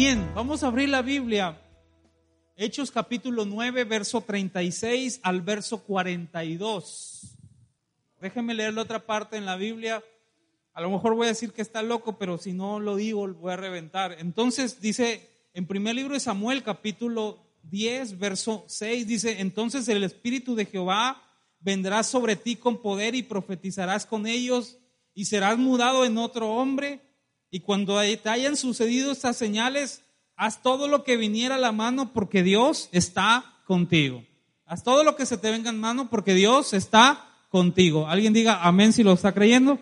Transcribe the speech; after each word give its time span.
Bien, 0.00 0.30
vamos 0.32 0.62
a 0.62 0.68
abrir 0.68 0.88
la 0.88 1.02
Biblia. 1.02 1.60
Hechos 2.54 2.92
capítulo 2.92 3.44
9, 3.44 3.82
verso 3.82 4.20
36 4.20 5.18
al 5.24 5.42
verso 5.42 5.82
42. 5.82 7.36
Déjenme 8.20 8.54
leer 8.54 8.74
la 8.74 8.82
otra 8.82 9.04
parte 9.04 9.36
en 9.36 9.44
la 9.44 9.56
Biblia. 9.56 10.04
A 10.72 10.82
lo 10.82 10.90
mejor 10.90 11.16
voy 11.16 11.24
a 11.24 11.30
decir 11.30 11.52
que 11.52 11.62
está 11.62 11.82
loco, 11.82 12.16
pero 12.16 12.38
si 12.38 12.52
no 12.52 12.78
lo 12.78 12.94
digo, 12.94 13.26
voy 13.26 13.50
a 13.50 13.56
reventar. 13.56 14.14
Entonces 14.20 14.80
dice, 14.80 15.28
en 15.52 15.66
primer 15.66 15.96
libro 15.96 16.14
de 16.14 16.20
Samuel, 16.20 16.62
capítulo 16.62 17.44
10, 17.64 18.20
verso 18.20 18.62
6, 18.68 19.04
dice, 19.04 19.40
entonces 19.40 19.88
el 19.88 20.04
Espíritu 20.04 20.54
de 20.54 20.66
Jehová 20.66 21.24
vendrá 21.58 22.04
sobre 22.04 22.36
ti 22.36 22.54
con 22.54 22.80
poder 22.80 23.16
y 23.16 23.24
profetizarás 23.24 24.06
con 24.06 24.28
ellos 24.28 24.78
y 25.12 25.24
serás 25.24 25.58
mudado 25.58 26.04
en 26.04 26.18
otro 26.18 26.52
hombre. 26.54 27.07
Y 27.50 27.60
cuando 27.60 27.98
te 28.00 28.28
hayan 28.28 28.56
sucedido 28.56 29.10
estas 29.10 29.36
señales, 29.36 30.02
haz 30.36 30.62
todo 30.62 30.88
lo 30.88 31.04
que 31.04 31.16
viniera 31.16 31.54
a 31.54 31.58
la 31.58 31.72
mano 31.72 32.12
porque 32.12 32.42
Dios 32.42 32.88
está 32.92 33.60
contigo. 33.66 34.24
Haz 34.66 34.82
todo 34.82 35.02
lo 35.02 35.16
que 35.16 35.26
se 35.26 35.38
te 35.38 35.50
venga 35.50 35.70
en 35.70 35.80
mano 35.80 36.10
porque 36.10 36.34
Dios 36.34 36.74
está 36.74 37.26
contigo. 37.48 38.06
Alguien 38.06 38.32
diga 38.32 38.62
amén 38.62 38.92
si 38.92 39.02
lo 39.02 39.12
está 39.12 39.32
creyendo. 39.32 39.78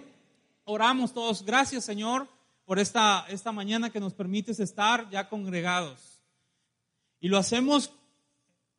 Oramos 0.65 1.13
todos. 1.13 1.45
Gracias 1.45 1.85
Señor 1.85 2.29
por 2.65 2.81
esta, 2.81 3.25
esta 3.29 3.53
mañana 3.53 3.91
que 3.91 4.01
nos 4.01 4.13
permites 4.13 4.61
estar 4.61 5.09
ya 5.11 5.29
congregados. 5.29 6.23
Y 7.21 7.29
lo 7.29 7.39
hacemos, 7.39 7.93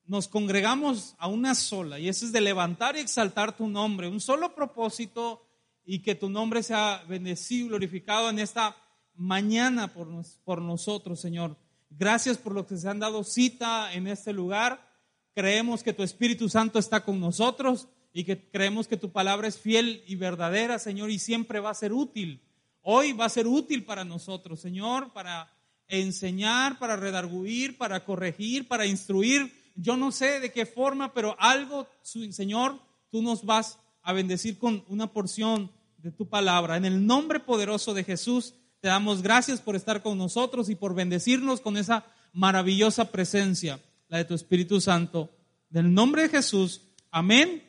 nos 0.05 0.27
congregamos 0.27 1.15
a 1.17 1.27
una 1.27 1.55
sola, 1.55 1.97
y 1.97 2.07
ese 2.07 2.25
es 2.25 2.31
de 2.31 2.41
levantar 2.41 2.95
y 2.95 2.99
exaltar 2.99 3.55
tu 3.55 3.67
nombre, 3.67 4.07
un 4.07 4.19
solo 4.19 4.53
propósito 4.53 5.46
y 5.89 5.99
que 5.99 6.15
tu 6.15 6.29
nombre 6.29 6.61
sea 6.63 7.03
bendecido, 7.07 7.69
glorificado 7.69 8.29
en 8.29 8.39
esta 8.39 8.75
mañana 9.15 9.93
por, 9.93 10.09
por 10.43 10.61
nosotros, 10.61 11.21
Señor. 11.21 11.55
Gracias 11.89 12.37
por 12.37 12.53
lo 12.53 12.67
que 12.67 12.75
se 12.75 12.89
han 12.89 12.99
dado 12.99 13.23
cita 13.23 13.93
en 13.93 14.05
este 14.07 14.33
lugar. 14.33 14.85
Creemos 15.33 15.83
que 15.83 15.93
tu 15.93 16.03
Espíritu 16.03 16.49
Santo 16.49 16.77
está 16.77 17.05
con 17.05 17.21
nosotros 17.21 17.87
y 18.11 18.25
que 18.25 18.49
creemos 18.49 18.89
que 18.89 18.97
tu 18.97 19.13
palabra 19.13 19.47
es 19.47 19.57
fiel 19.57 20.03
y 20.05 20.17
verdadera, 20.17 20.77
Señor, 20.77 21.09
y 21.09 21.19
siempre 21.19 21.61
va 21.61 21.69
a 21.69 21.73
ser 21.73 21.93
útil. 21.93 22.41
Hoy 22.81 23.13
va 23.13 23.23
a 23.23 23.29
ser 23.29 23.47
útil 23.47 23.85
para 23.85 24.03
nosotros, 24.03 24.59
Señor, 24.59 25.13
para 25.13 25.53
enseñar, 25.87 26.79
para 26.79 26.97
redarguir, 26.97 27.77
para 27.77 28.03
corregir, 28.03 28.67
para 28.67 28.85
instruir. 28.85 29.71
Yo 29.75 29.95
no 29.95 30.11
sé 30.11 30.41
de 30.41 30.51
qué 30.51 30.65
forma, 30.65 31.13
pero 31.13 31.37
algo, 31.39 31.87
Señor, 32.01 32.77
tú 33.09 33.21
nos 33.21 33.45
vas 33.45 33.79
a 34.01 34.11
bendecir 34.11 34.57
con 34.57 34.83
una 34.89 35.13
porción 35.13 35.71
de 36.07 36.13
tu 36.13 36.29
palabra. 36.29 36.77
En 36.77 36.85
el 36.85 37.05
nombre 37.05 37.41
poderoso 37.41 37.93
de 37.93 38.05
Jesús, 38.05 38.53
te 38.79 38.87
damos 38.87 39.21
gracias 39.21 39.59
por 39.59 39.75
estar 39.75 40.01
con 40.01 40.17
nosotros 40.17 40.69
y 40.69 40.75
por 40.75 40.95
bendecirnos 40.95 41.59
con 41.59 41.75
esa 41.75 42.05
maravillosa 42.31 43.11
presencia, 43.11 43.81
la 44.07 44.19
de 44.19 44.23
tu 44.23 44.33
Espíritu 44.33 44.79
Santo. 44.79 45.29
Del 45.69 45.93
nombre 45.93 46.21
de 46.21 46.29
Jesús, 46.29 46.81
amén. 47.11 47.61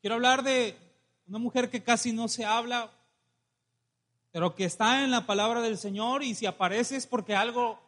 Quiero 0.00 0.16
hablar 0.16 0.42
de 0.42 0.74
una 1.28 1.38
mujer 1.38 1.70
que 1.70 1.84
casi 1.84 2.12
no 2.12 2.26
se 2.26 2.44
habla, 2.44 2.90
pero 4.32 4.56
que 4.56 4.64
está 4.64 5.04
en 5.04 5.12
la 5.12 5.24
palabra 5.24 5.60
del 5.60 5.78
Señor 5.78 6.24
y 6.24 6.34
si 6.34 6.46
aparece 6.46 6.96
es 6.96 7.06
porque 7.06 7.36
algo 7.36 7.78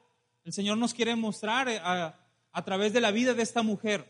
el 0.45 0.53
Señor 0.53 0.79
nos 0.79 0.95
quiere 0.95 1.17
mostrar 1.17 1.69
a, 1.69 2.17
a 2.53 2.65
través 2.65 2.93
de 2.93 3.01
la 3.01 3.11
vida 3.11 3.35
de 3.35 3.43
esta 3.43 3.65
mujer. 3.65 4.07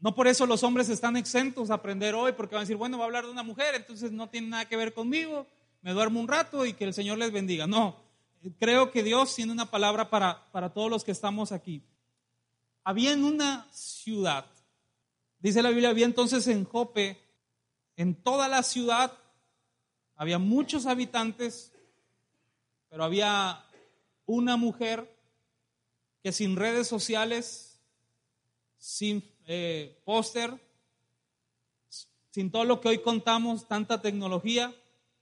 No 0.00 0.14
por 0.14 0.26
eso 0.26 0.46
los 0.46 0.62
hombres 0.62 0.88
están 0.88 1.16
exentos 1.16 1.70
a 1.70 1.74
aprender 1.74 2.14
hoy, 2.14 2.32
porque 2.32 2.54
van 2.54 2.60
a 2.60 2.64
decir, 2.64 2.76
bueno, 2.76 2.96
va 2.96 3.04
a 3.04 3.06
hablar 3.06 3.26
de 3.26 3.32
una 3.32 3.42
mujer, 3.42 3.74
entonces 3.74 4.10
no 4.12 4.30
tiene 4.30 4.48
nada 4.48 4.64
que 4.66 4.76
ver 4.76 4.94
conmigo, 4.94 5.46
me 5.82 5.92
duermo 5.92 6.20
un 6.20 6.28
rato 6.28 6.64
y 6.64 6.72
que 6.72 6.84
el 6.84 6.94
Señor 6.94 7.18
les 7.18 7.32
bendiga. 7.32 7.66
No, 7.66 7.96
creo 8.58 8.90
que 8.90 9.02
Dios 9.02 9.34
tiene 9.34 9.52
una 9.52 9.70
palabra 9.70 10.08
para, 10.08 10.50
para 10.52 10.72
todos 10.72 10.90
los 10.90 11.04
que 11.04 11.12
estamos 11.12 11.52
aquí. 11.52 11.82
Había 12.82 13.12
en 13.12 13.24
una 13.24 13.68
ciudad, 13.72 14.46
dice 15.38 15.62
la 15.62 15.68
Biblia, 15.68 15.90
había 15.90 16.06
entonces 16.06 16.48
en 16.48 16.64
Jope, 16.64 17.20
en 17.96 18.14
toda 18.14 18.48
la 18.48 18.62
ciudad, 18.62 19.12
había 20.16 20.38
muchos 20.38 20.86
habitantes, 20.86 21.72
pero 22.88 23.04
había 23.04 23.62
una 24.24 24.56
mujer 24.56 25.14
que 26.22 26.32
sin 26.32 26.56
redes 26.56 26.88
sociales, 26.88 27.78
sin 28.78 29.20
eh, 29.52 30.00
póster, 30.04 30.54
sin 32.30 32.52
todo 32.52 32.62
lo 32.64 32.80
que 32.80 32.86
hoy 32.86 32.98
contamos, 33.00 33.66
tanta 33.66 34.00
tecnología, 34.00 34.72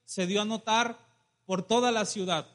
se 0.04 0.26
dio 0.26 0.42
a 0.42 0.44
notar 0.44 0.98
por 1.46 1.62
toda 1.62 1.90
la 1.92 2.04
ciudad. 2.04 2.46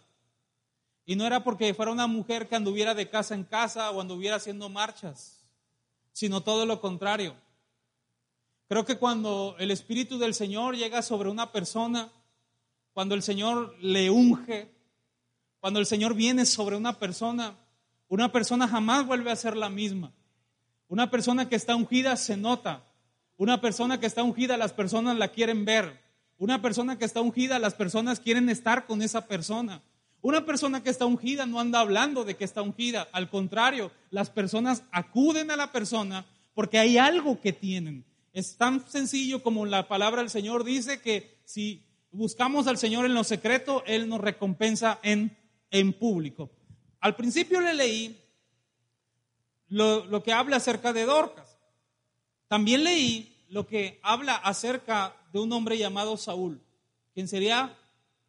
Y 1.04 1.16
no 1.16 1.26
era 1.26 1.44
porque 1.44 1.74
fuera 1.74 1.92
una 1.92 2.06
mujer 2.06 2.48
que 2.48 2.56
anduviera 2.56 2.94
de 2.94 3.10
casa 3.10 3.34
en 3.34 3.44
casa 3.44 3.90
o 3.90 4.00
anduviera 4.00 4.36
haciendo 4.36 4.70
marchas, 4.70 5.44
sino 6.12 6.42
todo 6.42 6.68
lo 6.68 6.80
contrario. 6.80 7.36
Creo 8.68 8.86
que 8.86 9.00
cuando 9.00 9.56
el 9.58 9.72
Espíritu 9.72 10.20
del 10.20 10.36
Señor 10.36 10.78
llega 10.78 11.02
sobre 11.02 11.32
una 11.32 11.52
persona, 11.52 12.12
cuando 12.94 13.16
el 13.16 13.24
Señor 13.24 13.76
le 13.80 14.12
unge, 14.12 14.70
cuando 15.60 15.80
el 15.80 15.88
Señor 15.88 16.14
viene 16.14 16.46
sobre 16.46 16.76
una 16.78 17.00
persona, 17.00 17.58
una 18.10 18.32
persona 18.32 18.68
jamás 18.68 19.08
vuelve 19.08 19.32
a 19.32 19.36
ser 19.36 19.58
la 19.58 19.70
misma. 19.70 20.14
Una 20.88 21.10
persona 21.10 21.50
que 21.50 21.56
está 21.56 21.76
ungida 21.76 22.16
se 22.18 22.38
nota. 22.38 22.84
Una 23.38 23.62
persona 23.62 24.00
que 24.00 24.06
está 24.06 24.24
ungida, 24.24 24.58
las 24.58 24.74
personas 24.74 25.18
la 25.18 25.30
quieren 25.30 25.66
ver. 25.66 26.02
Una 26.38 26.62
persona 26.62 26.98
que 26.98 27.06
está 27.06 27.22
ungida, 27.22 27.60
las 27.60 27.74
personas 27.74 28.20
quieren 28.20 28.50
estar 28.50 28.86
con 28.86 29.02
esa 29.02 29.28
persona. 29.28 29.82
Una 30.22 30.46
persona 30.46 30.82
que 30.84 30.90
está 30.90 31.06
ungida 31.06 31.46
no 31.46 31.60
anda 31.60 31.80
hablando 31.80 32.24
de 32.24 32.36
que 32.36 32.46
está 32.46 32.62
ungida. 32.62 33.08
Al 33.12 33.30
contrario, 33.30 33.92
las 34.10 34.30
personas 34.30 34.84
acuden 34.92 35.52
a 35.52 35.58
la 35.58 35.72
persona 35.72 36.26
porque 36.54 36.80
hay 36.80 36.98
algo 36.98 37.42
que 37.42 37.54
tienen. 37.54 38.06
Es 38.32 38.58
tan 38.58 38.88
sencillo 38.88 39.44
como 39.44 39.66
la 39.66 39.88
palabra 39.88 40.22
del 40.22 40.30
Señor 40.30 40.64
dice 40.64 41.02
que 41.02 41.38
si 41.46 41.84
buscamos 42.12 42.68
al 42.68 42.78
Señor 42.78 43.06
en 43.06 43.14
lo 43.14 43.24
secreto, 43.24 43.84
Él 43.86 44.08
nos 44.08 44.22
recompensa 44.22 45.00
en, 45.04 45.36
en 45.72 45.94
público. 45.94 46.50
Al 47.00 47.16
principio 47.16 47.60
le 47.60 47.74
leí 47.74 48.23
lo, 49.74 50.22
que 50.22 50.32
habla 50.32 50.58
acerca 50.58 50.94
de 50.94 51.06
Dorcas. 51.06 51.58
También 52.48 52.84
leí 52.84 53.44
lo 53.50 53.66
que 53.66 54.00
habla 54.04 54.36
acerca 54.36 55.16
de 55.32 55.40
un 55.40 55.52
hombre 55.52 55.78
llamado 55.78 56.16
Saúl, 56.16 56.62
quien 57.14 57.28
sería 57.28 57.76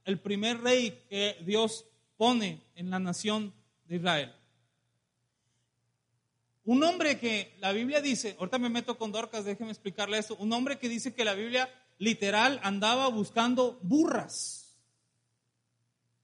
el 0.04 0.19
primer 0.19 0.62
rey 0.62 1.04
que 1.09 1.37
Dios 1.44 1.84
pone 2.16 2.62
en 2.75 2.91
la 2.91 2.99
nación 2.99 3.53
de 3.87 3.97
Israel. 3.97 4.34
Un 6.65 6.83
hombre 6.83 7.19
que 7.19 7.54
la 7.59 7.72
Biblia 7.72 8.00
dice, 8.00 8.37
ahorita 8.38 8.59
me 8.59 8.71
meto 8.71 8.97
con 8.97 9.12
Dorcas, 9.12 9.44
déjeme 9.44 9.71
explicarle 9.71 10.16
esto, 10.16 10.37
un 10.37 10.50
hombre 10.54 10.78
que 10.78 10.88
dice 10.88 11.12
que 11.12 11.27
la 11.27 11.34
Biblia 11.34 11.69
literal 11.99 12.59
andaba 12.62 13.09
buscando 13.09 13.78
burras, 13.83 14.75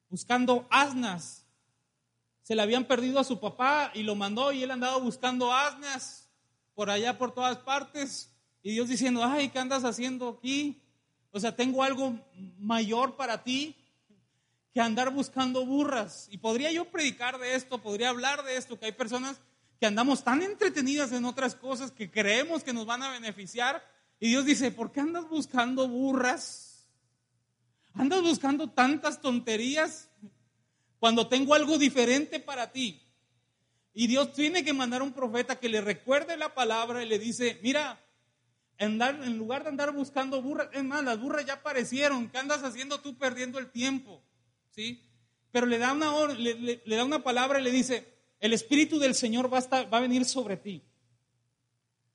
buscando 0.08 0.66
asnas 0.70 1.39
se 2.50 2.56
le 2.56 2.62
habían 2.62 2.84
perdido 2.84 3.20
a 3.20 3.22
su 3.22 3.38
papá 3.38 3.92
y 3.94 4.02
lo 4.02 4.16
mandó 4.16 4.50
y 4.50 4.64
él 4.64 4.72
andaba 4.72 4.96
buscando 4.96 5.54
asnas 5.54 6.28
por 6.74 6.90
allá 6.90 7.16
por 7.16 7.32
todas 7.32 7.58
partes. 7.58 8.34
Y 8.60 8.72
Dios 8.72 8.88
diciendo, 8.88 9.22
ay, 9.24 9.50
¿qué 9.50 9.60
andas 9.60 9.84
haciendo 9.84 10.30
aquí? 10.30 10.82
O 11.30 11.38
sea, 11.38 11.54
tengo 11.54 11.84
algo 11.84 12.18
mayor 12.58 13.14
para 13.14 13.44
ti 13.44 13.76
que 14.74 14.80
andar 14.80 15.12
buscando 15.12 15.64
burras. 15.64 16.26
Y 16.32 16.38
podría 16.38 16.72
yo 16.72 16.86
predicar 16.86 17.38
de 17.38 17.54
esto, 17.54 17.80
podría 17.80 18.08
hablar 18.08 18.42
de 18.42 18.56
esto, 18.56 18.76
que 18.76 18.86
hay 18.86 18.92
personas 18.94 19.40
que 19.78 19.86
andamos 19.86 20.24
tan 20.24 20.42
entretenidas 20.42 21.12
en 21.12 21.26
otras 21.26 21.54
cosas 21.54 21.92
que 21.92 22.10
creemos 22.10 22.64
que 22.64 22.72
nos 22.72 22.84
van 22.84 23.04
a 23.04 23.12
beneficiar. 23.12 23.80
Y 24.18 24.30
Dios 24.30 24.44
dice, 24.44 24.72
¿por 24.72 24.90
qué 24.90 24.98
andas 24.98 25.28
buscando 25.28 25.86
burras? 25.86 26.84
¿Andas 27.94 28.22
buscando 28.22 28.68
tantas 28.70 29.20
tonterías? 29.20 30.09
Cuando 31.00 31.26
tengo 31.26 31.54
algo 31.54 31.78
diferente 31.78 32.38
para 32.38 32.70
ti. 32.70 33.02
Y 33.92 34.06
Dios 34.06 34.32
tiene 34.32 34.62
que 34.62 34.72
mandar 34.72 35.02
un 35.02 35.12
profeta 35.12 35.58
que 35.58 35.68
le 35.68 35.80
recuerde 35.80 36.36
la 36.36 36.54
palabra 36.54 37.02
y 37.02 37.08
le 37.08 37.18
dice, 37.18 37.58
mira, 37.62 37.98
en 38.78 39.36
lugar 39.36 39.62
de 39.62 39.70
andar 39.70 39.92
buscando 39.92 40.40
burras, 40.40 40.68
es 40.72 40.84
más, 40.84 41.02
las 41.02 41.18
burras 41.18 41.44
ya 41.44 41.54
aparecieron, 41.54 42.28
¿qué 42.28 42.38
andas 42.38 42.62
haciendo 42.62 43.00
tú 43.00 43.16
perdiendo 43.18 43.58
el 43.58 43.70
tiempo? 43.70 44.22
¿Sí? 44.70 45.02
Pero 45.50 45.66
le 45.66 45.78
da 45.78 45.92
una, 45.92 46.12
le, 46.34 46.80
da 46.86 47.04
una 47.04 47.22
palabra 47.22 47.58
y 47.58 47.64
le 47.64 47.70
dice, 47.70 48.06
el 48.38 48.52
Espíritu 48.52 48.98
del 48.98 49.14
Señor 49.14 49.52
va 49.52 49.58
a, 49.58 49.82
va 49.84 49.98
a 49.98 50.02
venir 50.02 50.24
sobre 50.24 50.56
ti. 50.56 50.82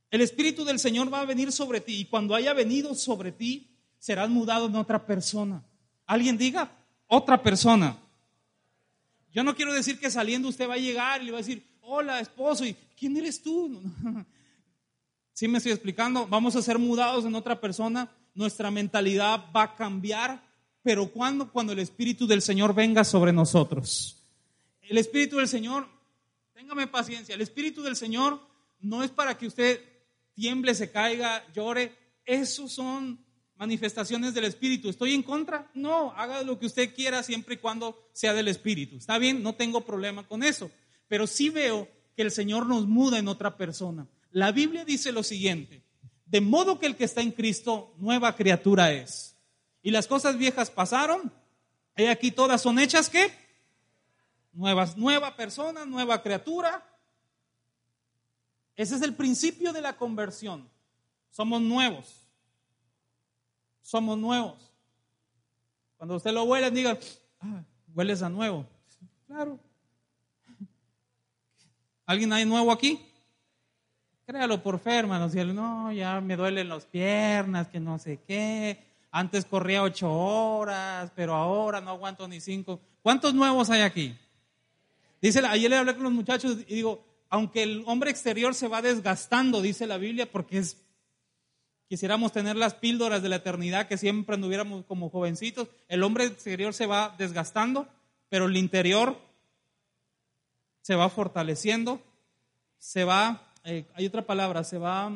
El 0.09 0.21
Espíritu 0.21 0.63
del 0.63 0.79
Señor 0.79 1.13
va 1.13 1.21
a 1.21 1.25
venir 1.25 1.51
sobre 1.51 1.81
ti 1.81 2.01
y 2.01 2.05
cuando 2.05 2.35
haya 2.35 2.53
venido 2.53 2.95
sobre 2.95 3.31
ti, 3.31 3.75
serás 3.99 4.29
mudado 4.29 4.67
en 4.67 4.75
otra 4.75 5.05
persona. 5.05 5.63
Alguien 6.05 6.37
diga, 6.37 6.71
otra 7.07 7.41
persona. 7.41 7.97
Yo 9.35 9.43
no 9.43 9.53
quiero 9.53 9.73
decir 9.73 9.99
que 9.99 10.09
saliendo 10.09 10.47
usted 10.47 10.69
va 10.69 10.75
a 10.75 10.77
llegar 10.77 11.21
y 11.21 11.25
le 11.25 11.33
va 11.33 11.39
a 11.39 11.41
decir, 11.41 11.61
hola 11.81 12.21
esposo, 12.21 12.65
¿y 12.65 12.73
quién 12.97 13.17
eres 13.17 13.43
tú? 13.43 13.81
¿Sí 15.33 15.49
me 15.49 15.57
estoy 15.57 15.73
explicando? 15.73 16.25
Vamos 16.25 16.55
a 16.55 16.61
ser 16.61 16.79
mudados 16.79 17.25
en 17.25 17.35
otra 17.35 17.59
persona, 17.59 18.09
nuestra 18.33 18.71
mentalidad 18.71 19.43
va 19.53 19.63
a 19.63 19.75
cambiar, 19.75 20.41
pero 20.81 21.11
¿cuándo? 21.11 21.51
Cuando 21.51 21.73
el 21.73 21.79
Espíritu 21.79 22.25
del 22.25 22.41
Señor 22.41 22.73
venga 22.73 23.03
sobre 23.03 23.33
nosotros. 23.33 24.23
el 24.83 24.97
Espíritu 24.97 25.35
del 25.35 25.49
Señor, 25.49 25.85
téngame 26.53 26.87
paciencia, 26.87 27.35
el 27.35 27.41
Espíritu 27.41 27.83
del 27.83 27.97
Señor 27.97 28.39
no 28.79 29.03
es 29.03 29.11
para 29.11 29.37
que 29.37 29.47
usted 29.47 29.81
tiemble, 30.33 30.73
se 30.73 30.91
caiga, 30.91 31.45
llore. 31.53 31.93
Esos 32.23 32.71
son 32.71 33.19
manifestaciones 33.57 34.33
del 34.33 34.45
Espíritu. 34.45 34.89
¿Estoy 34.89 35.13
en 35.13 35.23
contra? 35.23 35.69
No, 35.73 36.11
haga 36.11 36.43
lo 36.43 36.59
que 36.59 36.65
usted 36.65 36.93
quiera 36.93 37.23
siempre 37.23 37.55
y 37.55 37.57
cuando 37.57 38.09
sea 38.13 38.33
del 38.33 38.47
Espíritu. 38.47 38.97
Está 38.97 39.17
bien, 39.17 39.43
no 39.43 39.55
tengo 39.55 39.81
problema 39.81 40.27
con 40.27 40.43
eso. 40.43 40.71
Pero 41.07 41.27
sí 41.27 41.49
veo 41.49 41.87
que 42.15 42.21
el 42.21 42.31
Señor 42.31 42.65
nos 42.65 42.87
muda 42.87 43.17
en 43.17 43.27
otra 43.27 43.57
persona. 43.57 44.07
La 44.31 44.51
Biblia 44.51 44.83
dice 44.83 45.11
lo 45.11 45.23
siguiente, 45.23 45.83
de 46.25 46.41
modo 46.41 46.79
que 46.79 46.87
el 46.87 46.95
que 46.95 47.05
está 47.05 47.21
en 47.21 47.31
Cristo, 47.31 47.93
nueva 47.97 48.35
criatura 48.35 48.91
es. 48.91 49.35
Y 49.81 49.91
las 49.91 50.07
cosas 50.07 50.37
viejas 50.37 50.71
pasaron, 50.71 51.31
y 51.95 52.05
aquí 52.05 52.31
todas 52.31 52.61
son 52.61 52.79
hechas 52.79 53.09
que 53.09 53.31
nuevas, 54.51 54.97
nueva 54.97 55.35
persona, 55.35 55.85
nueva 55.85 56.21
criatura. 56.21 56.83
Ese 58.75 58.95
es 58.95 59.01
el 59.01 59.13
principio 59.13 59.71
de 59.71 59.81
la 59.81 59.95
conversión. 59.95 60.69
Somos 61.29 61.61
nuevos. 61.61 62.24
Somos 63.85 64.17
nuevos. 64.17 64.73
Cuando 65.95 66.15
usted 66.15 66.31
lo 66.31 66.43
huele, 66.45 66.71
diga, 66.71 66.97
ah, 67.39 67.61
hueles 67.93 68.23
a 68.23 68.29
nuevo. 68.29 68.65
Claro. 69.27 69.59
¿Alguien 72.07 72.33
hay 72.33 72.45
nuevo 72.45 72.71
aquí? 72.71 72.99
Créalo 74.25 74.63
por 74.63 74.79
fe, 74.79 74.95
hermanos. 74.95 75.35
Y 75.35 75.39
él, 75.39 75.53
no, 75.53 75.91
ya 75.91 76.19
me 76.19 76.35
duelen 76.35 76.67
las 76.67 76.85
piernas, 76.85 77.67
que 77.67 77.79
no 77.79 77.99
sé 77.99 78.19
qué. 78.27 78.83
Antes 79.11 79.45
corría 79.45 79.83
ocho 79.83 80.11
horas, 80.11 81.11
pero 81.15 81.35
ahora 81.35 81.79
no 81.79 81.91
aguanto 81.91 82.27
ni 82.27 82.41
cinco. 82.41 82.79
¿Cuántos 83.03 83.35
nuevos 83.35 83.69
hay 83.69 83.81
aquí? 83.81 84.17
Dice, 85.21 85.45
ayer 85.45 85.69
le 85.69 85.77
hablé 85.77 85.93
con 85.93 86.05
los 86.05 86.11
muchachos 86.11 86.57
y 86.67 86.73
digo, 86.73 87.05
aunque 87.29 87.61
el 87.61 87.83
hombre 87.85 88.09
exterior 88.09 88.55
se 88.55 88.67
va 88.67 88.81
desgastando, 88.81 89.61
dice 89.61 89.85
la 89.85 89.99
Biblia, 89.99 90.31
porque 90.31 90.57
es, 90.57 90.84
quisiéramos 91.87 92.31
tener 92.31 92.55
las 92.55 92.73
píldoras 92.73 93.21
de 93.21 93.29
la 93.29 93.37
eternidad, 93.37 93.87
que 93.87 93.97
siempre 93.97 94.35
anduviéramos 94.35 94.85
como 94.85 95.09
jovencitos, 95.09 95.69
el 95.87 96.03
hombre 96.03 96.25
exterior 96.25 96.73
se 96.73 96.87
va 96.87 97.15
desgastando, 97.17 97.87
pero 98.29 98.45
el 98.45 98.57
interior 98.57 99.19
se 100.81 100.95
va 100.95 101.09
fortaleciendo, 101.09 102.01
se 102.77 103.03
va, 103.03 103.53
eh, 103.63 103.85
hay 103.93 104.05
otra 104.05 104.25
palabra, 104.25 104.63
se 104.63 104.77
va, 104.77 105.11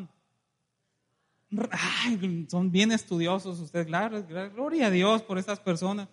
son 2.47 2.71
bien 2.71 2.91
estudiosos 2.91 3.59
ustedes, 3.59 3.87
gloria 3.87 4.87
a 4.87 4.91
Dios 4.91 5.21
por 5.23 5.37
estas 5.37 5.59
personas. 5.59 6.07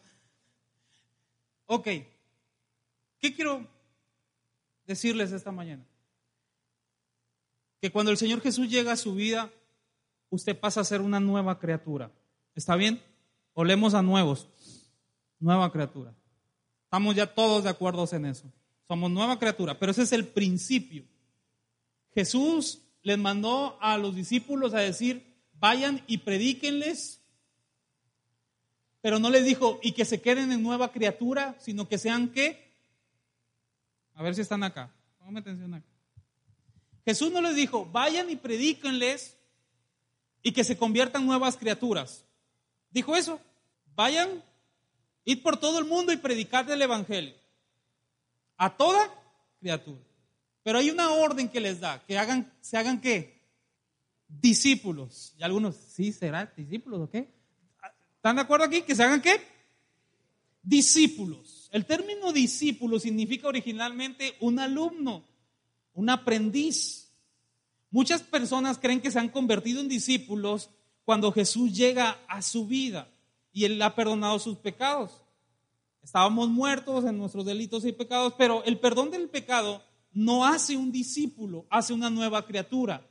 Ok, 1.67 1.85
¿qué 3.19 3.35
quiero 3.35 3.67
decirles 4.87 5.33
esta 5.33 5.53
mañana? 5.53 5.85
Que 7.81 7.91
cuando 7.91 8.11
el 8.11 8.17
Señor 8.17 8.41
Jesús 8.41 8.71
llega 8.71 8.93
a 8.93 8.97
su 8.97 9.15
vida, 9.15 9.51
usted 10.31 10.59
pasa 10.59 10.81
a 10.81 10.85
ser 10.85 11.01
una 11.01 11.21
nueva 11.21 11.59
criatura. 11.59 12.11
¿Está 12.55 12.77
bien? 12.77 13.03
Olemos 13.53 13.95
a 13.95 14.03
nuevos. 14.03 14.49
Nueva 15.39 15.71
criatura. 15.73 16.15
Estamos 16.85 17.15
ya 17.15 17.35
todos 17.35 17.65
de 17.65 17.71
acuerdo 17.71 18.09
en 18.13 18.27
eso. 18.27 18.51
Somos 18.89 19.11
nueva 19.11 19.39
criatura, 19.39 19.79
pero 19.79 19.93
ese 19.93 20.03
es 20.03 20.13
el 20.13 20.27
principio. 20.27 21.05
Jesús 22.15 22.83
les 23.03 23.19
mandó 23.19 23.79
a 23.81 23.99
los 23.99 24.15
discípulos 24.15 24.75
a 24.75 24.79
decir, 24.79 25.37
vayan 25.55 26.03
y 26.07 26.19
predíquenles, 26.19 27.21
pero 29.01 29.19
no 29.19 29.31
les 29.31 29.45
dijo, 29.45 29.79
y 29.83 29.93
que 29.93 30.05
se 30.05 30.21
queden 30.21 30.53
en 30.53 30.63
nueva 30.63 30.93
criatura, 30.93 31.57
sino 31.59 31.89
que 31.89 31.99
sean 31.99 32.29
qué. 32.29 32.73
A 34.15 34.23
ver 34.23 34.35
si 34.35 34.41
están 34.41 34.63
acá. 34.63 34.93
Póngame 35.19 35.41
atención 35.41 35.75
acá. 35.75 35.87
Jesús 37.05 37.31
no 37.31 37.41
les 37.41 37.55
dijo, 37.55 37.87
vayan 37.87 38.31
y 38.31 38.37
predíquenles 38.37 39.37
y 40.47 40.53
que 40.53 40.63
se 40.63 40.77
conviertan 40.77 41.27
nuevas 41.27 41.57
criaturas. 41.57 42.25
Dijo 42.93 43.17
eso, 43.17 43.41
vayan, 43.97 44.45
id 45.25 45.43
por 45.43 45.57
todo 45.57 45.81
el 45.81 45.87
mundo 45.87 46.13
y 46.13 46.19
predicar 46.19 46.71
el 46.71 46.81
Evangelio 46.81 47.35
a 48.57 48.77
toda 48.77 49.13
criatura. 49.59 49.99
Pero 50.63 50.79
hay 50.79 50.89
una 50.91 51.11
orden 51.11 51.49
que 51.49 51.59
les 51.59 51.81
da, 51.81 52.01
que 52.07 52.17
hagan, 52.17 52.53
se 52.61 52.77
hagan 52.77 53.01
qué? 53.01 53.43
Discípulos. 54.29 55.35
Y 55.37 55.43
algunos, 55.43 55.75
sí, 55.75 56.13
será 56.13 56.47
discípulos 56.57 57.01
o 57.01 57.11
qué? 57.11 57.29
¿Están 58.15 58.37
de 58.37 58.43
acuerdo 58.43 58.67
aquí? 58.67 58.83
Que 58.83 58.95
se 58.95 59.03
hagan 59.03 59.21
qué? 59.21 59.41
Discípulos. 60.63 61.69
El 61.73 61.87
término 61.87 62.33
discípulo 62.33 63.01
significa 63.01 63.49
originalmente 63.49 64.37
un 64.39 64.61
alumno, 64.61 65.25
un 65.95 66.09
aprendiz. 66.09 67.06
Muchas 67.91 68.23
personas 68.23 68.79
creen 68.79 69.01
que 69.01 69.11
se 69.11 69.19
han 69.19 69.29
convertido 69.29 69.81
en 69.81 69.89
discípulos 69.89 70.71
cuando 71.05 71.33
Jesús 71.33 71.73
llega 71.73 72.19
a 72.29 72.43
su 72.43 72.67
vida 72.67 73.09
y 73.53 73.65
Él 73.65 73.81
ha 73.81 73.95
perdonado 73.95 74.39
sus 74.39 74.59
pecados. 74.59 75.23
Estábamos 76.03 76.49
muertos 76.49 77.05
en 77.05 77.19
nuestros 77.19 77.45
delitos 77.45 77.85
y 77.85 77.93
pecados, 77.93 78.35
pero 78.37 78.63
el 78.65 78.79
perdón 78.79 79.11
del 79.11 79.29
pecado 79.29 79.83
no 80.13 80.45
hace 80.45 80.77
un 80.77 80.93
discípulo, 80.93 81.67
hace 81.69 81.93
una 81.93 82.11
nueva 82.11 82.47
criatura. 82.47 83.07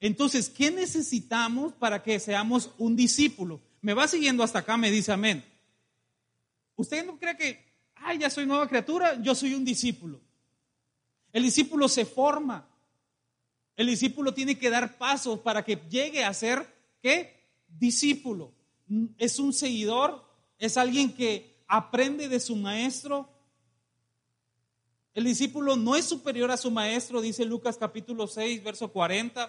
Entonces, 0.00 0.48
¿qué 0.48 0.70
necesitamos 0.70 1.72
para 1.74 2.02
que 2.02 2.18
seamos 2.20 2.70
un 2.78 2.96
discípulo? 2.96 3.60
Me 3.80 3.94
va 3.94 4.08
siguiendo 4.08 4.42
hasta 4.42 4.60
acá, 4.60 4.76
me 4.76 4.90
dice 4.90 5.12
amén. 5.12 5.44
¿Usted 6.76 7.04
no 7.04 7.18
cree 7.18 7.36
que, 7.36 7.64
ay, 7.96 8.18
ya 8.18 8.30
soy 8.30 8.46
nueva 8.46 8.68
criatura? 8.68 9.20
Yo 9.20 9.34
soy 9.34 9.54
un 9.54 9.64
discípulo. 9.64 10.20
El 11.32 11.42
discípulo 11.42 11.88
se 11.88 12.04
forma. 12.04 12.66
El 13.78 13.86
discípulo 13.86 14.34
tiene 14.34 14.58
que 14.58 14.70
dar 14.70 14.98
pasos 14.98 15.38
para 15.38 15.64
que 15.64 15.76
llegue 15.88 16.24
a 16.24 16.34
ser, 16.34 16.66
¿qué? 17.00 17.48
Discípulo. 17.68 18.52
Es 19.16 19.38
un 19.38 19.52
seguidor, 19.52 20.24
es 20.58 20.76
alguien 20.76 21.14
que 21.14 21.62
aprende 21.68 22.28
de 22.28 22.40
su 22.40 22.56
maestro. 22.56 23.32
El 25.14 25.22
discípulo 25.22 25.76
no 25.76 25.94
es 25.94 26.06
superior 26.06 26.50
a 26.50 26.56
su 26.56 26.72
maestro, 26.72 27.20
dice 27.20 27.44
Lucas 27.44 27.76
capítulo 27.78 28.26
6, 28.26 28.64
verso 28.64 28.90
40, 28.90 29.48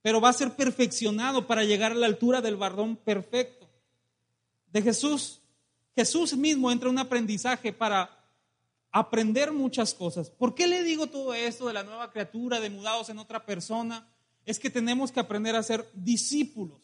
pero 0.00 0.18
va 0.18 0.30
a 0.30 0.32
ser 0.32 0.56
perfeccionado 0.56 1.46
para 1.46 1.64
llegar 1.64 1.92
a 1.92 1.96
la 1.96 2.06
altura 2.06 2.40
del 2.40 2.56
bardón 2.56 2.96
perfecto 2.96 3.68
de 4.68 4.80
Jesús. 4.80 5.42
Jesús 5.94 6.34
mismo 6.34 6.72
entra 6.72 6.88
en 6.88 6.94
un 6.94 6.98
aprendizaje 6.98 7.74
para 7.74 8.21
aprender 8.92 9.52
muchas 9.52 9.94
cosas. 9.94 10.30
¿Por 10.30 10.54
qué 10.54 10.66
le 10.66 10.84
digo 10.84 11.08
todo 11.08 11.34
esto 11.34 11.66
de 11.66 11.72
la 11.72 11.82
nueva 11.82 12.10
criatura, 12.10 12.60
de 12.60 12.70
mudados 12.70 13.08
en 13.08 13.18
otra 13.18 13.44
persona? 13.44 14.06
Es 14.44 14.58
que 14.58 14.70
tenemos 14.70 15.10
que 15.10 15.20
aprender 15.20 15.56
a 15.56 15.62
ser 15.62 15.88
discípulos. 15.94 16.80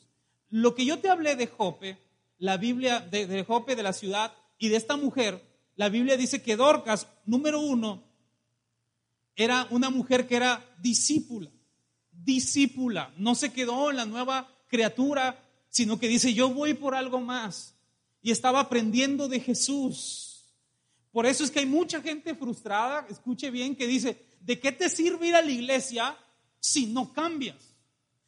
Lo 0.51 0.75
que 0.75 0.85
yo 0.85 0.99
te 0.99 1.11
hablé 1.11 1.37
de 1.37 1.47
Jope 1.47 1.99
la 2.39 2.57
Biblia 2.57 3.01
de, 3.01 3.45
Jope, 3.45 3.77
de 3.77 3.83
la 3.83 3.93
ciudad, 3.93 4.33
y 4.59 4.69
de 4.69 4.77
esta 4.77 4.97
mujer, 4.97 5.43
la 5.77 5.89
Biblia 5.89 6.17
dice 6.17 6.43
que 6.43 6.57
Dorcas, 6.57 7.07
número 7.27 7.61
uno, 7.61 8.03
era 9.37 9.67
una 9.71 9.91
mujer 9.91 10.27
que 10.27 10.37
era 10.37 10.65
discípula, 10.81 11.51
discípula, 12.11 13.13
no 13.17 13.35
se 13.35 13.53
quedó 13.53 13.91
en 13.91 13.97
la 13.97 14.07
nueva 14.07 14.49
criatura, 14.69 15.45
sino 15.69 15.99
que 15.99 16.09
dice, 16.09 16.35
yo 16.35 16.49
voy 16.51 16.75
por 16.75 16.95
algo 16.95 17.21
más. 17.21 17.77
Y 18.21 18.33
estaba 18.33 18.61
aprendiendo 18.61 19.29
de 19.29 19.39
Jesús. 19.39 20.28
Por 21.13 21.27
eso 21.27 21.45
es 21.45 21.51
que 21.51 21.61
hay 21.61 21.67
mucha 21.67 22.01
gente 22.01 22.35
frustrada, 22.35 23.07
escuche 23.09 23.51
bien, 23.51 23.75
que 23.75 23.87
dice, 23.87 24.19
¿de 24.41 24.59
qué 24.59 24.73
te 24.73 24.89
sirve 24.89 25.29
ir 25.29 25.35
a 25.35 25.43
la 25.43 25.51
iglesia 25.51 26.17
si 26.61 26.87
no 26.87 27.13
cambias? 27.13 27.57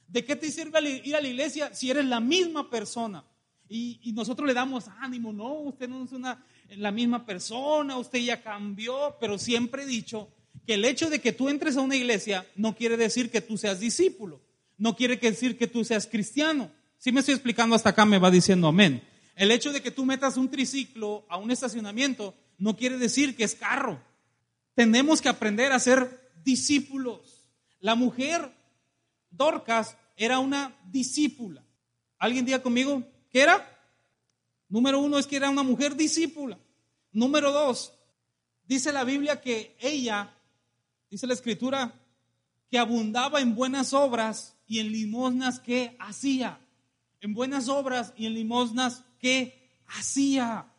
¿De 0.09 0.25
qué 0.25 0.35
te 0.35 0.51
sirve 0.51 1.03
ir 1.05 1.15
a 1.15 1.21
la 1.21 1.29
iglesia 1.29 1.73
si 1.75 1.91
eres 1.91 2.05
la 2.07 2.21
misma 2.21 2.69
persona? 2.69 3.25
Y, 3.69 4.13
nosotros 4.15 4.49
le 4.49 4.55
damos 4.55 4.89
ánimo, 4.99 5.33
no, 5.33 5.53
usted 5.61 5.89
no 5.89 6.03
es 6.03 6.11
una, 6.11 6.45
la 6.71 6.91
misma 6.91 7.25
persona, 7.25 7.97
usted 7.97 8.19
ya 8.19 8.43
cambió, 8.43 9.17
pero 9.21 9.39
siempre 9.39 9.85
he 9.85 9.87
dicho 9.87 10.29
que 10.67 10.75
el 10.75 10.85
hecho 10.85 11.09
de 11.09 11.21
que 11.21 11.33
tú 11.33 11.49
entres 11.49 11.77
a 11.77 11.81
una 11.81 11.95
iglesia 11.95 12.45
no 12.57 12.75
quiere 12.75 12.97
decir 12.97 13.31
que 13.31 13.41
tú 13.41 13.57
seas 13.57 13.79
discípulo, 13.79 14.41
no 14.77 14.97
quiere 14.97 15.17
decir 15.17 15.57
que 15.57 15.69
tú 15.69 15.85
seas 15.85 16.09
cristiano. 16.09 16.73
Si 16.99 17.13
me 17.13 17.21
estoy 17.21 17.35
explicando 17.35 17.77
hasta 17.77 17.91
acá, 17.91 18.05
me 18.05 18.19
va 18.19 18.33
diciendo 18.33 18.67
amén. 18.67 19.03
El 19.37 19.53
hecho 19.53 19.73
de 19.73 19.81
que 19.81 19.93
tú 19.93 20.05
metas 20.05 20.37
un 20.37 20.51
triciclo 20.51 21.25
a 21.29 21.37
un 21.37 21.53
estacionamiento 21.53 22.35
no 22.61 22.77
quiere 22.77 22.99
decir 22.99 23.35
que 23.35 23.43
es 23.43 23.57
carro. 23.57 24.01
Tenemos 24.75 25.21
que 25.21 25.29
aprender 25.29 25.73
a 25.73 25.81
ser 25.81 26.31
discípulos. 26.45 27.49
La 27.81 27.95
mujer 27.95 28.55
Dorcas 29.31 29.97
era 30.17 30.39
una 30.39 30.77
discípula. 30.85 31.65
¿Alguien 32.19 32.45
diga 32.45 32.63
conmigo? 32.63 33.03
¿Qué 33.31 33.41
era? 33.41 33.67
Número 34.69 35.01
uno 35.01 35.19
es 35.19 35.27
que 35.27 35.37
era 35.37 35.51
una 35.51 35.63
mujer 35.63 35.97
discípula. 35.97 36.59
Número 37.13 37.51
dos, 37.51 37.95
dice 38.67 38.93
la 38.93 39.05
Biblia 39.05 39.41
que 39.41 39.77
ella, 39.81 40.33
dice 41.11 41.27
la 41.27 41.35
escritura, 41.35 41.95
que 42.71 42.79
abundaba 42.79 43.41
en 43.41 43.55
buenas 43.55 43.95
obras 43.95 44.55
y 44.67 44.79
en 44.79 44.93
limosnas 44.93 45.59
que 45.59 45.97
hacía. 45.99 46.61
En 47.21 47.35
buenas 47.35 47.69
obras 47.69 48.13
y 48.17 48.27
en 48.27 48.35
limosnas 48.35 49.03
que 49.19 49.81
hacía. 49.87 50.70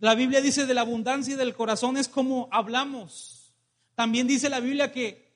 La 0.00 0.14
Biblia 0.14 0.40
dice 0.40 0.66
de 0.66 0.74
la 0.74 0.82
abundancia 0.82 1.36
del 1.36 1.54
corazón 1.54 1.96
es 1.96 2.08
como 2.08 2.48
hablamos. 2.50 3.52
También 3.94 4.26
dice 4.26 4.48
la 4.48 4.60
Biblia 4.60 4.92
que 4.92 5.32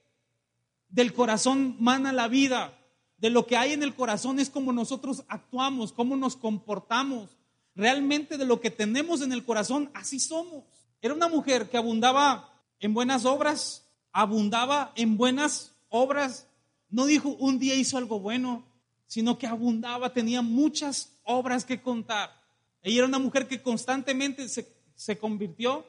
del 0.89 1.13
corazón 1.13 1.77
mana 1.79 2.13
la 2.13 2.29
vida. 2.29 2.75
De 3.17 3.31
lo 3.31 3.47
que 3.47 3.57
hay 3.57 3.73
en 3.73 3.83
el 3.83 3.95
corazón 3.95 4.39
es 4.39 4.49
como 4.49 4.73
nosotros 4.73 5.25
actuamos, 5.29 5.93
cómo 5.93 6.17
nos 6.17 6.37
comportamos. 6.37 7.37
Realmente 7.75 8.39
de 8.39 8.45
lo 8.45 8.61
que 8.61 8.71
tenemos 8.71 9.23
en 9.23 9.33
el 9.33 9.45
corazón, 9.45 9.91
así 9.95 10.21
somos. 10.21 10.65
Era 11.01 11.15
una 11.15 11.29
mujer 11.29 11.69
que 11.69 11.77
abundaba 11.77 12.53
en 12.81 12.95
buenas 12.95 13.25
obras, 13.25 13.89
abundaba 14.13 14.93
en 14.97 15.17
buenas 15.17 15.73
obras. 15.89 16.47
No 16.91 17.07
dijo 17.07 17.31
un 17.31 17.59
día 17.59 17.75
hizo 17.75 17.99
algo 17.99 18.21
bueno, 18.21 18.65
sino 19.07 19.39
que 19.39 19.47
abundaba, 19.47 20.13
tenía 20.13 20.43
muchas 20.43 21.13
obras 21.25 21.65
que 21.65 21.81
contar. 21.81 22.38
Ella 22.83 22.99
era 22.99 23.07
una 23.07 23.19
mujer 23.19 23.49
que 23.49 23.63
constantemente 23.63 24.49
se, 24.49 24.69
se 24.95 25.19
convirtió, 25.19 25.87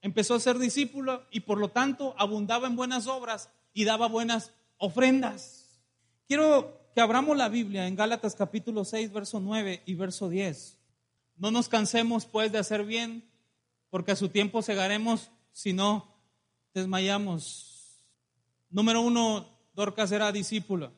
empezó 0.00 0.34
a 0.34 0.40
ser 0.40 0.58
discípulo 0.58 1.24
y 1.30 1.40
por 1.40 1.58
lo 1.58 1.68
tanto 1.70 2.14
abundaba 2.18 2.66
en 2.66 2.76
buenas 2.76 3.06
obras 3.06 3.50
y 3.72 3.84
daba 3.84 4.08
buenas 4.08 4.52
ofrendas. 4.78 5.80
Quiero 6.26 6.80
que 6.94 7.00
abramos 7.00 7.36
la 7.36 7.48
Biblia 7.48 7.86
en 7.86 7.96
Gálatas 7.96 8.34
capítulo 8.34 8.84
6, 8.84 9.12
verso 9.12 9.40
9 9.40 9.82
y 9.86 9.94
verso 9.94 10.28
10. 10.28 10.78
No 11.36 11.50
nos 11.50 11.68
cansemos 11.68 12.26
pues 12.26 12.52
de 12.52 12.58
hacer 12.58 12.84
bien, 12.84 13.28
porque 13.90 14.12
a 14.12 14.16
su 14.16 14.28
tiempo 14.28 14.62
segaremos 14.62 15.30
si 15.52 15.72
no 15.72 16.14
desmayamos. 16.74 18.02
Número 18.70 19.00
uno, 19.00 19.46
Dorcas 19.74 20.12
era 20.12 20.32
discípula. 20.32 20.92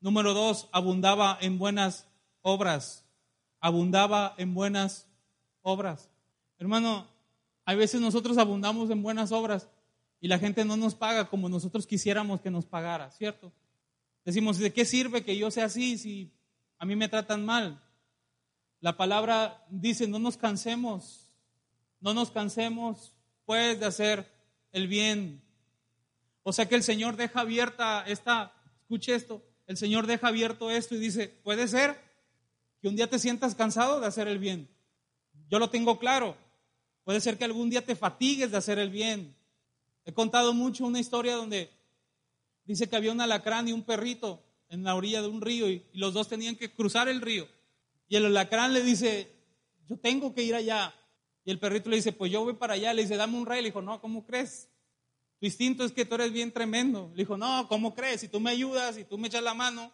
Número 0.00 0.34
dos, 0.34 0.68
abundaba 0.72 1.38
en 1.40 1.58
buenas 1.58 2.06
obras. 2.42 3.03
Abundaba 3.64 4.34
en 4.36 4.52
buenas 4.52 5.08
obras. 5.62 6.10
Hermano, 6.58 7.08
hay 7.64 7.78
veces 7.78 7.98
nosotros 7.98 8.36
abundamos 8.36 8.90
en 8.90 9.02
buenas 9.02 9.32
obras 9.32 9.70
y 10.20 10.28
la 10.28 10.38
gente 10.38 10.66
no 10.66 10.76
nos 10.76 10.94
paga 10.94 11.30
como 11.30 11.48
nosotros 11.48 11.86
quisiéramos 11.86 12.42
que 12.42 12.50
nos 12.50 12.66
pagara, 12.66 13.10
¿cierto? 13.10 13.54
Decimos, 14.22 14.58
¿de 14.58 14.70
qué 14.70 14.84
sirve 14.84 15.24
que 15.24 15.38
yo 15.38 15.50
sea 15.50 15.64
así 15.64 15.96
si 15.96 16.30
a 16.76 16.84
mí 16.84 16.94
me 16.94 17.08
tratan 17.08 17.46
mal? 17.46 17.82
La 18.80 18.98
palabra 18.98 19.64
dice, 19.70 20.06
no 20.08 20.18
nos 20.18 20.36
cansemos, 20.36 21.30
no 22.00 22.12
nos 22.12 22.30
cansemos 22.30 23.14
pues 23.46 23.80
de 23.80 23.86
hacer 23.86 24.30
el 24.72 24.88
bien. 24.88 25.40
O 26.42 26.52
sea 26.52 26.68
que 26.68 26.74
el 26.74 26.82
Señor 26.82 27.16
deja 27.16 27.40
abierta 27.40 28.04
esta, 28.06 28.52
escuche 28.82 29.14
esto, 29.14 29.42
el 29.66 29.78
Señor 29.78 30.06
deja 30.06 30.28
abierto 30.28 30.70
esto 30.70 30.94
y 30.96 30.98
dice, 30.98 31.28
puede 31.42 31.66
ser 31.66 32.03
que 32.84 32.88
un 32.88 32.96
día 32.96 33.08
te 33.08 33.18
sientas 33.18 33.54
cansado 33.54 33.98
de 33.98 34.06
hacer 34.06 34.28
el 34.28 34.38
bien. 34.38 34.68
Yo 35.48 35.58
lo 35.58 35.70
tengo 35.70 35.98
claro. 35.98 36.36
Puede 37.02 37.18
ser 37.18 37.38
que 37.38 37.46
algún 37.46 37.70
día 37.70 37.82
te 37.82 37.96
fatigues 37.96 38.50
de 38.50 38.58
hacer 38.58 38.78
el 38.78 38.90
bien. 38.90 39.34
He 40.04 40.12
contado 40.12 40.52
mucho 40.52 40.84
una 40.84 41.00
historia 41.00 41.34
donde 41.34 41.70
dice 42.66 42.86
que 42.86 42.94
había 42.94 43.12
un 43.12 43.22
alacrán 43.22 43.68
y 43.68 43.72
un 43.72 43.84
perrito 43.84 44.44
en 44.68 44.84
la 44.84 44.96
orilla 44.96 45.22
de 45.22 45.28
un 45.28 45.40
río 45.40 45.70
y, 45.70 45.82
los 45.94 46.12
dos 46.12 46.28
tenían 46.28 46.56
que 46.56 46.74
cruzar 46.74 47.08
el 47.08 47.22
río. 47.22 47.48
Y 48.06 48.16
el 48.16 48.26
alacrán 48.26 48.74
le 48.74 48.82
dice, 48.82 49.32
yo 49.88 49.96
tengo 49.96 50.34
que 50.34 50.42
ir 50.42 50.54
allá. 50.54 50.94
Y 51.42 51.52
el 51.52 51.58
perrito 51.58 51.88
le 51.88 51.96
dice, 51.96 52.12
pues 52.12 52.30
yo 52.30 52.44
voy 52.44 52.52
para 52.52 52.74
allá. 52.74 52.92
Le 52.92 53.00
dice, 53.00 53.16
dame 53.16 53.38
un 53.38 53.46
rey. 53.46 53.62
Le 53.62 53.68
dijo, 53.68 53.80
no, 53.80 53.98
¿cómo 54.02 54.26
crees? 54.26 54.68
Tu 55.40 55.46
instinto 55.46 55.86
es 55.86 55.92
que 55.92 56.04
tú 56.04 56.16
eres 56.16 56.30
bien 56.34 56.52
tremendo. 56.52 57.10
Le 57.14 57.22
dijo, 57.22 57.38
no, 57.38 57.66
¿cómo 57.66 57.94
crees? 57.94 58.20
Si 58.20 58.28
tú 58.28 58.40
me 58.40 58.50
ayudas, 58.50 58.96
si 58.96 59.04
tú 59.04 59.16
me 59.16 59.28
echas 59.28 59.42
la 59.42 59.54
mano 59.54 59.90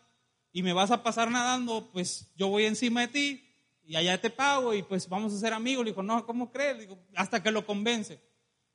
y 0.52 0.62
me 0.62 0.73
vas 0.73 0.90
a 0.90 1.02
pasar 1.02 1.30
nadando, 1.30 1.90
pues 1.92 2.30
yo 2.37 2.49
voy 2.49 2.64
encima 2.64 3.02
de 3.02 3.09
ti 3.09 3.50
y 3.85 3.97
allá 3.97 4.21
te 4.21 4.30
pago 4.30 4.75
y 4.75 4.83
pues 4.83 5.09
vamos 5.09 5.35
a 5.35 5.38
ser 5.38 5.52
amigos. 5.52 5.85
Le 5.85 5.90
dijo, 5.90 6.02
no, 6.02 6.25
¿cómo 6.26 6.50
crees? 6.50 6.76
Le 6.76 6.83
dijo, 6.83 6.99
hasta 7.14 7.42
que 7.42 7.50
lo 7.50 7.66
convence. 7.66 8.21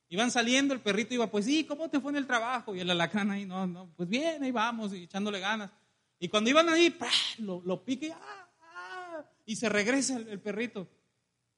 Iban 0.09 0.29
saliendo, 0.29 0.73
el 0.73 0.81
perrito 0.81 1.13
iba, 1.13 1.27
pues 1.27 1.45
sí, 1.45 1.63
¿cómo 1.63 1.89
te 1.89 1.99
fue 1.99 2.11
en 2.11 2.17
el 2.17 2.27
trabajo? 2.27 2.75
Y 2.75 2.79
el 2.79 2.89
alacrán 2.89 3.31
ahí, 3.31 3.45
no, 3.45 3.65
no, 3.65 3.89
pues 3.95 4.07
bien, 4.07 4.43
ahí 4.43 4.51
vamos, 4.51 4.93
y 4.93 5.03
echándole 5.03 5.39
ganas. 5.39 5.71
Y 6.19 6.27
cuando 6.27 6.49
iban 6.49 6.69
ahí, 6.69 6.95
lo, 7.39 7.61
lo 7.65 7.83
pique, 7.83 8.11
¡ah, 8.11 8.49
ah! 8.61 9.23
y 9.45 9.55
se 9.55 9.67
regresa 9.67 10.17
el, 10.17 10.27
el 10.27 10.39
perrito, 10.39 10.87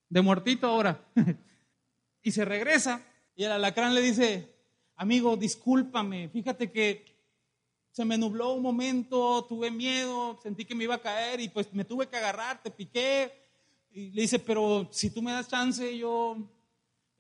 de 0.08 0.22
muertito 0.22 0.68
ahora. 0.68 1.04
y 2.22 2.32
se 2.32 2.46
regresa, 2.46 3.02
y 3.36 3.44
el 3.44 3.52
alacrán 3.52 3.94
le 3.94 4.02
dice, 4.02 4.56
amigo, 4.96 5.36
discúlpame, 5.36 6.30
fíjate 6.30 6.72
que 6.72 7.17
se 7.98 8.06
me 8.06 8.16
nubló 8.16 8.54
un 8.54 8.62
momento, 8.62 9.44
tuve 9.50 9.72
miedo, 9.72 10.40
sentí 10.44 10.66
que 10.66 10.76
me 10.76 10.84
iba 10.84 10.94
a 10.94 11.02
caer 11.02 11.42
y 11.42 11.50
pues 11.50 11.74
me 11.74 11.84
tuve 11.84 12.08
que 12.08 12.16
agarrar, 12.16 12.62
te 12.62 12.70
piqué. 12.70 13.34
Y 13.90 14.12
le 14.12 14.22
dice, 14.22 14.38
pero 14.38 14.88
si 14.92 15.10
tú 15.10 15.24
me 15.24 15.32
das 15.32 15.48
chance, 15.48 15.98
yo, 15.98 16.38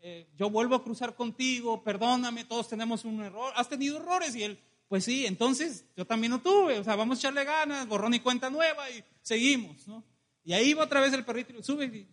eh, 0.01 0.27
yo 0.38 0.51
vuelvo 0.51 0.75
a 0.75 0.84
cruzar 0.84 1.15
contigo, 1.15 1.84
perdóname, 1.84 2.46
todos 2.46 2.69
tenemos 2.69 3.05
un 3.05 3.24
error. 3.24 3.51
¿Has 3.55 3.67
tenido 3.67 3.98
errores? 3.98 4.36
Y 4.36 4.43
él, 4.43 4.60
pues 4.88 5.03
sí, 5.03 5.25
entonces 5.25 5.84
yo 5.96 6.05
también 6.05 6.29
no 6.29 6.41
tuve, 6.43 6.77
o 6.77 6.84
sea, 6.84 6.96
vamos 6.96 7.17
a 7.17 7.22
echarle 7.22 7.43
ganas, 7.43 7.88
borrón 7.88 8.13
y 8.13 8.19
cuenta 8.19 8.51
nueva 8.51 8.88
y 8.91 9.03
seguimos, 9.24 9.88
¿no? 9.88 10.03
Y 10.43 10.53
ahí 10.53 10.75
va 10.75 10.84
otra 10.84 11.01
vez 11.01 11.12
el 11.12 11.25
perrito, 11.25 11.63
sube 11.63 12.07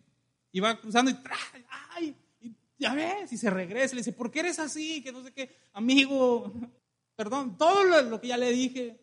y, 0.51 0.59
va 0.59 0.75
cruzando 0.81 1.11
y, 1.11 1.17
¡ay! 1.91 2.15
ya 2.79 2.95
ves, 2.95 3.31
y 3.31 3.37
se 3.37 3.51
regresa, 3.51 3.93
le 3.93 3.99
dice, 3.99 4.11
¿por 4.11 4.31
qué 4.31 4.39
eres 4.39 4.57
así? 4.57 5.03
Que 5.03 5.11
no 5.11 5.23
sé 5.23 5.31
qué, 5.31 5.55
amigo, 5.71 6.51
perdón, 7.15 7.57
todo 7.57 7.83
lo, 8.01 8.19
que 8.19 8.27
ya 8.27 8.37
le 8.37 8.51
dije. 8.51 8.99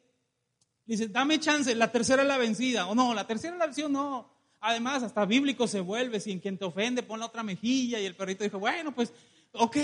Dice, 0.85 1.09
dame 1.09 1.38
chance, 1.38 1.75
la 1.75 1.92
tercera 1.92 2.23
es 2.23 2.28
la 2.28 2.38
vencida, 2.38 2.87
o 2.87 2.95
no, 2.95 3.14
la 3.14 3.26
tercera 3.26 3.54
es 3.54 3.59
la 3.59 3.66
vencida, 3.66 3.88
no. 3.88 4.31
Además, 4.61 5.02
hasta 5.02 5.25
bíblico 5.25 5.66
se 5.66 5.81
vuelve, 5.81 6.21
si 6.21 6.33
en 6.33 6.40
quien 6.40 6.59
te 6.59 6.64
ofende, 6.64 7.02
pon 7.02 7.21
la 7.21 7.26
otra 7.26 7.42
mejilla, 7.42 8.00
y 8.00 8.07
el 8.07 8.14
perrito 8.14 8.45
dijo, 8.45 8.59
bueno, 8.59 8.92
pues, 8.92 9.12
ok, 9.52 9.76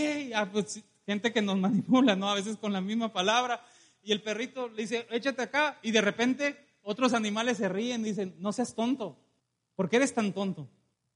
pues, 0.53 0.83
gente 1.07 1.33
que 1.33 1.43
nos 1.43 1.57
manipula, 1.59 2.17
¿no? 2.17 2.31
A 2.31 2.35
veces 2.35 2.57
con 2.57 2.73
la 2.73 2.81
misma 2.81 3.13
palabra, 3.13 3.65
y 4.03 4.13
el 4.13 4.23
perrito 4.23 4.69
le 4.69 4.83
dice, 4.83 5.07
échate 5.11 5.43
acá, 5.43 5.79
y 5.83 5.91
de 5.91 6.01
repente 6.01 6.57
otros 6.83 7.13
animales 7.13 7.59
se 7.59 7.69
ríen 7.69 8.03
dicen, 8.03 8.35
no 8.39 8.53
seas 8.53 8.75
tonto, 8.75 9.19
¿por 9.75 9.89
qué 9.89 9.97
eres 9.97 10.15
tan 10.15 10.33
tonto? 10.33 10.69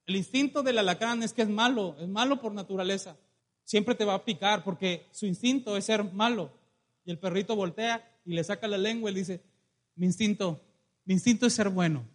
El 0.06 0.16
instinto 0.16 0.62
del 0.62 0.78
alacrán 0.78 1.22
es 1.22 1.32
que 1.32 1.42
es 1.42 1.48
malo, 1.48 1.96
es 1.98 2.08
malo 2.08 2.40
por 2.40 2.52
naturaleza. 2.52 3.16
Siempre 3.64 3.94
te 3.94 4.04
va 4.04 4.14
a 4.14 4.24
picar 4.24 4.64
porque 4.64 5.06
su 5.12 5.26
instinto 5.26 5.76
es 5.76 5.84
ser 5.84 6.04
malo. 6.12 6.50
Y 7.04 7.10
el 7.10 7.18
perrito 7.18 7.56
voltea 7.56 8.08
y 8.24 8.32
le 8.34 8.44
saca 8.44 8.68
la 8.68 8.78
lengua 8.78 9.10
y 9.10 9.14
le 9.14 9.20
dice, 9.20 9.42
mi 9.96 10.06
instinto, 10.06 10.60
mi 11.04 11.14
instinto 11.14 11.46
es 11.46 11.52
ser 11.52 11.68
bueno. 11.68 12.06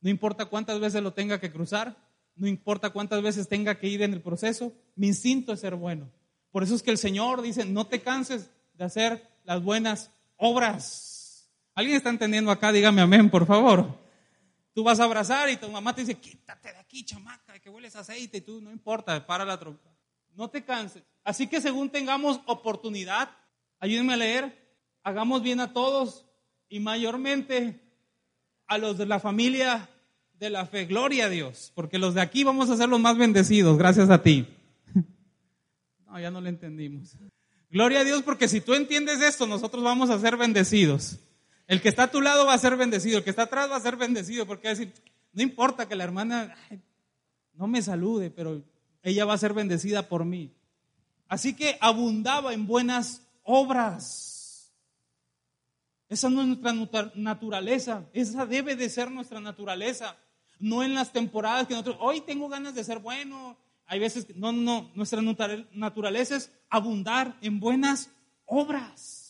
No 0.00 0.10
importa 0.10 0.46
cuántas 0.46 0.80
veces 0.80 1.02
lo 1.02 1.12
tenga 1.12 1.40
que 1.40 1.52
cruzar, 1.52 1.96
no 2.36 2.46
importa 2.46 2.90
cuántas 2.90 3.22
veces 3.22 3.48
tenga 3.48 3.78
que 3.78 3.88
ir 3.88 4.02
en 4.02 4.12
el 4.12 4.22
proceso, 4.22 4.72
mi 4.96 5.08
instinto 5.08 5.52
es 5.52 5.60
ser 5.60 5.74
bueno. 5.74 6.10
Por 6.50 6.62
eso 6.62 6.74
es 6.74 6.82
que 6.82 6.90
el 6.90 6.98
Señor 6.98 7.42
dice, 7.42 7.64
no 7.64 7.86
te 7.86 8.00
canses 8.00 8.50
de 8.74 8.84
hacer 8.84 9.28
las 9.44 9.62
buenas 9.62 10.10
obras. 10.36 11.50
¿Alguien 11.74 11.96
está 11.96 12.10
entendiendo 12.10 12.50
acá? 12.50 12.72
Dígame 12.72 13.02
amén, 13.02 13.30
por 13.30 13.46
favor. 13.46 13.98
Tú 14.72 14.84
vas 14.84 15.00
a 15.00 15.04
abrazar 15.04 15.50
y 15.50 15.56
tu 15.56 15.68
mamá 15.68 15.94
te 15.94 16.02
dice, 16.02 16.14
quítate 16.14 16.72
de 16.72 16.78
aquí, 16.78 17.04
chamaca, 17.04 17.58
que 17.58 17.68
hueles 17.68 17.96
aceite 17.96 18.38
y 18.38 18.40
tú, 18.40 18.60
no 18.60 18.70
importa, 18.70 19.26
para 19.26 19.44
la 19.44 19.58
trompa. 19.58 19.90
No 20.34 20.48
te 20.48 20.64
canses. 20.64 21.02
Así 21.24 21.46
que 21.46 21.60
según 21.60 21.90
tengamos 21.90 22.40
oportunidad, 22.46 23.30
ayúdenme 23.80 24.14
a 24.14 24.18
leer, 24.18 24.74
hagamos 25.02 25.42
bien 25.42 25.60
a 25.60 25.72
todos 25.72 26.26
y 26.68 26.78
mayormente 26.80 27.80
a 28.66 28.78
los 28.78 28.96
de 28.96 29.06
la 29.06 29.18
familia 29.18 29.88
de 30.38 30.50
la 30.50 30.66
fe. 30.66 30.86
Gloria 30.86 31.26
a 31.26 31.28
Dios, 31.28 31.72
porque 31.74 31.98
los 31.98 32.14
de 32.14 32.20
aquí 32.20 32.44
vamos 32.44 32.70
a 32.70 32.76
ser 32.76 32.88
los 32.88 33.00
más 33.00 33.18
bendecidos, 33.18 33.76
gracias 33.76 34.10
a 34.10 34.22
ti. 34.22 34.46
No, 36.06 36.18
ya 36.18 36.32
no 36.32 36.40
le 36.40 36.48
entendimos. 36.48 37.16
Gloria 37.70 38.00
a 38.00 38.04
Dios, 38.04 38.24
porque 38.24 38.48
si 38.48 38.60
tú 38.60 38.74
entiendes 38.74 39.20
esto, 39.20 39.46
nosotros 39.46 39.84
vamos 39.84 40.10
a 40.10 40.18
ser 40.18 40.36
bendecidos. 40.36 41.20
El 41.68 41.80
que 41.80 41.88
está 41.88 42.04
a 42.04 42.10
tu 42.10 42.20
lado 42.20 42.46
va 42.46 42.54
a 42.54 42.58
ser 42.58 42.76
bendecido, 42.76 43.18
el 43.18 43.22
que 43.22 43.30
está 43.30 43.42
atrás 43.42 43.70
va 43.70 43.76
a 43.76 43.80
ser 43.80 43.94
bendecido, 43.94 44.44
porque 44.44 44.66
va 44.66 44.72
a 44.72 44.74
decir, 44.74 44.92
no 45.32 45.40
importa 45.40 45.86
que 45.86 45.94
la 45.94 46.02
hermana 46.02 46.56
no 47.54 47.68
me 47.68 47.80
salude, 47.80 48.30
pero 48.30 48.60
ella 49.04 49.24
va 49.24 49.34
a 49.34 49.38
ser 49.38 49.54
bendecida 49.54 50.08
por 50.08 50.24
mí. 50.24 50.52
Así 51.28 51.54
que 51.54 51.78
abundaba 51.80 52.54
en 52.54 52.66
buenas 52.66 53.22
obras. 53.42 54.72
Esa 56.08 56.28
no 56.28 56.40
es 56.42 56.48
nuestra 56.48 57.12
naturaleza, 57.14 58.08
esa 58.12 58.44
debe 58.44 58.74
de 58.74 58.88
ser 58.88 59.10
nuestra 59.10 59.40
naturaleza. 59.40 60.16
No 60.58 60.82
en 60.82 60.94
las 60.94 61.12
temporadas 61.12 61.66
que 61.66 61.74
nosotros, 61.74 61.96
hoy 62.00 62.20
tengo 62.20 62.48
ganas 62.48 62.74
de 62.74 62.84
ser 62.84 62.98
bueno. 62.98 63.56
Hay 63.86 63.98
veces 63.98 64.24
que, 64.24 64.34
no, 64.34 64.52
no, 64.52 64.90
nuestra 64.94 65.22
naturaleza 65.22 66.36
es 66.36 66.52
abundar 66.68 67.38
en 67.40 67.60
buenas 67.60 68.10
obras. 68.44 69.20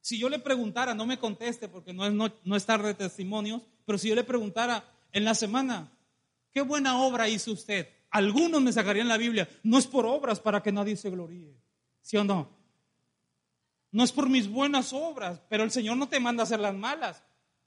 Si 0.00 0.18
yo 0.18 0.28
le 0.28 0.38
preguntara, 0.38 0.94
no 0.94 1.06
me 1.06 1.18
conteste 1.18 1.68
porque 1.68 1.92
no 1.92 2.06
es, 2.06 2.12
no, 2.12 2.32
no 2.44 2.56
es 2.56 2.64
tarde 2.64 2.88
de 2.88 2.94
testimonios, 2.94 3.62
pero 3.84 3.98
si 3.98 4.08
yo 4.08 4.14
le 4.14 4.24
preguntara 4.24 4.84
en 5.12 5.24
la 5.24 5.34
semana, 5.34 5.92
¿qué 6.52 6.62
buena 6.62 7.02
obra 7.02 7.28
hizo 7.28 7.52
usted? 7.52 7.88
Algunos 8.10 8.62
me 8.62 8.72
sacarían 8.72 9.08
la 9.08 9.16
Biblia. 9.16 9.48
No 9.62 9.78
es 9.78 9.86
por 9.86 10.06
obras 10.06 10.40
para 10.40 10.62
que 10.62 10.72
nadie 10.72 10.96
se 10.96 11.10
gloríe. 11.10 11.54
¿Sí 12.02 12.16
o 12.16 12.24
no? 12.24 12.48
No 13.92 14.04
es 14.04 14.12
por 14.12 14.28
mis 14.28 14.48
buenas 14.48 14.92
obras, 14.92 15.40
pero 15.48 15.64
el 15.64 15.70
Señor 15.70 15.96
no 15.96 16.08
te 16.08 16.20
manda 16.20 16.42
a 16.42 16.44
hacer 16.44 16.60
las 16.60 16.74
malas 16.74 17.22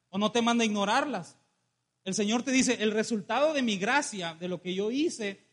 o 0.09 0.17
no 0.17 0.31
te 0.31 0.41
manda 0.41 0.63
a 0.63 0.65
ignorarlas. 0.65 1.37
El 2.03 2.13
Señor 2.13 2.43
te 2.43 2.51
dice, 2.51 2.81
el 2.81 2.91
resultado 2.91 3.53
de 3.53 3.61
mi 3.61 3.77
gracia, 3.77 4.35
de 4.39 4.47
lo 4.47 4.61
que 4.61 4.73
yo 4.73 4.91
hice, 4.91 5.45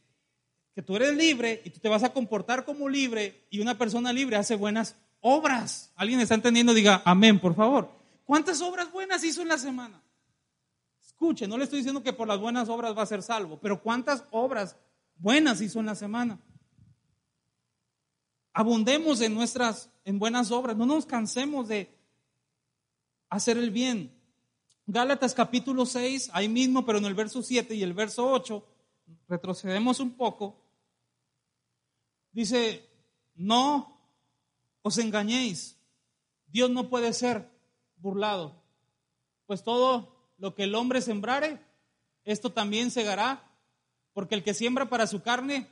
que 0.74 0.82
tú 0.82 0.96
eres 0.96 1.16
libre 1.16 1.62
y 1.64 1.70
tú 1.70 1.80
te 1.80 1.88
vas 1.88 2.02
a 2.02 2.12
comportar 2.12 2.64
como 2.64 2.88
libre 2.88 3.46
y 3.50 3.60
una 3.60 3.78
persona 3.78 4.12
libre 4.12 4.36
hace 4.36 4.54
buenas 4.54 4.96
obras. 5.20 5.92
¿Alguien 5.96 6.20
está 6.20 6.34
entendiendo? 6.34 6.74
Diga, 6.74 7.02
amén, 7.04 7.40
por 7.40 7.54
favor. 7.54 7.90
¿Cuántas 8.24 8.60
obras 8.60 8.90
buenas 8.92 9.24
hizo 9.24 9.42
en 9.42 9.48
la 9.48 9.58
semana? 9.58 10.00
Escuche, 11.04 11.48
no 11.48 11.58
le 11.58 11.64
estoy 11.64 11.78
diciendo 11.80 12.02
que 12.02 12.12
por 12.12 12.28
las 12.28 12.38
buenas 12.38 12.68
obras 12.68 12.96
va 12.96 13.02
a 13.02 13.06
ser 13.06 13.22
salvo, 13.22 13.58
pero 13.60 13.82
¿cuántas 13.82 14.24
obras 14.30 14.76
buenas 15.16 15.60
hizo 15.60 15.80
en 15.80 15.86
la 15.86 15.94
semana? 15.94 16.38
Abundemos 18.52 19.20
en 19.20 19.34
nuestras, 19.34 19.90
en 20.04 20.18
buenas 20.18 20.50
obras, 20.50 20.76
no 20.76 20.86
nos 20.86 21.06
cansemos 21.06 21.68
de 21.68 21.96
hacer 23.28 23.56
el 23.56 23.70
bien. 23.70 24.12
Gálatas 24.86 25.34
capítulo 25.34 25.86
6, 25.86 26.30
ahí 26.32 26.48
mismo, 26.48 26.84
pero 26.84 26.98
en 26.98 27.04
el 27.04 27.14
verso 27.14 27.42
7 27.42 27.74
y 27.74 27.82
el 27.82 27.94
verso 27.94 28.28
8, 28.28 28.66
retrocedemos 29.28 30.00
un 30.00 30.12
poco, 30.12 30.60
dice, 32.32 32.88
no 33.34 33.96
os 34.82 34.98
engañéis, 34.98 35.76
Dios 36.48 36.70
no 36.70 36.88
puede 36.88 37.12
ser 37.12 37.48
burlado, 37.96 38.60
pues 39.46 39.62
todo 39.62 40.32
lo 40.38 40.56
que 40.56 40.64
el 40.64 40.74
hombre 40.74 41.00
sembrare, 41.00 41.60
esto 42.24 42.50
también 42.50 42.90
segará, 42.90 43.48
porque 44.12 44.34
el 44.34 44.42
que 44.42 44.54
siembra 44.54 44.88
para 44.88 45.06
su 45.06 45.22
carne, 45.22 45.68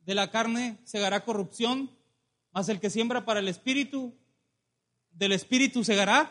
de 0.00 0.14
la 0.14 0.30
carne 0.30 0.78
segará 0.84 1.24
corrupción, 1.24 1.90
mas 2.54 2.68
el 2.68 2.78
que 2.78 2.88
siembra 2.88 3.24
para 3.24 3.40
el 3.40 3.48
espíritu, 3.48 4.14
del 5.10 5.32
espíritu 5.32 5.82
segará. 5.82 6.30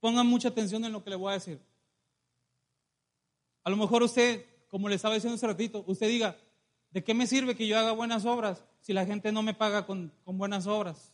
Pongan 0.00 0.26
mucha 0.26 0.48
atención 0.48 0.84
en 0.84 0.92
lo 0.92 1.02
que 1.02 1.10
le 1.10 1.16
voy 1.16 1.30
a 1.30 1.34
decir. 1.34 1.58
A 3.64 3.70
lo 3.70 3.76
mejor 3.76 4.02
usted, 4.02 4.44
como 4.68 4.88
le 4.88 4.96
estaba 4.96 5.14
diciendo 5.14 5.36
hace 5.36 5.46
ratito, 5.46 5.82
usted 5.86 6.08
diga, 6.08 6.36
¿de 6.90 7.02
qué 7.02 7.14
me 7.14 7.26
sirve 7.26 7.56
que 7.56 7.66
yo 7.66 7.78
haga 7.78 7.92
buenas 7.92 8.26
obras 8.26 8.62
si 8.80 8.92
la 8.92 9.06
gente 9.06 9.32
no 9.32 9.42
me 9.42 9.54
paga 9.54 9.86
con, 9.86 10.12
con 10.24 10.36
buenas 10.36 10.66
obras? 10.66 11.12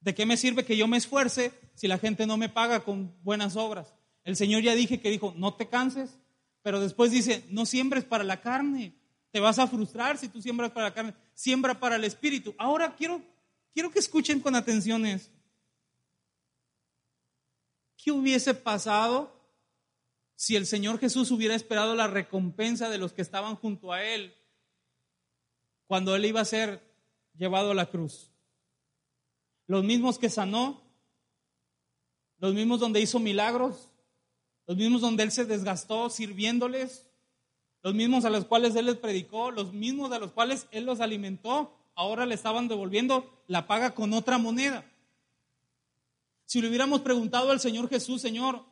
¿De 0.00 0.14
qué 0.14 0.26
me 0.26 0.36
sirve 0.36 0.66
que 0.66 0.76
yo 0.76 0.86
me 0.86 0.98
esfuerce 0.98 1.52
si 1.74 1.88
la 1.88 1.96
gente 1.96 2.26
no 2.26 2.36
me 2.36 2.50
paga 2.50 2.84
con 2.84 3.14
buenas 3.22 3.56
obras? 3.56 3.94
El 4.22 4.36
Señor 4.36 4.62
ya 4.62 4.74
dije 4.74 5.00
que 5.00 5.10
dijo, 5.10 5.32
no 5.38 5.54
te 5.54 5.66
canses, 5.66 6.18
pero 6.62 6.78
después 6.78 7.10
dice, 7.10 7.42
no 7.48 7.64
siembres 7.64 8.04
para 8.04 8.22
la 8.22 8.42
carne, 8.42 8.94
te 9.34 9.40
vas 9.40 9.58
a 9.58 9.66
frustrar 9.66 10.16
si 10.16 10.28
tú 10.28 10.40
siembras 10.40 10.70
para 10.70 10.90
la 10.90 10.94
carne, 10.94 11.12
siembra 11.34 11.80
para 11.80 11.96
el 11.96 12.04
espíritu. 12.04 12.54
Ahora 12.56 12.94
quiero, 12.94 13.20
quiero 13.72 13.90
que 13.90 13.98
escuchen 13.98 14.38
con 14.38 14.54
atención 14.54 15.04
esto. 15.04 15.36
¿Qué 17.96 18.12
hubiese 18.12 18.54
pasado 18.54 19.34
si 20.36 20.54
el 20.54 20.66
Señor 20.66 21.00
Jesús 21.00 21.32
hubiera 21.32 21.56
esperado 21.56 21.96
la 21.96 22.06
recompensa 22.06 22.88
de 22.88 22.98
los 22.98 23.12
que 23.12 23.22
estaban 23.22 23.56
junto 23.56 23.92
a 23.92 24.04
Él 24.04 24.32
cuando 25.88 26.14
Él 26.14 26.26
iba 26.26 26.40
a 26.40 26.44
ser 26.44 26.80
llevado 27.36 27.72
a 27.72 27.74
la 27.74 27.86
cruz? 27.86 28.30
los 29.66 29.82
mismos 29.82 30.16
que 30.16 30.30
sanó, 30.30 30.80
los 32.38 32.54
mismos 32.54 32.78
donde 32.78 33.00
hizo 33.00 33.18
milagros, 33.18 33.90
los 34.68 34.76
mismos 34.76 35.00
donde 35.00 35.24
Él 35.24 35.32
se 35.32 35.44
desgastó 35.44 36.08
sirviéndoles, 36.08 37.08
los 37.84 37.94
mismos 37.94 38.24
a 38.24 38.30
los 38.30 38.46
cuales 38.46 38.74
Él 38.76 38.86
les 38.86 38.96
predicó, 38.96 39.50
los 39.50 39.74
mismos 39.74 40.10
a 40.10 40.18
los 40.18 40.32
cuales 40.32 40.66
Él 40.70 40.86
los 40.86 41.00
alimentó, 41.00 41.76
ahora 41.94 42.24
le 42.24 42.34
estaban 42.34 42.66
devolviendo 42.66 43.44
la 43.46 43.66
paga 43.66 43.94
con 43.94 44.14
otra 44.14 44.38
moneda. 44.38 44.90
Si 46.46 46.62
le 46.62 46.68
hubiéramos 46.68 47.02
preguntado 47.02 47.50
al 47.50 47.60
Señor 47.60 47.90
Jesús, 47.90 48.22
Señor, 48.22 48.64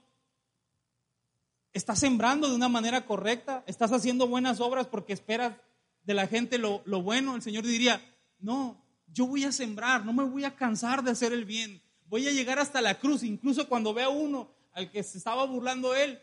¿estás 1.75 1.99
sembrando 1.99 2.49
de 2.49 2.55
una 2.55 2.71
manera 2.71 3.05
correcta? 3.05 3.63
¿Estás 3.67 3.93
haciendo 3.93 4.27
buenas 4.29 4.61
obras 4.61 4.87
porque 4.87 5.13
esperas 5.13 5.59
de 6.05 6.15
la 6.15 6.27
gente 6.27 6.57
lo, 6.57 6.81
lo 6.87 7.03
bueno? 7.03 7.37
El 7.37 7.43
Señor 7.43 7.65
diría, 7.65 8.01
no, 8.39 8.83
yo 9.13 9.27
voy 9.27 9.45
a 9.45 9.53
sembrar, 9.53 10.07
no 10.07 10.15
me 10.15 10.25
voy 10.25 10.45
a 10.45 10.57
cansar 10.57 11.05
de 11.05 11.11
hacer 11.11 11.35
el 11.35 11.45
bien. 11.45 11.83
Voy 12.07 12.27
a 12.29 12.33
llegar 12.33 12.59
hasta 12.59 12.81
la 12.81 12.99
cruz, 12.99 13.25
incluso 13.25 13.69
cuando 13.69 13.93
vea 13.93 14.09
uno 14.09 14.49
al 14.73 14.91
que 14.91 15.03
se 15.03 15.19
estaba 15.19 15.45
burlando 15.45 15.95
él 15.95 16.19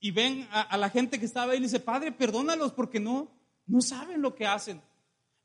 y 0.00 0.10
ven 0.10 0.46
a, 0.50 0.76
la 0.76 0.90
gente 0.90 1.18
que 1.18 1.26
estaba 1.26 1.52
ahí 1.52 1.58
y 1.58 1.62
dice, 1.62 1.80
Padre, 1.80 2.12
perdónalos 2.12 2.72
porque 2.72 3.00
no, 3.00 3.30
no 3.66 3.80
saben 3.80 4.22
lo 4.22 4.34
que 4.34 4.46
hacen. 4.46 4.80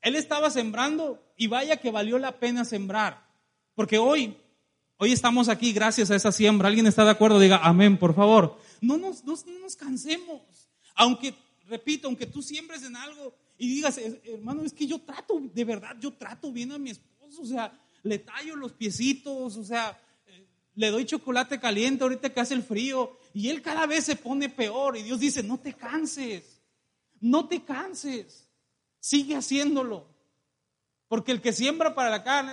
Él 0.00 0.16
estaba 0.16 0.50
sembrando 0.50 1.22
y 1.36 1.46
vaya 1.46 1.78
que 1.78 1.90
valió 1.90 2.18
la 2.18 2.38
pena 2.38 2.64
sembrar. 2.64 3.26
Porque 3.74 3.98
hoy, 3.98 4.36
hoy 4.98 5.12
estamos 5.12 5.48
aquí 5.48 5.72
gracias 5.72 6.10
a 6.10 6.16
esa 6.16 6.32
siembra. 6.32 6.68
¿Alguien 6.68 6.86
está 6.86 7.04
de 7.04 7.10
acuerdo? 7.10 7.38
Diga 7.38 7.60
amén, 7.62 7.96
por 7.96 8.14
favor. 8.14 8.58
No 8.80 8.98
nos, 8.98 9.24
no 9.24 9.36
nos 9.60 9.76
cansemos. 9.76 10.42
Aunque, 10.94 11.34
repito, 11.68 12.08
aunque 12.08 12.26
tú 12.26 12.42
siembres 12.42 12.82
en 12.82 12.96
algo 12.96 13.34
y 13.56 13.68
digas, 13.68 13.98
hermano, 14.24 14.62
es 14.64 14.72
que 14.72 14.86
yo 14.86 14.98
trato, 15.00 15.40
de 15.40 15.64
verdad, 15.64 15.96
yo 16.00 16.12
trato 16.12 16.52
bien 16.52 16.72
a 16.72 16.78
mi 16.78 16.90
esposo, 16.90 17.42
o 17.42 17.46
sea, 17.46 17.72
le 18.02 18.18
tallo 18.18 18.56
los 18.56 18.72
piecitos, 18.72 19.56
o 19.56 19.64
sea, 19.64 19.98
eh, 20.26 20.46
le 20.74 20.90
doy 20.90 21.04
chocolate 21.04 21.60
caliente 21.60 22.02
ahorita 22.02 22.32
que 22.32 22.40
hace 22.40 22.54
el 22.54 22.62
frío, 22.62 23.16
y 23.34 23.48
él 23.48 23.62
cada 23.62 23.86
vez 23.86 24.04
se 24.04 24.16
pone 24.16 24.48
peor, 24.48 24.96
y 24.96 25.02
Dios 25.02 25.20
dice, 25.20 25.42
no 25.42 25.58
te 25.58 25.74
canses, 25.74 26.62
no 27.20 27.48
te 27.48 27.62
canses, 27.62 28.48
sigue 29.00 29.36
haciéndolo, 29.36 30.06
porque 31.08 31.32
el 31.32 31.40
que 31.40 31.52
siembra 31.52 31.94
para 31.94 32.10
la 32.10 32.22
carne, 32.22 32.52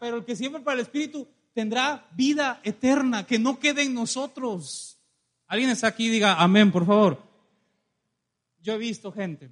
pero 0.00 0.16
el 0.18 0.24
que 0.24 0.36
siembra 0.36 0.62
para 0.62 0.74
el 0.74 0.80
espíritu 0.80 1.28
tendrá 1.52 2.08
vida 2.12 2.60
eterna, 2.64 3.26
que 3.26 3.38
no 3.38 3.58
quede 3.58 3.82
en 3.82 3.94
nosotros. 3.94 4.98
Alguien 5.46 5.70
está 5.70 5.88
aquí, 5.88 6.08
diga 6.08 6.34
amén, 6.34 6.70
por 6.70 6.86
favor. 6.86 7.22
Yo 8.60 8.74
he 8.74 8.78
visto 8.78 9.12
gente 9.12 9.50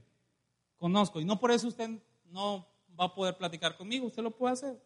conozco. 0.76 1.20
Y 1.20 1.24
no 1.24 1.38
por 1.38 1.50
eso 1.50 1.68
usted 1.68 1.90
no 2.30 2.66
va 2.98 3.06
a 3.06 3.14
poder 3.14 3.36
platicar 3.36 3.76
conmigo, 3.76 4.06
usted 4.06 4.22
lo 4.22 4.30
puede 4.30 4.54
hacer. 4.54 4.80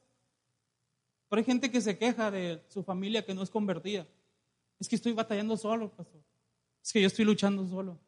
Pero 1.29 1.41
hay 1.41 1.45
gente 1.45 1.71
que 1.71 1.81
se 1.81 1.97
queja 1.97 2.31
de 2.31 2.65
su 2.69 2.83
familia 2.83 3.25
que 3.25 3.35
no 3.35 3.43
es 3.43 3.51
convertida. 3.51 4.07
Es 4.81 4.89
que 4.89 4.97
estoy 4.97 5.13
batallando 5.13 5.57
solo, 5.57 5.95
pastor. 5.95 6.21
Es 6.83 6.93
que 6.93 7.01
yo 7.01 7.07
estoy 7.07 7.27
luchando 7.27 7.67
solo. 7.69 8.01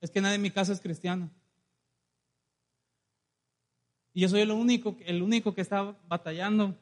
Es 0.00 0.10
que 0.10 0.20
nadie 0.20 0.36
en 0.36 0.42
mi 0.42 0.50
casa 0.50 0.72
es 0.72 0.80
cristiano. 0.80 1.30
Y 4.12 4.20
yo 4.20 4.28
soy 4.28 4.42
el 4.42 4.50
único, 4.50 4.96
el 5.00 5.22
único 5.22 5.54
que 5.54 5.62
está 5.62 5.96
batallando, 6.06 6.78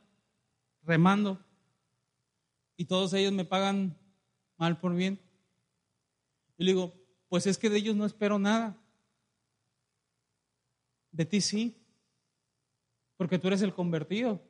remando. 0.83 1.39
Y 2.77 2.87
todos 2.87 3.13
ellos 3.15 3.33
me 3.33 3.45
pagan 3.45 3.97
mal 4.57 4.81
por 4.81 4.95
bien. 4.95 5.21
Y 6.59 6.67
digo, 6.67 6.93
pues 7.29 7.47
es 7.47 7.57
que 7.57 7.71
de 7.71 7.79
ellos 7.79 7.95
no 7.95 8.05
espero 8.05 8.39
nada. 8.39 8.77
De 11.13 11.25
ti 11.25 11.41
sí, 11.41 11.77
porque 13.17 13.39
tú 13.39 13.49
eres 13.49 13.63
el 13.63 13.75
convertido. 13.75 14.43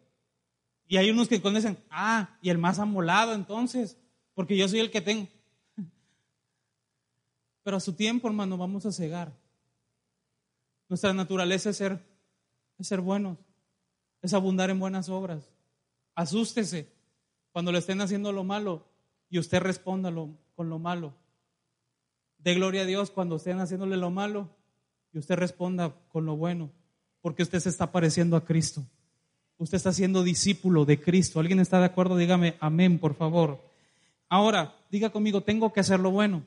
Y 0.87 0.97
hay 0.97 1.11
unos 1.11 1.29
que 1.29 1.43
conocen, 1.43 1.79
ah, 1.91 2.39
y 2.41 2.51
el 2.51 2.59
más 2.59 2.79
amolado 2.79 3.35
entonces, 3.35 3.99
porque 4.35 4.57
yo 4.57 4.69
soy 4.69 4.81
el 4.81 4.91
que 4.91 5.01
tengo. 5.01 5.29
Pero 7.63 7.77
a 7.77 7.81
su 7.81 7.93
tiempo, 7.93 8.29
hermano, 8.29 8.57
vamos 8.57 8.87
a 8.87 8.93
cegar. 8.93 9.33
Nuestra 10.89 11.13
naturaleza 11.13 11.71
es 11.71 11.77
ser, 11.77 12.01
es 12.79 12.89
ser 12.89 13.01
buenos, 13.01 13.39
es 14.23 14.35
abundar 14.35 14.71
en 14.71 14.81
buenas 14.81 15.09
obras. 15.09 15.49
Asústese 16.15 16.93
cuando 17.53 17.71
le 17.71 17.79
estén 17.79 18.01
haciendo 18.01 18.33
lo 18.33 18.45
malo 18.45 18.87
y 19.29 19.39
usted 19.39 19.61
responda 19.61 20.13
con 20.57 20.69
lo 20.69 20.79
malo. 20.79 21.15
De 22.39 22.55
gloria 22.55 22.83
a 22.83 22.87
Dios 22.87 23.11
cuando 23.11 23.37
estén 23.37 23.61
haciéndole 23.61 23.97
lo 23.97 24.11
malo 24.11 24.49
y 25.13 25.19
usted 25.19 25.37
responda 25.37 25.95
con 26.09 26.27
lo 26.27 26.37
bueno, 26.37 26.71
porque 27.21 27.43
usted 27.43 27.61
se 27.61 27.69
está 27.69 27.93
pareciendo 27.93 28.37
a 28.37 28.45
Cristo. 28.45 28.85
Usted 29.59 29.77
está 29.77 29.93
siendo 29.93 30.23
discípulo 30.23 30.87
de 30.87 31.01
Cristo. 31.01 31.39
¿Alguien 31.39 31.61
está 31.61 31.79
de 31.79 31.85
acuerdo? 31.85 32.17
Dígame 32.17 32.57
amén, 32.61 32.99
por 32.99 33.15
favor. 33.15 33.70
Ahora, 34.31 34.73
diga 34.91 35.11
conmigo, 35.11 35.43
tengo 35.43 35.73
que 35.73 35.81
hacer 35.81 35.99
lo 35.99 36.13
bueno. 36.13 36.47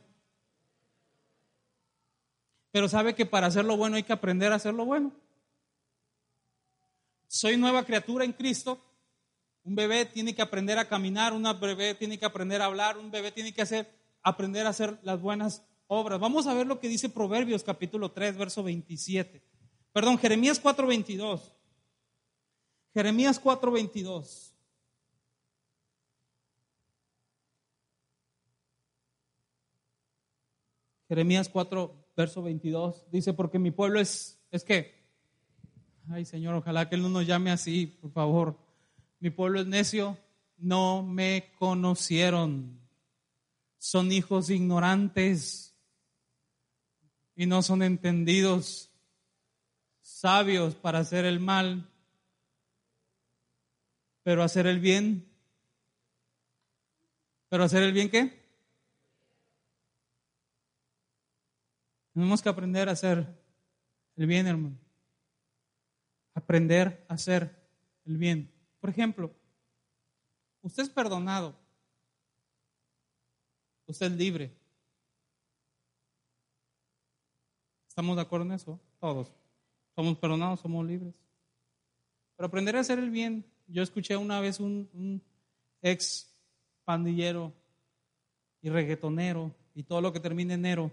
Pero 2.72 2.88
sabe 2.88 3.14
que 3.14 3.26
para 3.26 3.48
hacer 3.48 3.66
lo 3.66 3.76
bueno 3.76 3.98
hay 3.98 4.04
que 4.04 4.14
aprender 4.14 4.54
a 4.54 4.56
hacer 4.56 4.74
lo 4.74 4.86
bueno. 4.86 5.12
Soy 7.28 7.58
nueva 7.58 7.84
criatura 7.84 8.24
en 8.24 8.32
Cristo. 8.32 8.80
Un 9.66 9.76
bebé 9.76 10.06
tiene 10.06 10.34
que 10.34 10.42
aprender 10.42 10.80
a 10.80 10.88
caminar, 10.88 11.34
un 11.34 11.44
bebé 11.60 11.94
tiene 11.94 12.18
que 12.18 12.26
aprender 12.26 12.62
a 12.62 12.66
hablar, 12.66 12.98
un 12.98 13.12
bebé 13.12 13.34
tiene 13.34 13.54
que 13.54 13.62
hacer, 13.62 13.94
aprender 14.22 14.66
a 14.66 14.70
hacer 14.70 14.98
las 15.04 15.22
buenas 15.22 15.66
obras. 15.88 16.20
Vamos 16.22 16.48
a 16.48 16.54
ver 16.54 16.66
lo 16.66 16.80
que 16.80 16.88
dice 16.88 17.10
Proverbios 17.10 17.64
capítulo 17.64 18.12
3, 18.12 18.38
verso 18.38 18.64
27. 18.64 19.44
Perdón, 19.92 20.18
Jeremías 20.18 20.58
4, 20.58 20.88
22. 20.88 21.54
Jeremías 22.94 23.40
4, 23.40 23.72
22. 23.72 24.53
Jeremías 31.08 31.50
4, 31.50 32.12
verso 32.16 32.42
22. 32.42 33.06
Dice, 33.12 33.34
porque 33.34 33.60
mi 33.60 33.72
pueblo 33.72 34.00
es, 34.00 34.40
es 34.52 34.64
que, 34.64 34.94
ay 36.10 36.26
Señor, 36.26 36.56
ojalá 36.56 36.90
que 36.90 36.96
Él 36.96 37.02
no 37.02 37.10
nos 37.10 37.28
llame 37.28 37.52
así, 37.52 37.88
por 37.88 38.12
favor. 38.12 38.58
Mi 39.20 39.30
pueblo 39.30 39.62
es 39.62 39.68
necio, 39.68 40.18
no 40.58 41.04
me 41.04 41.52
conocieron. 41.60 42.80
son 43.78 44.12
hijos 44.12 44.50
ignorantes 44.50 45.76
y 47.36 47.46
no 47.48 47.62
son 47.62 47.84
entendidos, 47.84 48.92
sabios 50.02 50.76
para 50.76 51.00
hacer 51.00 51.26
el 51.26 51.40
mal, 51.40 51.90
pero 54.24 54.44
hacer 54.44 54.68
el 54.68 54.80
bien. 54.80 55.30
¿Pero 57.50 57.66
hacer 57.66 57.84
el 57.84 57.94
bien 57.94 58.10
qué? 58.10 58.43
Tenemos 62.14 62.42
que 62.42 62.50
aprender 62.50 62.90
a 62.90 62.94
hacer 62.94 63.28
el 64.16 64.28
bien, 64.28 64.48
hermano. 64.48 64.78
Aprender 66.34 67.06
a 67.10 67.16
hacer 67.16 67.56
el 68.06 68.18
bien. 68.18 68.52
Por 68.80 68.90
ejemplo, 68.90 69.32
usted 70.62 70.84
es 70.84 70.90
perdonado. 70.90 71.56
Usted 73.86 74.08
es 74.08 74.12
libre. 74.14 74.56
¿Estamos 77.88 78.16
de 78.16 78.22
acuerdo 78.22 78.46
en 78.46 78.54
eso? 78.54 78.80
Todos. 79.00 79.32
Somos 79.96 80.18
perdonados, 80.18 80.62
somos 80.62 80.86
libres. 80.86 81.14
Pero 82.36 82.48
aprender 82.48 82.76
a 82.76 82.80
hacer 82.80 83.00
el 83.00 83.12
bien. 83.12 83.46
Yo 83.68 83.84
escuché 83.84 84.18
una 84.18 84.40
vez 84.40 84.60
un, 84.60 85.22
ex 85.82 86.34
pandillero 86.86 87.54
y 88.62 88.70
reggaetonero 88.70 89.54
y 89.76 89.84
todo 89.84 90.02
lo 90.02 90.12
que 90.12 90.20
termine 90.20 90.56
en 90.56 90.66
enero. 90.66 90.92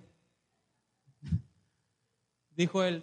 Dijo 2.61 2.85
él, 2.85 3.03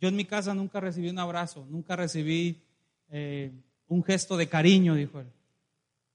yo 0.00 0.08
en 0.08 0.14
mi 0.14 0.24
casa 0.24 0.54
nunca 0.54 0.78
recibí 0.78 1.08
un 1.08 1.18
abrazo, 1.18 1.66
nunca 1.68 1.96
recibí 1.96 2.62
eh, 3.08 3.50
un 3.88 4.04
gesto 4.04 4.36
de 4.36 4.48
cariño, 4.48 4.94
dijo 4.94 5.18
él. 5.18 5.26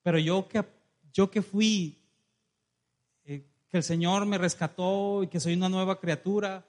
Pero 0.01 0.17
yo 0.17 0.47
que, 0.47 0.63
yo 1.11 1.29
que 1.29 1.41
fui, 1.41 2.01
eh, 3.25 3.45
que 3.67 3.75
el 3.75 3.83
Señor 3.83 4.25
me 4.25 4.37
rescató 4.37 5.23
y 5.23 5.27
que 5.27 5.41
soy 5.41 5.55
una 5.55 5.67
nueva 5.67 5.99
criatura, 5.99 6.65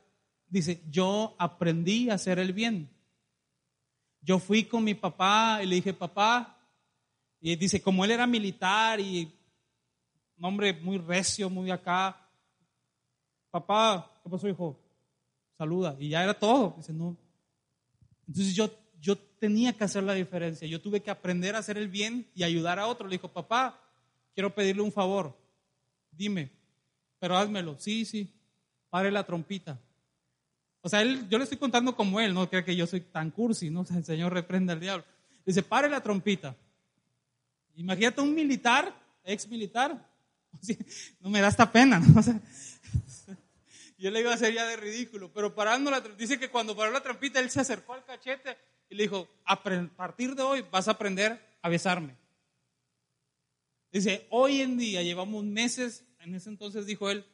dice, 0.48 0.82
yo 0.90 1.36
aprendí 1.38 2.10
a 2.10 2.14
hacer 2.14 2.40
el 2.40 2.52
bien. 2.52 2.90
Yo 4.22 4.40
fui 4.40 4.64
con 4.64 4.82
mi 4.82 4.94
papá 4.94 5.60
y 5.62 5.66
le 5.66 5.76
dije, 5.76 5.94
papá, 5.94 6.58
y 7.40 7.54
dice, 7.54 7.80
como 7.80 8.04
él 8.04 8.10
era 8.10 8.26
militar 8.26 8.98
y 8.98 9.32
un 10.38 10.44
hombre 10.44 10.72
muy 10.72 10.98
recio, 10.98 11.48
muy 11.48 11.70
acá, 11.70 12.20
papá, 13.52 14.10
¿qué 14.24 14.28
pasó, 14.28 14.48
hijo? 14.48 14.82
Saluda. 15.56 15.96
Y 15.98 16.10
ya 16.10 16.22
era 16.22 16.34
todo. 16.34 16.74
Dice, 16.76 16.92
no. 16.92 17.16
Entonces 18.26 18.54
yo, 18.54 18.70
yo 19.00 19.16
tenía 19.16 19.72
que 19.72 19.84
hacer 19.84 20.02
la 20.02 20.14
diferencia. 20.14 20.66
Yo 20.66 20.80
tuve 20.80 21.00
que 21.00 21.10
aprender 21.10 21.54
a 21.54 21.58
hacer 21.58 21.78
el 21.78 21.88
bien 21.88 22.26
y 22.34 22.42
ayudar 22.42 22.78
a 22.78 22.86
otro. 22.86 23.06
Le 23.06 23.16
dijo, 23.16 23.28
papá, 23.28 23.80
quiero 24.34 24.54
pedirle 24.54 24.82
un 24.82 24.92
favor. 24.92 25.36
Dime, 26.10 26.50
pero 27.18 27.36
házmelo. 27.36 27.76
Sí, 27.78 28.04
sí. 28.04 28.32
Pare 28.90 29.10
la 29.10 29.24
trompita. 29.24 29.78
O 30.82 30.88
sea, 30.88 31.02
él, 31.02 31.28
yo 31.28 31.38
le 31.38 31.44
estoy 31.44 31.58
contando 31.58 31.96
como 31.96 32.20
él, 32.20 32.32
no 32.32 32.48
crea 32.48 32.64
que 32.64 32.76
yo 32.76 32.86
soy 32.86 33.00
tan 33.00 33.32
cursi, 33.32 33.70
¿no? 33.70 33.84
el 33.96 34.04
Señor 34.04 34.32
reprende 34.32 34.72
al 34.72 34.80
diablo. 34.80 35.04
Dice, 35.44 35.62
pare 35.62 35.88
la 35.88 36.00
trompita. 36.00 36.56
Imagínate 37.76 38.20
un 38.20 38.34
militar, 38.34 38.94
ex 39.24 39.48
militar. 39.48 40.08
No 41.20 41.28
me 41.28 41.40
da 41.40 41.48
esta 41.48 41.70
pena, 41.70 42.00
¿no? 42.00 42.20
yo 43.98 44.10
le 44.10 44.20
iba 44.20 44.30
a 44.30 44.34
hacer 44.34 44.52
ya 44.52 44.66
de 44.66 44.76
ridículo, 44.76 45.32
pero 45.32 45.54
parando 45.54 45.90
la 45.90 46.00
dice 46.00 46.38
que 46.38 46.50
cuando 46.50 46.76
paró 46.76 46.90
la 46.90 47.02
trampita, 47.02 47.40
él 47.40 47.50
se 47.50 47.60
acercó 47.60 47.94
al 47.94 48.04
cachete 48.04 48.56
y 48.88 48.94
le 48.94 49.04
dijo, 49.04 49.28
a 49.44 49.62
partir 49.62 50.34
de 50.34 50.42
hoy 50.42 50.64
vas 50.70 50.88
a 50.88 50.92
aprender 50.92 51.40
a 51.62 51.68
besarme. 51.68 52.16
Dice, 53.90 54.26
hoy 54.30 54.60
en 54.60 54.76
día 54.76 55.02
llevamos 55.02 55.44
meses, 55.44 56.04
en 56.20 56.34
ese 56.34 56.50
entonces 56.50 56.84
dijo 56.84 57.10
él, 57.10 57.24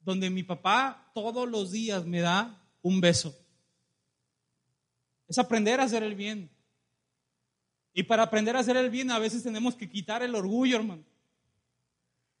donde 0.00 0.30
mi 0.30 0.42
papá 0.42 1.10
todos 1.14 1.48
los 1.48 1.72
días 1.72 2.06
me 2.06 2.20
da 2.20 2.62
un 2.82 3.00
beso. 3.00 3.36
Es 5.28 5.38
aprender 5.38 5.80
a 5.80 5.84
hacer 5.84 6.02
el 6.02 6.14
bien. 6.14 6.50
Y 7.92 8.02
para 8.02 8.24
aprender 8.24 8.56
a 8.56 8.60
hacer 8.60 8.76
el 8.76 8.90
bien 8.90 9.10
a 9.10 9.18
veces 9.18 9.42
tenemos 9.42 9.74
que 9.74 9.88
quitar 9.88 10.22
el 10.22 10.34
orgullo, 10.34 10.76
hermano. 10.76 11.04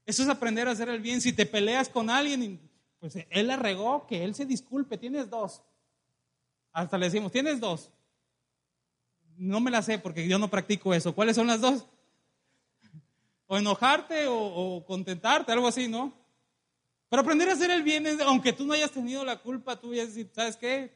Eso 0.06 0.22
es 0.22 0.28
aprender 0.28 0.68
a 0.68 0.72
hacer 0.72 0.88
el 0.88 1.00
bien. 1.00 1.20
Si 1.20 1.32
te 1.32 1.46
peleas 1.46 1.88
con 1.88 2.10
alguien, 2.10 2.60
pues 3.04 3.18
él 3.28 3.48
le 3.48 3.56
regó, 3.56 4.06
que 4.06 4.24
él 4.24 4.34
se 4.34 4.46
disculpe, 4.46 4.96
tienes 4.96 5.28
dos. 5.28 5.62
Hasta 6.72 6.96
le 6.96 7.04
decimos, 7.04 7.30
tienes 7.30 7.60
dos. 7.60 7.90
No 9.36 9.60
me 9.60 9.70
la 9.70 9.82
sé 9.82 9.98
porque 9.98 10.26
yo 10.26 10.38
no 10.38 10.48
practico 10.48 10.94
eso. 10.94 11.14
¿Cuáles 11.14 11.36
son 11.36 11.46
las 11.46 11.60
dos? 11.60 11.84
O 13.46 13.58
enojarte 13.58 14.24
o, 14.26 14.82
contentarte, 14.86 15.52
algo 15.52 15.68
así, 15.68 15.86
¿no? 15.86 16.14
Pero 17.10 17.20
aprender 17.20 17.50
a 17.50 17.52
hacer 17.52 17.70
el 17.70 17.82
bien, 17.82 18.06
aunque 18.22 18.54
tú 18.54 18.64
no 18.64 18.72
hayas 18.72 18.92
tenido 18.92 19.22
la 19.22 19.38
culpa, 19.38 19.78
tú 19.78 19.92
ya 19.92 20.06
decir, 20.06 20.30
¿sabes 20.32 20.56
qué? 20.56 20.90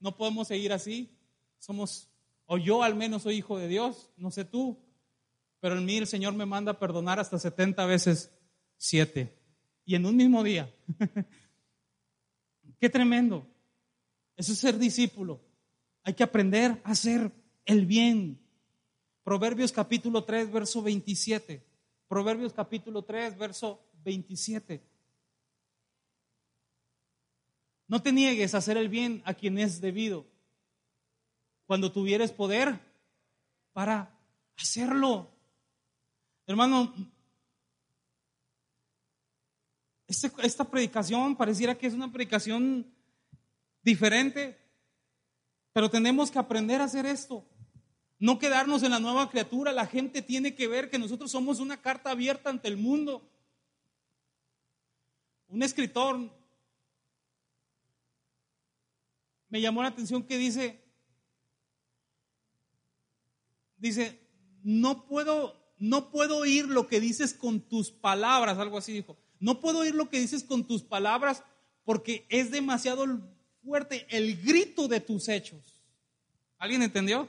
No 0.00 0.14
podemos 0.18 0.48
seguir 0.48 0.70
así. 0.70 1.16
Somos, 1.58 2.10
o 2.44 2.58
yo 2.58 2.82
al 2.82 2.94
menos 2.94 3.22
soy 3.22 3.36
hijo 3.36 3.58
de 3.58 3.68
Dios, 3.68 4.10
no 4.18 4.30
sé 4.30 4.44
tú. 4.44 4.78
Pero 5.60 5.78
en 5.78 5.86
mí 5.86 5.96
el 5.96 6.06
Señor 6.06 6.34
me 6.34 6.44
manda 6.44 6.78
perdonar 6.78 7.18
hasta 7.20 7.38
70 7.38 7.86
veces 7.86 8.30
7. 8.76 9.34
Y 9.86 9.94
en 9.94 10.04
un 10.04 10.14
mismo 10.14 10.44
día. 10.44 10.70
Qué 12.80 12.88
tremendo. 12.88 13.46
Eso 14.36 14.52
es 14.52 14.58
ser 14.58 14.78
discípulo. 14.78 15.40
Hay 16.02 16.14
que 16.14 16.22
aprender 16.22 16.80
a 16.84 16.90
hacer 16.90 17.32
el 17.64 17.86
bien. 17.86 18.38
Proverbios 19.22 19.72
capítulo 19.72 20.24
3, 20.24 20.52
verso 20.52 20.82
27. 20.82 21.64
Proverbios 22.08 22.52
capítulo 22.52 23.02
3, 23.02 23.38
verso 23.38 23.80
27. 24.04 24.82
No 27.86 28.02
te 28.02 28.12
niegues 28.12 28.54
a 28.54 28.58
hacer 28.58 28.76
el 28.76 28.88
bien 28.88 29.22
a 29.24 29.34
quien 29.34 29.58
es 29.58 29.80
debido. 29.80 30.26
Cuando 31.66 31.92
tuvieres 31.92 32.32
poder 32.32 32.78
para 33.72 34.18
hacerlo. 34.56 35.30
Hermano, 36.46 36.92
este, 40.06 40.30
esta 40.42 40.64
predicación 40.64 41.36
pareciera 41.36 41.76
que 41.76 41.86
es 41.86 41.94
una 41.94 42.12
predicación 42.12 42.86
diferente, 43.82 44.58
pero 45.72 45.90
tenemos 45.90 46.30
que 46.30 46.38
aprender 46.38 46.80
a 46.80 46.84
hacer 46.84 47.06
esto. 47.06 47.44
No 48.18 48.38
quedarnos 48.38 48.82
en 48.82 48.90
la 48.92 49.00
nueva 49.00 49.28
criatura. 49.28 49.72
La 49.72 49.86
gente 49.86 50.22
tiene 50.22 50.54
que 50.54 50.68
ver 50.68 50.88
que 50.88 50.98
nosotros 50.98 51.30
somos 51.30 51.60
una 51.60 51.80
carta 51.80 52.10
abierta 52.10 52.48
ante 52.48 52.68
el 52.68 52.76
mundo. 52.76 53.28
Un 55.48 55.62
escritor 55.62 56.30
me 59.48 59.60
llamó 59.60 59.82
la 59.82 59.88
atención 59.88 60.22
que 60.22 60.38
dice, 60.38 60.82
dice, 63.76 64.20
no 64.62 65.06
puedo, 65.06 65.74
no 65.78 66.10
puedo 66.10 66.38
oír 66.38 66.66
lo 66.66 66.88
que 66.88 66.98
dices 67.00 67.34
con 67.34 67.60
tus 67.60 67.90
palabras, 67.90 68.58
algo 68.58 68.78
así 68.78 68.92
dijo. 68.92 69.16
No 69.44 69.60
puedo 69.60 69.80
oír 69.80 69.94
lo 69.94 70.08
que 70.08 70.18
dices 70.18 70.42
con 70.42 70.64
tus 70.64 70.82
palabras 70.82 71.44
porque 71.84 72.24
es 72.30 72.50
demasiado 72.50 73.04
fuerte 73.62 74.06
el 74.08 74.40
grito 74.40 74.88
de 74.88 75.00
tus 75.00 75.28
hechos. 75.28 75.60
¿Alguien 76.56 76.80
entendió? 76.80 77.28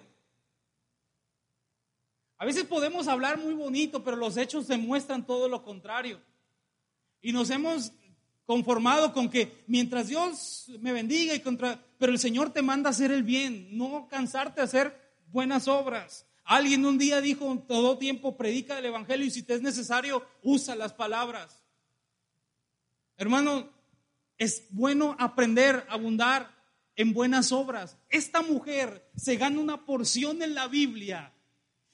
A 2.38 2.46
veces 2.46 2.64
podemos 2.64 3.10
hablar 3.10 3.38
muy 3.38 3.54
bonito, 3.54 4.02
pero 4.02 4.16
los 4.16 4.38
hechos 4.38 4.66
demuestran 4.66 5.26
todo 5.26 5.50
lo 5.50 5.62
contrario. 5.62 6.22
Y 7.22 7.34
nos 7.34 7.50
hemos 7.50 7.92
conformado 8.46 9.12
con 9.12 9.30
que 9.30 9.66
mientras 9.68 10.08
Dios 10.08 10.68
me 10.80 10.94
bendiga 10.94 11.36
y 11.36 11.42
contra, 11.42 11.84
pero 11.98 12.14
el 12.14 12.20
Señor 12.20 12.50
te 12.54 12.62
manda 12.62 12.90
a 12.90 12.92
hacer 12.92 13.12
el 13.12 13.24
bien, 13.24 13.78
no 13.78 14.08
cansarte 14.08 14.62
de 14.62 14.66
hacer 14.66 15.14
buenas 15.34 15.68
obras. 15.68 16.26
Alguien 16.46 16.86
un 16.86 16.98
día 16.98 17.20
dijo, 17.20 17.62
todo 17.68 17.98
tiempo 17.98 18.38
predica 18.38 18.80
el 18.80 18.86
evangelio 18.86 19.26
y 19.26 19.32
si 19.32 19.44
te 19.44 19.56
es 19.56 19.62
necesario, 19.62 20.26
usa 20.44 20.78
las 20.78 20.94
palabras. 20.94 21.65
Hermano, 23.18 23.70
es 24.38 24.68
bueno 24.70 25.16
aprender 25.20 25.86
a 25.90 25.94
abundar 25.94 26.54
en 26.96 27.14
buenas 27.14 27.52
obras. 27.52 27.98
Esta 28.10 28.42
mujer 28.42 29.10
se 29.16 29.38
gana 29.38 29.60
una 29.60 29.86
porción 29.86 30.42
en 30.42 30.54
la 30.54 30.68
Biblia, 30.68 31.34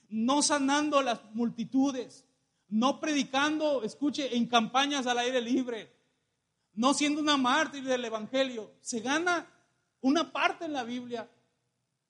no 0.09 0.41
sanando 0.41 0.99
a 0.99 1.03
las 1.03 1.23
multitudes, 1.33 2.25
no 2.69 2.99
predicando, 2.99 3.83
escuche, 3.83 4.35
en 4.35 4.47
campañas 4.47 5.05
al 5.07 5.19
aire 5.19 5.41
libre, 5.41 5.93
no 6.73 6.93
siendo 6.93 7.21
una 7.21 7.37
mártir 7.37 7.83
del 7.83 8.05
Evangelio. 8.05 8.73
Se 8.81 8.99
gana 8.99 9.47
una 10.01 10.31
parte 10.31 10.65
en 10.65 10.73
la 10.73 10.83
Biblia 10.83 11.29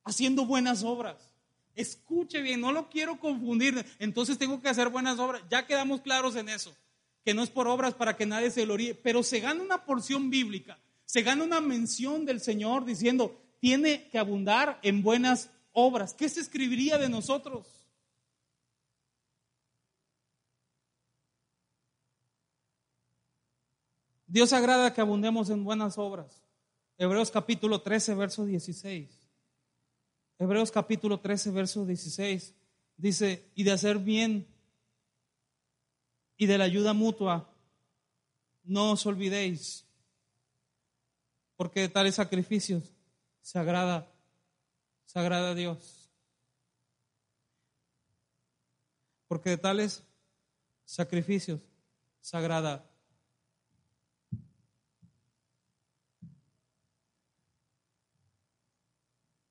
haciendo 0.03 0.45
buenas 0.45 0.83
obras. 0.83 1.33
Escuche 1.75 2.41
bien, 2.41 2.61
no 2.61 2.71
lo 2.71 2.89
quiero 2.89 3.19
confundir, 3.19 3.85
entonces 3.99 4.37
tengo 4.37 4.61
que 4.61 4.69
hacer 4.69 4.89
buenas 4.89 5.19
obras. 5.19 5.41
Ya 5.49 5.65
quedamos 5.65 6.01
claros 6.01 6.35
en 6.35 6.49
eso 6.49 6.75
que 7.23 7.33
no 7.33 7.43
es 7.43 7.49
por 7.49 7.67
obras 7.67 7.93
para 7.93 8.15
que 8.15 8.25
nadie 8.25 8.51
se 8.51 8.65
gloríe, 8.65 8.95
pero 8.95 9.23
se 9.23 9.39
gana 9.39 9.61
una 9.61 9.85
porción 9.85 10.29
bíblica, 10.29 10.79
se 11.05 11.21
gana 11.21 11.43
una 11.43 11.61
mención 11.61 12.25
del 12.25 12.39
Señor 12.39 12.85
diciendo, 12.85 13.39
tiene 13.59 14.07
que 14.09 14.17
abundar 14.17 14.79
en 14.81 15.03
buenas 15.03 15.49
obras. 15.71 16.13
¿Qué 16.13 16.27
se 16.29 16.39
escribiría 16.39 16.97
de 16.97 17.09
nosotros? 17.09 17.67
Dios 24.25 24.53
agrada 24.53 24.93
que 24.93 25.01
abundemos 25.01 25.49
en 25.49 25.63
buenas 25.63 25.97
obras. 25.97 26.41
Hebreos 26.97 27.29
capítulo 27.29 27.81
13, 27.81 28.15
verso 28.15 28.45
16. 28.45 29.09
Hebreos 30.39 30.71
capítulo 30.71 31.19
13, 31.19 31.51
verso 31.51 31.85
16. 31.85 32.55
Dice, 32.95 33.51
y 33.55 33.63
de 33.63 33.71
hacer 33.71 33.99
bien 33.99 34.47
y 36.41 36.47
de 36.47 36.57
la 36.57 36.63
ayuda 36.63 36.93
mutua, 36.93 37.47
no 38.63 38.93
os 38.93 39.05
olvidéis, 39.05 39.85
porque 41.55 41.81
de 41.81 41.89
tales 41.89 42.15
sacrificios 42.15 42.81
se 43.43 43.59
agrada, 43.59 44.11
se 45.05 45.19
agrada 45.19 45.51
a 45.51 45.53
Dios. 45.53 46.09
Porque 49.27 49.51
de 49.51 49.57
tales 49.59 50.01
sacrificios 50.83 51.61
se 52.21 52.35
agrada 52.35 52.89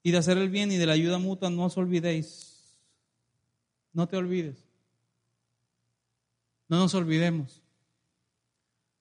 y 0.03 0.11
de 0.11 0.19
hacer 0.19 0.39
el 0.39 0.49
bien 0.49 0.73
y 0.73 0.77
de 0.77 0.87
la 0.87 0.95
ayuda 0.95 1.21
mutua, 1.21 1.51
no 1.51 1.67
os 1.67 1.77
olvidéis. 1.77 2.83
No 3.93 4.09
te 4.09 4.17
olvides. 4.17 4.70
No 6.71 6.79
nos 6.79 6.95
olvidemos, 6.95 7.61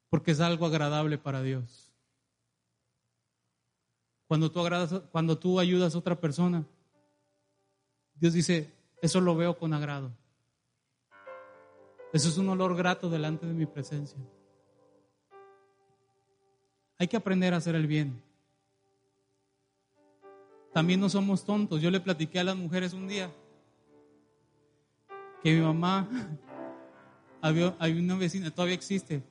porque 0.10 0.32
es 0.32 0.42
algo 0.42 0.66
agradable 0.66 1.18
para 1.18 1.42
Dios. 1.42 1.90
Cuando 4.28 4.52
tú, 4.52 4.60
agradas, 4.60 5.04
cuando 5.12 5.38
tú 5.38 5.58
ayudas 5.58 5.96
a 5.96 5.98
otra 5.98 6.20
persona, 6.20 6.66
Dios 8.16 8.34
dice, 8.34 8.74
eso 9.02 9.22
lo 9.22 9.38
veo 9.38 9.58
con 9.58 9.74
agrado. 9.74 10.12
Eso 12.12 12.28
es 12.28 12.38
un 12.38 12.50
olor 12.50 12.76
grato 12.76 13.10
delante 13.10 13.46
de 13.46 13.54
mi 13.54 13.66
presencia. 13.66 14.20
Hay 16.98 17.08
que 17.08 17.16
aprender 17.16 17.54
a 17.54 17.58
hacer 17.58 17.76
el 17.76 17.88
bien 17.88 18.22
también 20.74 21.00
no 21.00 21.10
somos 21.10 21.44
tontos. 21.44 21.82
Yo 21.82 21.92
le 21.92 22.00
platiqué 22.00 22.40
a 22.40 22.44
las 22.44 22.56
mujeres 22.56 22.94
un 22.94 23.08
día 23.08 23.32
que 25.42 25.54
mi 25.54 25.62
mamá, 25.62 26.08
había, 27.42 27.76
hay 27.80 28.00
una 28.00 28.16
vecina, 28.16 28.52
todavía 28.52 28.76
existe. 28.76 29.24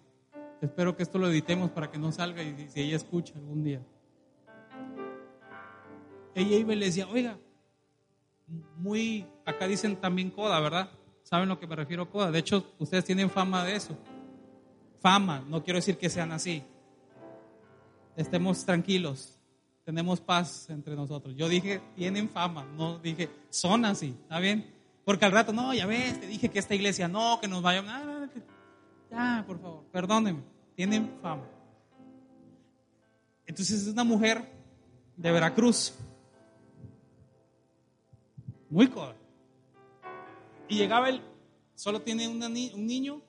Espero 0.60 0.96
que 0.96 1.02
esto 1.02 1.18
lo 1.18 1.28
editemos 1.28 1.70
para 1.70 1.90
que 1.90 1.98
no 1.98 2.10
salga 2.10 2.42
y 2.42 2.68
si 2.68 2.80
ella 2.80 2.96
escucha 2.96 3.34
algún 3.36 3.62
día. 3.62 3.80
Ella 6.34 6.56
iba 6.56 6.72
y 6.72 6.76
le 6.76 6.86
decía, 6.86 7.08
oiga, 7.08 7.38
muy, 8.76 9.26
acá 9.44 9.66
dicen 9.66 9.96
también 9.96 10.30
coda, 10.30 10.58
¿verdad? 10.60 10.90
¿Saben 11.22 11.48
lo 11.48 11.58
que 11.58 11.66
me 11.66 11.76
refiero 11.76 12.10
coda? 12.10 12.30
De 12.30 12.38
hecho, 12.38 12.72
ustedes 12.78 13.04
tienen 13.04 13.30
fama 13.30 13.64
de 13.64 13.76
eso. 13.76 13.96
Fama, 15.00 15.44
no 15.46 15.62
quiero 15.62 15.78
decir 15.78 15.96
que 15.96 16.08
sean 16.08 16.32
así. 16.32 16.62
Estemos 18.16 18.64
tranquilos 18.64 19.38
tenemos 19.88 20.20
paz 20.20 20.68
entre 20.68 20.94
nosotros. 20.94 21.34
Yo 21.34 21.48
dije, 21.48 21.80
tienen 21.96 22.28
fama, 22.28 22.66
no 22.76 22.98
dije, 22.98 23.30
son 23.48 23.86
así, 23.86 24.14
¿está 24.20 24.38
bien? 24.38 24.70
Porque 25.08 25.24
al 25.24 25.32
rato, 25.32 25.54
no, 25.54 25.72
ya 25.72 25.86
ves, 25.86 26.20
te 26.20 26.26
dije 26.26 26.50
que 26.50 26.58
esta 26.58 26.74
iglesia 26.74 27.08
no, 27.08 27.40
que 27.40 27.48
nos 27.48 27.62
vaya. 27.62 27.82
ya, 29.10 29.42
por 29.46 29.58
favor, 29.58 29.84
perdónenme, 29.90 30.42
tienen 30.76 31.16
fama. 31.22 31.44
Entonces 33.46 33.86
es 33.86 33.88
una 33.88 34.04
mujer 34.04 34.52
de 35.16 35.32
Veracruz, 35.32 35.94
muy 38.68 38.86
cool. 38.88 39.14
Y 40.68 40.76
llegaba 40.76 41.08
él, 41.08 41.22
solo 41.74 42.02
tiene 42.02 42.28
un 42.28 42.40
niño 42.52 43.22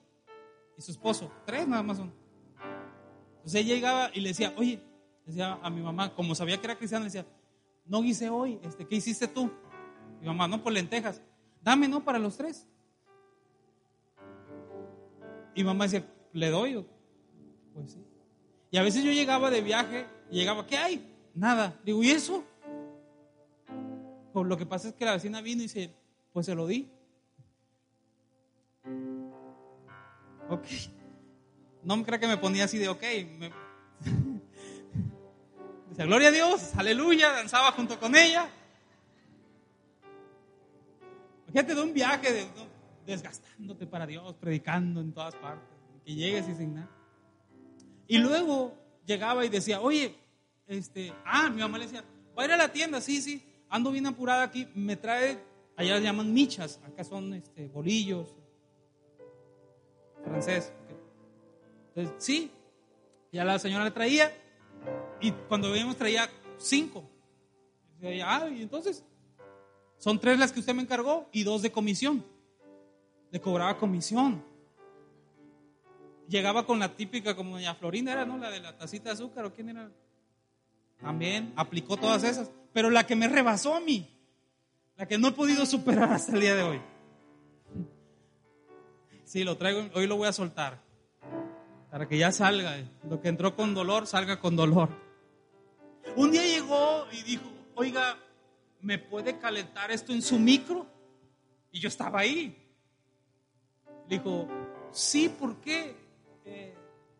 y 0.76 0.82
su 0.82 0.90
esposo, 0.90 1.32
tres 1.46 1.66
nada 1.66 1.82
más 1.82 1.96
son. 1.96 2.12
Entonces 3.36 3.54
ella 3.62 3.74
llegaba 3.74 4.10
y 4.12 4.20
le 4.20 4.28
decía, 4.28 4.52
oye, 4.58 4.82
decía 5.24 5.58
a 5.62 5.70
mi 5.70 5.80
mamá, 5.80 6.14
como 6.14 6.34
sabía 6.34 6.58
que 6.60 6.66
era 6.66 6.76
cristiana, 6.76 7.06
le 7.06 7.10
decía, 7.10 7.24
no 7.86 8.02
guise 8.02 8.28
hoy, 8.28 8.60
este, 8.64 8.86
¿qué 8.86 8.96
hiciste 8.96 9.26
tú? 9.26 9.50
Mi 10.20 10.26
mamá, 10.26 10.46
no, 10.46 10.62
por 10.62 10.74
lentejas. 10.74 11.22
Dame, 11.62 11.88
¿no? 11.88 12.02
Para 12.02 12.18
los 12.18 12.36
tres. 12.36 12.66
Y 15.54 15.64
mamá 15.64 15.84
decía, 15.84 16.06
¿le 16.32 16.50
doy? 16.50 16.86
Pues 17.74 17.92
sí. 17.92 18.04
Y 18.70 18.78
a 18.78 18.82
veces 18.82 19.02
yo 19.02 19.12
llegaba 19.12 19.50
de 19.50 19.60
viaje 19.60 20.06
y 20.30 20.36
llegaba, 20.36 20.66
¿qué 20.66 20.76
hay? 20.76 21.16
Nada. 21.34 21.78
Digo, 21.84 22.02
¿y 22.02 22.10
eso? 22.10 22.44
Lo 24.34 24.56
que 24.56 24.66
pasa 24.66 24.88
es 24.88 24.94
que 24.94 25.04
la 25.04 25.12
vecina 25.12 25.40
vino 25.40 25.60
y 25.60 25.64
dice, 25.64 25.92
pues 26.32 26.46
se 26.46 26.54
lo 26.54 26.66
di. 26.66 26.88
Ok. 30.48 30.64
No 31.82 31.96
me 31.96 32.04
crea 32.04 32.20
que 32.20 32.26
me 32.26 32.36
ponía 32.36 32.64
así 32.64 32.78
de 32.78 32.88
ok. 32.88 33.02
Me, 33.38 33.52
gloria 36.04 36.28
a 36.28 36.32
Dios, 36.32 36.74
aleluya, 36.76 37.30
danzaba 37.32 37.72
junto 37.72 37.98
con 37.98 38.16
ella. 38.16 38.48
Fíjate 41.52 41.74
de 41.74 41.82
un 41.82 41.92
viaje, 41.92 42.32
de, 42.32 42.46
desgastándote 43.06 43.86
para 43.86 44.06
Dios, 44.06 44.34
predicando 44.34 45.00
en 45.00 45.12
todas 45.12 45.34
partes, 45.34 45.68
que 46.04 46.14
llegues 46.14 46.48
y 46.48 46.54
sin 46.54 46.74
nada. 46.74 46.90
Y 48.06 48.18
luego 48.18 48.74
llegaba 49.04 49.44
y 49.44 49.48
decía, 49.48 49.80
oye, 49.80 50.14
este, 50.66 51.12
ah, 51.24 51.50
mi 51.50 51.60
mamá 51.60 51.78
le 51.78 51.86
decía, 51.86 52.04
va 52.38 52.42
a 52.42 52.46
ir 52.46 52.52
a 52.52 52.56
la 52.56 52.70
tienda, 52.70 53.00
sí, 53.00 53.20
sí, 53.20 53.44
ando 53.68 53.90
bien 53.90 54.06
apurada 54.06 54.44
aquí, 54.44 54.68
me 54.74 54.96
trae, 54.96 55.38
allá 55.76 55.96
le 55.96 56.02
llaman 56.02 56.32
michas, 56.32 56.80
acá 56.84 57.02
son 57.02 57.34
este, 57.34 57.68
bolillos, 57.68 58.36
francés. 60.24 60.72
Entonces, 61.88 62.14
sí, 62.18 62.50
ya 63.32 63.44
la 63.44 63.58
señora 63.58 63.84
le 63.84 63.90
traía, 63.90 64.32
y 65.20 65.32
cuando 65.32 65.70
veíamos 65.70 65.96
traía 65.96 66.28
cinco. 66.58 67.04
Ah, 68.24 68.48
y 68.48 68.62
entonces, 68.62 69.04
son 70.00 70.18
tres 70.18 70.38
las 70.38 70.50
que 70.50 70.58
usted 70.58 70.74
me 70.74 70.82
encargó 70.82 71.28
y 71.30 71.44
dos 71.44 71.62
de 71.62 71.70
comisión. 71.70 72.24
Le 73.30 73.40
cobraba 73.40 73.78
comisión. 73.78 74.42
Llegaba 76.26 76.66
con 76.66 76.78
la 76.78 76.96
típica, 76.96 77.36
como 77.36 77.52
doña 77.52 77.74
Florinda 77.74 78.12
era, 78.12 78.24
¿no? 78.24 78.38
La 78.38 78.50
de 78.50 78.60
la 78.60 78.76
tacita 78.76 79.10
de 79.10 79.14
azúcar, 79.14 79.44
¿o 79.44 79.52
quién 79.52 79.68
era? 79.68 79.92
También 81.00 81.52
aplicó 81.54 81.96
todas 81.96 82.24
esas. 82.24 82.50
Pero 82.72 82.90
la 82.90 83.06
que 83.06 83.14
me 83.14 83.28
rebasó 83.28 83.74
a 83.74 83.80
mí, 83.80 84.08
la 84.96 85.06
que 85.06 85.18
no 85.18 85.28
he 85.28 85.32
podido 85.32 85.66
superar 85.66 86.12
hasta 86.12 86.32
el 86.32 86.40
día 86.40 86.54
de 86.54 86.62
hoy. 86.62 86.80
Sí, 89.24 89.44
lo 89.44 89.56
traigo, 89.56 89.88
hoy 89.94 90.06
lo 90.06 90.16
voy 90.16 90.28
a 90.28 90.32
soltar 90.32 90.82
para 91.90 92.08
que 92.08 92.16
ya 92.16 92.32
salga. 92.32 92.76
Lo 93.08 93.20
que 93.20 93.28
entró 93.28 93.54
con 93.54 93.74
dolor, 93.74 94.06
salga 94.06 94.40
con 94.40 94.56
dolor. 94.56 94.88
Un 96.16 96.30
día 96.30 96.42
llegó 96.42 97.06
y 97.12 97.22
dijo, 97.22 97.50
oiga, 97.74 98.16
¿me 98.82 98.98
puede 98.98 99.38
calentar 99.38 99.90
esto 99.90 100.12
en 100.12 100.22
su 100.22 100.38
micro? 100.38 100.86
Y 101.72 101.80
yo 101.80 101.88
estaba 101.88 102.20
ahí. 102.20 102.56
Dijo, 104.08 104.48
sí, 104.90 105.28
¿por 105.28 105.60
qué? 105.60 105.96
Eh, 106.44 106.74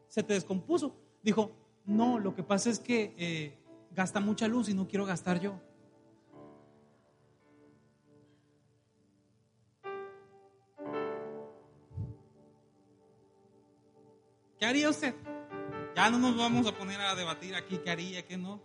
¿Se 0.08 0.22
te 0.22 0.34
descompuso? 0.34 0.96
Dijo, 1.22 1.52
no, 1.84 2.18
lo 2.18 2.34
que 2.34 2.42
pasa 2.42 2.70
es 2.70 2.78
que 2.78 3.14
eh, 3.16 3.58
gasta 3.92 4.20
mucha 4.20 4.48
luz 4.48 4.68
y 4.68 4.74
no 4.74 4.88
quiero 4.88 5.06
gastar 5.06 5.40
yo. 5.40 5.60
¿Qué 14.58 14.66
haría 14.66 14.90
usted? 14.90 15.14
Ya 15.96 16.10
no 16.10 16.18
nos 16.18 16.36
vamos 16.36 16.66
a 16.66 16.76
poner 16.76 17.00
a 17.00 17.14
debatir 17.14 17.54
aquí 17.54 17.78
qué 17.78 17.90
haría, 17.90 18.26
qué 18.26 18.36
no. 18.36 18.60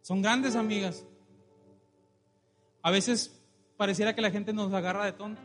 Son 0.00 0.22
grandes 0.22 0.56
amigas. 0.56 1.04
A 2.82 2.90
veces 2.90 3.40
pareciera 3.76 4.14
que 4.14 4.22
la 4.22 4.30
gente 4.30 4.52
nos 4.52 4.72
agarra 4.72 5.04
de 5.04 5.12
tontos. 5.12 5.44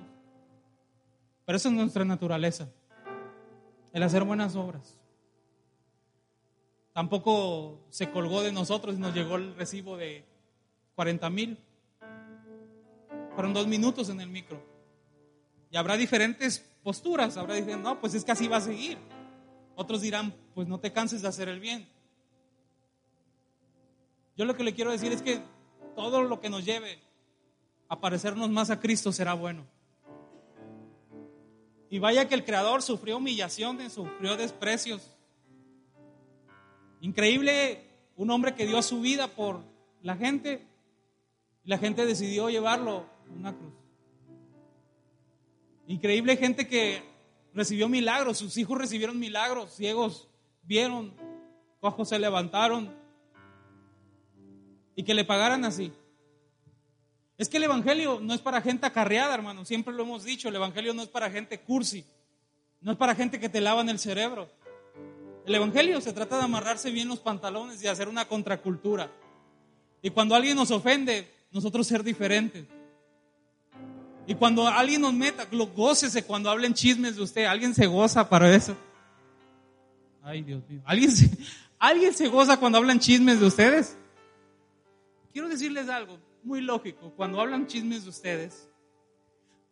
Pero 1.46 1.58
eso 1.58 1.70
es 1.70 1.76
nuestra 1.76 2.06
naturaleza. 2.06 2.70
El 3.94 4.04
hacer 4.04 4.24
buenas 4.24 4.56
obras. 4.56 4.98
Tampoco 6.94 7.80
se 7.90 8.10
colgó 8.10 8.42
de 8.42 8.52
nosotros 8.52 8.96
y 8.96 9.00
nos 9.00 9.14
llegó 9.14 9.36
el 9.36 9.56
recibo 9.56 9.98
de 9.98 10.26
40 10.96 11.30
mil. 11.30 11.58
Fueron 13.36 13.54
dos 13.54 13.68
minutos 13.68 14.10
en 14.10 14.22
el 14.22 14.30
micro. 14.30 14.62
Y 15.72 15.78
habrá 15.78 15.98
diferentes 15.98 16.60
posturas. 16.84 17.36
Habrá 17.38 17.56
dicen, 17.56 17.82
no, 17.82 18.00
pues 18.00 18.14
es 18.14 18.24
que 18.24 18.32
así 18.32 18.48
va 18.48 18.58
a 18.58 18.62
seguir. 18.62 18.98
Otros 19.76 20.02
dirán, 20.02 20.34
pues 20.54 20.68
no 20.68 20.80
te 20.80 20.94
canses 20.94 21.22
de 21.22 21.28
hacer 21.28 21.50
el 21.50 21.60
bien. 21.60 21.88
Yo 24.38 24.46
lo 24.46 24.56
que 24.56 24.64
le 24.64 24.74
quiero 24.74 24.92
decir 24.92 25.12
es 25.12 25.22
que 25.22 25.42
todo 25.96 26.24
lo 26.24 26.40
que 26.40 26.50
nos 26.50 26.66
lleve 26.66 27.00
a 27.88 28.00
parecernos 28.00 28.50
más 28.50 28.70
a 28.70 28.80
Cristo 28.80 29.12
será 29.12 29.34
bueno. 29.34 29.66
Y 31.90 32.00
vaya 32.00 32.28
que 32.28 32.36
el 32.36 32.44
Creador 32.44 32.82
sufrió 32.82 33.18
humillaciones, 33.18 33.94
sufrió 33.94 34.36
desprecios. 34.38 35.12
Increíble 37.02 37.84
un 38.16 38.32
hombre 38.32 38.56
que 38.56 38.66
dio 38.66 38.82
su 38.82 39.02
vida 39.02 39.28
por 39.28 39.62
la 40.02 40.16
gente 40.16 40.66
y 41.64 41.70
la 41.70 41.78
gente 41.78 42.06
decidió 42.06 42.50
llevarlo 42.50 43.06
a 43.30 43.34
una 43.34 43.56
cruz. 43.56 43.74
Increíble 45.88 46.38
gente 46.38 46.68
que 46.68 47.04
recibió 47.54 47.88
milagros, 47.88 48.40
sus 48.40 48.58
hijos 48.58 48.78
recibieron 48.78 49.20
milagros, 49.20 49.72
ciegos 49.74 50.28
vieron, 50.64 51.14
cojos 51.80 52.10
se 52.10 52.20
levantaron 52.20 52.94
y 54.96 55.04
que 55.04 55.14
le 55.14 55.26
pagaran 55.26 55.64
así. 55.66 55.92
Es 57.38 57.50
que 57.50 57.58
el 57.58 57.64
Evangelio 57.64 58.20
no 58.22 58.34
es 58.34 58.42
para 58.42 58.62
gente 58.62 58.86
acarreada, 58.86 59.34
hermano. 59.34 59.66
Siempre 59.66 59.94
lo 59.94 60.04
hemos 60.04 60.24
dicho, 60.24 60.48
el 60.48 60.56
Evangelio 60.56 60.94
no 60.94 61.02
es 61.02 61.10
para 61.10 61.30
gente 61.30 61.60
cursi. 61.60 62.06
No 62.82 62.94
es 62.94 62.98
para 62.98 63.16
gente 63.16 63.40
que 63.40 63.50
te 63.50 63.60
lavan 63.60 63.90
el 63.90 64.00
cerebro. 64.00 64.50
El 65.46 65.56
Evangelio 65.56 66.00
se 66.00 66.14
trata 66.14 66.38
de 66.38 66.44
amarrarse 66.44 66.92
bien 66.92 67.08
los 67.08 67.20
pantalones 67.20 67.84
y 67.84 67.88
hacer 67.88 68.08
una 68.08 68.26
contracultura. 68.26 69.12
Y 70.02 70.12
cuando 70.12 70.36
alguien 70.36 70.56
nos 70.56 70.72
ofende, 70.72 71.30
nosotros 71.52 71.86
ser 71.86 72.04
diferentes. 72.04 72.66
Y 74.28 74.36
cuando 74.36 74.68
alguien 74.68 75.02
nos 75.02 75.14
meta, 75.14 75.46
gócese 75.76 76.24
cuando 76.24 76.50
hablen 76.50 76.74
chismes 76.74 77.18
de 77.18 77.24
usted. 77.24 77.46
Alguien 77.46 77.76
se 77.76 77.86
goza 77.86 78.28
para 78.30 78.56
eso. 78.56 78.76
Ay, 80.24 80.42
Dios 80.42 80.64
mío. 80.70 80.82
¿Alguien 80.86 81.12
¿Alguien 81.80 82.14
se 82.14 82.30
goza 82.30 82.58
cuando 82.58 82.78
hablan 82.78 83.00
chismes 83.00 83.40
de 83.40 83.46
ustedes? 83.46 83.98
Quiero 85.34 85.50
decirles 85.50 85.90
algo 85.90 86.18
muy 86.46 86.62
lógico. 86.62 87.12
Cuando 87.16 87.42
hablan 87.42 87.68
chismes 87.68 88.04
de 88.04 88.10
ustedes, 88.10 88.70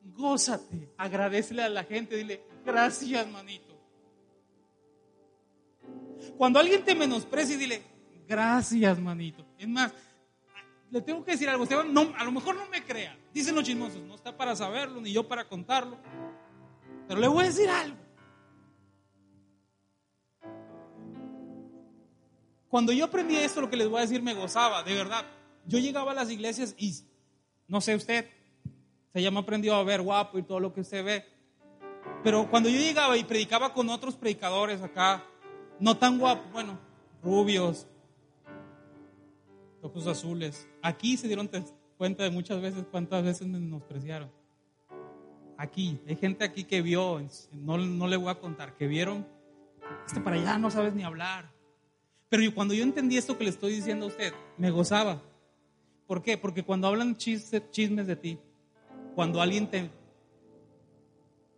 gózate, 0.01 0.89
agradecele 0.97 1.63
a 1.63 1.69
la 1.69 1.83
gente, 1.83 2.15
dile, 2.15 2.43
gracias, 2.65 3.27
manito. 3.29 3.73
Cuando 6.38 6.59
alguien 6.59 6.83
te 6.83 6.95
menosprecia, 6.95 7.57
dile, 7.57 7.83
gracias, 8.27 8.99
manito. 8.99 9.45
Es 9.57 9.67
más, 9.67 9.93
le 10.89 11.01
tengo 11.01 11.23
que 11.23 11.31
decir 11.31 11.47
algo, 11.49 11.65
no, 11.86 12.13
a 12.17 12.23
lo 12.23 12.31
mejor 12.31 12.55
no 12.55 12.67
me 12.67 12.83
crea, 12.83 13.17
dicen 13.33 13.55
los 13.55 13.63
chismosos, 13.63 14.01
no 14.01 14.15
está 14.15 14.36
para 14.36 14.55
saberlo, 14.55 14.99
ni 14.99 15.13
yo 15.13 15.27
para 15.27 15.47
contarlo, 15.47 15.97
pero 17.07 17.19
le 17.19 17.27
voy 17.27 17.43
a 17.43 17.47
decir 17.47 17.69
algo. 17.69 17.97
Cuando 22.69 22.91
yo 22.91 23.05
aprendí 23.05 23.36
esto, 23.36 23.62
lo 23.62 23.69
que 23.69 23.77
les 23.77 23.88
voy 23.88 23.99
a 23.99 24.01
decir 24.01 24.23
me 24.23 24.33
gozaba, 24.33 24.81
de 24.81 24.95
verdad. 24.95 25.23
Yo 25.65 25.80
llegaba 25.80 26.12
a 26.12 26.15
las 26.15 26.30
iglesias 26.30 26.76
y, 26.78 26.93
no 27.67 27.82
sé 27.82 27.95
usted, 27.95 28.28
se 29.13 29.21
llama 29.21 29.41
aprendió 29.41 29.76
a 29.76 29.84
ver 29.84 30.02
guapo 30.02 30.39
y 30.39 30.43
todo 30.43 30.60
lo 30.60 30.73
que 30.73 30.82
usted 30.82 31.04
ve. 31.04 31.26
Pero 32.23 32.49
cuando 32.49 32.69
yo 32.69 32.78
llegaba 32.78 33.17
y 33.17 33.23
predicaba 33.23 33.73
con 33.73 33.89
otros 33.89 34.15
predicadores 34.15 34.82
acá, 34.82 35.23
no 35.80 35.97
tan 35.97 36.19
guapos, 36.19 36.52
bueno, 36.52 36.80
rubios, 37.21 37.88
ojos 39.82 40.08
azules, 40.08 40.67
aquí 40.82 41.17
se 41.17 41.28
dieron 41.28 41.49
cuenta 41.97 42.23
de 42.23 42.32
muchas 42.32 42.62
veces 42.62 42.86
cuántas 42.89 43.23
veces 43.23 43.47
me 43.47 43.60
menospreciaron. 43.60 44.32
Aquí, 45.58 45.99
hay 46.08 46.15
gente 46.15 46.43
aquí 46.43 46.63
que 46.63 46.82
vio, 46.82 47.21
no, 47.52 47.78
no 47.78 48.08
le 48.08 48.17
voy 48.17 48.30
a 48.30 48.39
contar, 48.39 48.76
que 48.76 48.88
vieron, 48.88 49.26
este 50.06 50.19
para 50.19 50.38
allá 50.38 50.58
no 50.58 50.71
sabes 50.71 50.93
ni 50.93 51.04
hablar. 51.04 51.52
Pero 52.30 52.54
cuando 52.56 52.73
yo 52.73 52.84
entendí 52.84 53.17
esto 53.17 53.38
que 53.38 53.43
le 53.43 53.52
estoy 53.52 53.73
diciendo 53.73 54.06
a 54.06 54.10
usted, 54.10 54.34
me 54.58 54.71
gozaba. 54.71 55.21
¿Por 56.13 56.21
qué? 56.21 56.38
Porque 56.38 56.62
cuando 56.62 56.88
hablan 56.88 57.17
chismes 57.17 58.06
de 58.06 58.15
ti, 58.15 58.38
cuando 59.15 59.41
alguien 59.41 59.67
te, 59.67 59.89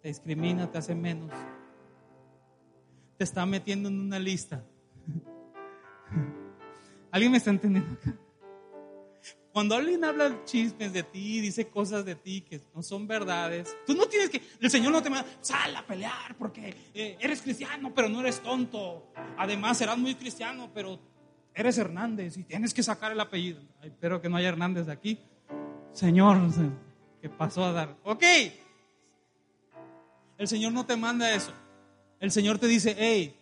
discrimina, 0.02 0.72
te 0.72 0.78
hace 0.78 0.96
menos, 0.96 1.30
te 3.18 3.26
está 3.26 3.46
metiendo 3.46 3.90
en 3.90 4.00
una 4.00 4.18
lista. 4.18 4.64
¿Alguien 7.12 7.34
me 7.34 7.38
está 7.38 7.50
entendiendo 7.50 7.96
acá? 7.96 8.18
Cuando 9.52 9.76
alguien 9.76 10.06
habla 10.06 10.46
chismes 10.46 10.94
de 10.94 11.04
ti, 11.04 11.42
dice 11.42 11.68
cosas 11.68 12.06
de 12.06 12.16
ti 12.16 12.40
que 12.40 12.62
no 12.74 12.82
son 12.82 13.08
verdades, 13.08 13.76
tú 13.86 13.94
no 13.94 14.06
tienes 14.06 14.30
que, 14.30 14.42
el 14.62 14.72
Señor 14.72 14.94
no 14.94 15.04
te 15.04 15.10
manda, 15.10 15.30
sal 15.42 15.76
a 15.76 15.86
pelear 15.86 16.34
porque 16.38 16.74
eh, 16.94 17.18
eres 17.20 17.42
cristiano, 17.42 17.92
pero 17.94 18.08
no 18.08 18.22
eres 18.22 18.40
tonto. 18.40 19.12
Además, 19.38 19.80
serás 19.80 19.98
muy 19.98 20.16
cristiano, 20.16 20.72
pero 20.74 20.98
eres 21.56 21.78
Hernández 21.78 22.38
y 22.38 22.44
tienes 22.44 22.74
que 22.74 22.84
sacar 22.84 23.12
el 23.12 23.20
apellido. 23.20 23.62
espero 23.82 24.22
que 24.22 24.30
no 24.30 24.36
haya 24.36 24.50
Hernández 24.50 24.86
de 24.86 24.92
aquí. 24.92 25.20
Señor, 25.94 26.38
¿qué 27.22 27.30
pasó 27.30 27.64
a 27.64 27.72
dar? 27.72 27.98
Ok. 28.04 28.24
El 30.38 30.48
Señor 30.48 30.74
no 30.74 30.86
te 30.86 30.98
manda 30.98 31.34
eso. 31.34 31.54
El 32.20 32.32
Señor 32.32 32.60
te 32.60 32.68
dice, 32.68 32.96
hey, 32.98 33.40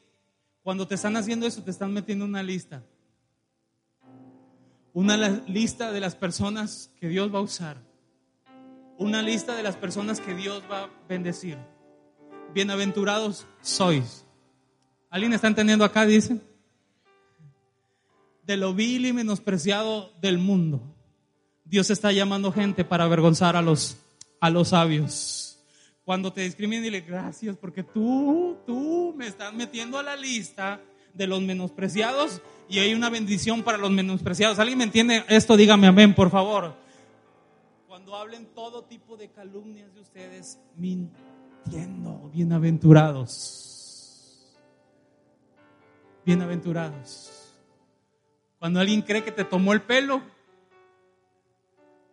cuando 0.62 0.88
te 0.88 0.96
están 0.96 1.18
haciendo 1.18 1.48
eso, 1.48 1.64
te 1.64 1.72
están 1.72 1.92
metiendo 1.92 2.26
una 2.26 2.44
lista. 2.44 2.84
Una 4.94 5.18
lista 5.18 5.92
de 5.92 6.00
las 6.00 6.16
personas 6.16 6.92
que 7.00 7.08
Dios 7.08 7.34
va 7.34 7.40
a 7.40 7.42
usar. 7.42 7.78
Una 9.00 9.24
lista 9.24 9.56
de 9.56 9.64
las 9.64 9.76
personas 9.76 10.22
que 10.22 10.36
Dios 10.36 10.64
va 10.72 10.84
a 10.84 10.90
bendecir. 11.10 11.58
Bienaventurados 12.54 13.48
sois. 13.62 14.24
¿Alguien 15.10 15.34
está 15.34 15.48
entendiendo 15.48 15.84
acá? 15.84 16.06
Dicen 16.06 16.53
de 18.46 18.58
lo 18.58 18.74
vil 18.74 19.06
y 19.06 19.14
menospreciado 19.14 20.12
del 20.22 20.38
mundo. 20.38 20.82
Dios 21.66 21.90
está 21.90 22.12
llamando 22.12 22.52
gente 22.52 22.84
para 22.84 23.06
avergonzar 23.06 23.56
a 23.56 23.62
los, 23.62 23.98
a 24.40 24.50
los 24.50 24.70
sabios. 24.70 25.60
Cuando 26.04 26.34
te 26.34 26.42
discriminen, 26.42 26.84
dile 26.84 27.02
gracias 27.02 27.56
porque 27.56 27.84
tú, 27.84 28.58
tú 28.66 29.14
me 29.16 29.28
estás 29.28 29.54
metiendo 29.54 29.98
a 29.98 30.04
la 30.04 30.18
lista 30.18 30.82
de 31.14 31.28
los 31.28 31.42
menospreciados 31.42 32.42
y 32.68 32.80
hay 32.80 32.94
una 32.94 33.10
bendición 33.10 33.64
para 33.64 33.78
los 33.78 33.92
menospreciados. 33.92 34.60
¿Alguien 34.60 34.80
me 34.80 34.84
entiende 34.84 35.24
esto? 35.30 35.56
Dígame 35.56 35.88
amén, 35.88 36.14
por 36.14 36.30
favor. 36.30 36.76
Cuando 37.88 38.16
hablen 38.16 38.48
todo 38.54 38.84
tipo 38.84 39.16
de 39.16 39.30
calumnias 39.30 39.94
de 39.94 40.02
ustedes, 40.02 40.60
mintiendo, 40.76 42.30
bienaventurados. 42.34 43.70
Bienaventurados. 46.26 47.43
Cuando 48.64 48.80
alguien 48.80 49.02
cree 49.02 49.22
que 49.26 49.34
te 49.34 49.44
tomó 49.44 49.74
el 49.74 49.82
pelo, 49.82 50.22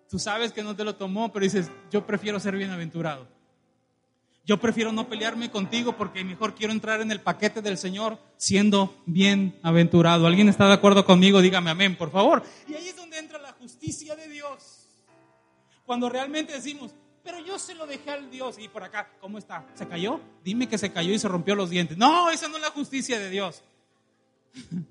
tú 0.08 0.18
sabes 0.18 0.50
que 0.50 0.64
no 0.64 0.74
te 0.74 0.82
lo 0.82 0.96
tomó, 0.96 1.32
pero 1.32 1.44
dices, 1.44 1.70
yo 1.92 2.04
prefiero 2.04 2.40
ser 2.40 2.56
bienaventurado. 2.56 3.28
Yo 4.44 4.58
prefiero 4.58 4.90
no 4.90 5.08
pelearme 5.08 5.48
contigo 5.48 5.96
porque 5.96 6.24
mejor 6.24 6.56
quiero 6.56 6.72
entrar 6.72 7.02
en 7.02 7.12
el 7.12 7.20
paquete 7.20 7.62
del 7.62 7.78
Señor 7.78 8.18
siendo 8.36 9.00
bienaventurado. 9.06 10.26
¿Alguien 10.26 10.48
está 10.48 10.66
de 10.66 10.72
acuerdo 10.72 11.04
conmigo? 11.04 11.40
Dígame 11.40 11.70
amén, 11.70 11.96
por 11.96 12.10
favor. 12.10 12.42
Y 12.66 12.74
ahí 12.74 12.88
es 12.88 12.96
donde 12.96 13.20
entra 13.20 13.38
la 13.38 13.52
justicia 13.52 14.16
de 14.16 14.26
Dios. 14.26 14.88
Cuando 15.86 16.08
realmente 16.08 16.52
decimos, 16.52 16.92
pero 17.22 17.38
yo 17.38 17.60
se 17.60 17.76
lo 17.76 17.86
dejé 17.86 18.10
al 18.10 18.28
Dios. 18.28 18.58
Y 18.58 18.66
por 18.66 18.82
acá, 18.82 19.08
¿cómo 19.20 19.38
está? 19.38 19.64
¿Se 19.74 19.86
cayó? 19.86 20.20
Dime 20.42 20.68
que 20.68 20.78
se 20.78 20.90
cayó 20.90 21.14
y 21.14 21.18
se 21.20 21.28
rompió 21.28 21.54
los 21.54 21.70
dientes. 21.70 21.96
No, 21.96 22.28
esa 22.28 22.48
no 22.48 22.56
es 22.56 22.62
la 22.62 22.70
justicia 22.70 23.20
de 23.20 23.30
Dios. 23.30 23.62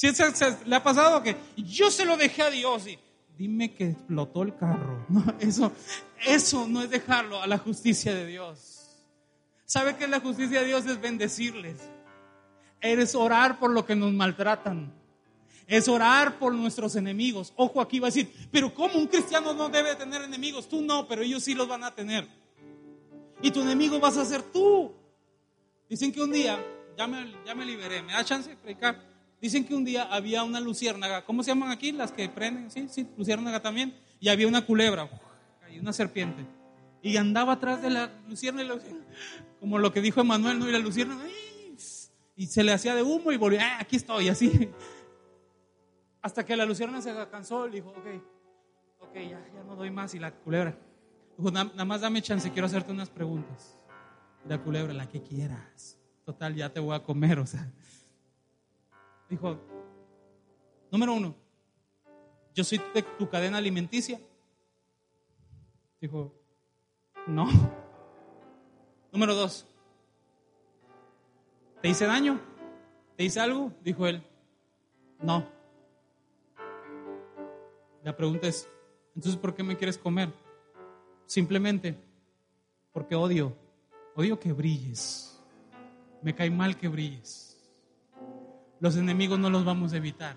Si 0.00 0.10
se, 0.14 0.56
le 0.64 0.76
ha 0.76 0.82
pasado 0.82 1.22
que 1.22 1.36
yo 1.58 1.90
se 1.90 2.06
lo 2.06 2.16
dejé 2.16 2.40
a 2.40 2.48
Dios 2.48 2.86
y 2.86 2.98
dime 3.36 3.74
que 3.74 3.90
explotó 3.90 4.42
el 4.44 4.56
carro. 4.56 5.04
No, 5.10 5.22
eso, 5.40 5.72
eso 6.24 6.66
no 6.66 6.80
es 6.80 6.88
dejarlo 6.88 7.42
a 7.42 7.46
la 7.46 7.58
justicia 7.58 8.14
de 8.14 8.24
Dios. 8.24 8.96
¿Sabe 9.66 9.96
que 9.96 10.08
la 10.08 10.20
justicia 10.20 10.60
de 10.60 10.68
Dios 10.68 10.86
es 10.86 10.98
bendecirles? 11.02 11.76
Es 12.80 13.14
orar 13.14 13.58
por 13.58 13.72
lo 13.72 13.84
que 13.84 13.94
nos 13.94 14.10
maltratan. 14.10 14.90
Es 15.66 15.86
orar 15.86 16.38
por 16.38 16.54
nuestros 16.54 16.96
enemigos. 16.96 17.52
Ojo, 17.56 17.82
aquí 17.82 18.00
va 18.00 18.06
a 18.06 18.10
decir, 18.10 18.32
pero 18.50 18.72
¿cómo 18.72 18.98
un 18.98 19.06
cristiano 19.06 19.52
no 19.52 19.68
debe 19.68 19.96
tener 19.96 20.22
enemigos? 20.22 20.66
Tú 20.66 20.80
no, 20.80 21.06
pero 21.06 21.20
ellos 21.20 21.44
sí 21.44 21.52
los 21.52 21.68
van 21.68 21.84
a 21.84 21.94
tener. 21.94 22.26
Y 23.42 23.50
tu 23.50 23.60
enemigo 23.60 24.00
vas 24.00 24.16
a 24.16 24.24
ser 24.24 24.44
tú. 24.44 24.94
Dicen 25.90 26.10
que 26.10 26.22
un 26.22 26.32
día, 26.32 26.58
ya 26.96 27.06
me, 27.06 27.34
ya 27.44 27.54
me 27.54 27.66
liberé, 27.66 28.00
¿me 28.00 28.14
da 28.14 28.24
chance 28.24 28.48
de 28.48 28.56
predicar? 28.56 29.09
Dicen 29.40 29.64
que 29.64 29.74
un 29.74 29.84
día 29.84 30.04
había 30.04 30.44
una 30.44 30.60
luciérnaga, 30.60 31.24
¿cómo 31.24 31.42
se 31.42 31.50
llaman 31.50 31.70
aquí? 31.70 31.92
Las 31.92 32.12
que 32.12 32.28
prenden, 32.28 32.70
sí, 32.70 32.86
sí, 32.90 33.06
luciérnaga 33.16 33.60
también. 33.60 33.94
Y 34.20 34.28
había 34.28 34.46
una 34.46 34.66
culebra, 34.66 35.08
y 35.72 35.78
una 35.78 35.92
serpiente. 35.92 36.44
Y 37.02 37.16
andaba 37.16 37.54
atrás 37.54 37.80
de 37.80 37.88
la 37.88 38.10
luciérnaga, 38.28 38.76
como 39.58 39.78
lo 39.78 39.92
que 39.92 40.02
dijo 40.02 40.20
Emanuel, 40.20 40.58
¿no? 40.58 40.68
Y 40.68 40.72
la 40.72 40.78
luciérnaga, 40.78 41.24
y 42.36 42.46
se 42.46 42.62
le 42.62 42.72
hacía 42.72 42.94
de 42.94 43.02
humo 43.02 43.32
y 43.32 43.38
volvía, 43.38 43.76
ah, 43.76 43.78
aquí 43.80 43.96
estoy, 43.96 44.28
así. 44.28 44.70
Hasta 46.22 46.44
que 46.44 46.54
la 46.54 46.66
luciérnaga 46.66 47.02
se 47.02 47.30
cansó 47.30 47.66
y 47.66 47.70
dijo, 47.70 47.90
ok, 47.90 48.06
ok, 49.00 49.14
ya, 49.14 49.46
ya 49.54 49.64
no 49.66 49.74
doy 49.74 49.90
más. 49.90 50.14
Y 50.14 50.18
la 50.18 50.32
culebra, 50.32 50.76
dijo, 51.38 51.50
nada 51.50 51.84
más 51.86 52.02
dame 52.02 52.20
chance, 52.20 52.50
quiero 52.50 52.66
hacerte 52.66 52.92
unas 52.92 53.08
preguntas. 53.08 53.76
la 54.46 54.58
culebra, 54.62 54.92
la 54.92 55.08
que 55.08 55.22
quieras. 55.22 55.96
Total, 56.26 56.54
ya 56.54 56.70
te 56.70 56.80
voy 56.80 56.94
a 56.94 57.02
comer, 57.02 57.38
o 57.38 57.46
sea. 57.46 57.70
Dijo, 59.30 59.56
número 60.90 61.14
uno, 61.14 61.34
yo 62.52 62.64
soy 62.64 62.80
de 62.92 63.02
tu 63.02 63.30
cadena 63.30 63.58
alimenticia. 63.58 64.20
Dijo, 66.00 66.34
no. 67.26 67.46
Número 69.12 69.34
dos, 69.34 69.66
¿te 71.82 71.88
hice 71.88 72.06
daño? 72.06 72.40
¿Te 73.16 73.24
hice 73.24 73.40
algo? 73.40 73.72
Dijo 73.82 74.06
él, 74.06 74.22
no. 75.20 75.44
La 78.04 78.16
pregunta 78.16 78.46
es, 78.46 78.68
entonces, 79.16 79.40
¿por 79.40 79.54
qué 79.54 79.62
me 79.64 79.76
quieres 79.76 79.98
comer? 79.98 80.32
Simplemente 81.26 81.96
porque 82.92 83.14
odio, 83.14 83.56
odio 84.14 84.38
que 84.38 84.52
brilles. 84.52 85.40
me 86.22 86.34
cae 86.34 86.50
mal 86.50 86.76
que 86.76 86.88
brilles. 86.88 87.49
Los 88.80 88.96
enemigos 88.96 89.38
no 89.38 89.50
los 89.50 89.64
vamos 89.64 89.92
a 89.92 89.98
evitar. 89.98 90.36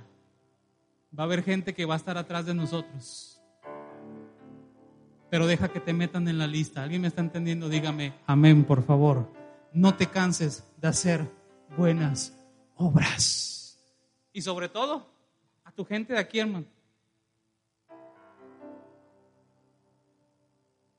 Va 1.18 1.24
a 1.24 1.26
haber 1.26 1.44
gente 1.44 1.74
que 1.74 1.86
va 1.86 1.94
a 1.94 1.98
estar 1.98 2.18
atrás 2.18 2.46
de 2.46 2.54
nosotros. 2.54 3.42
Pero 5.30 5.48
deja 5.48 5.70
que 5.70 5.80
te 5.80 5.94
metan 5.94 6.28
en 6.28 6.38
la 6.38 6.46
lista. 6.46 6.84
¿Alguien 6.84 7.02
me 7.02 7.08
está 7.08 7.22
entendiendo? 7.22 7.70
Dígame, 7.70 8.14
amén, 8.28 8.66
por 8.66 8.84
favor. 8.84 9.32
No 9.72 9.96
te 9.96 10.08
canses 10.08 10.64
de 10.78 10.88
hacer 10.90 11.32
buenas 11.78 12.38
obras. 12.76 13.80
Y 14.34 14.42
sobre 14.42 14.70
todo, 14.70 15.08
a 15.64 15.72
tu 15.72 15.86
gente 15.86 16.14
de 16.14 16.20
aquí, 16.20 16.40
hermano. 16.40 16.66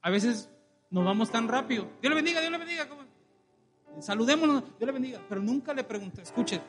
A 0.00 0.10
veces 0.10 0.50
nos 0.90 1.04
vamos 1.04 1.30
tan 1.30 1.46
rápido. 1.48 1.88
Dios 2.00 2.10
le 2.10 2.14
bendiga, 2.14 2.40
Dios 2.40 2.52
le 2.52 2.58
bendiga. 2.58 2.88
Saludémonos, 4.00 4.62
Dios 4.78 4.86
le 4.86 4.92
bendiga. 4.92 5.20
Pero 5.28 5.42
nunca 5.42 5.74
le 5.74 5.84
pregunté, 5.84 6.22
escuche, 6.22 6.60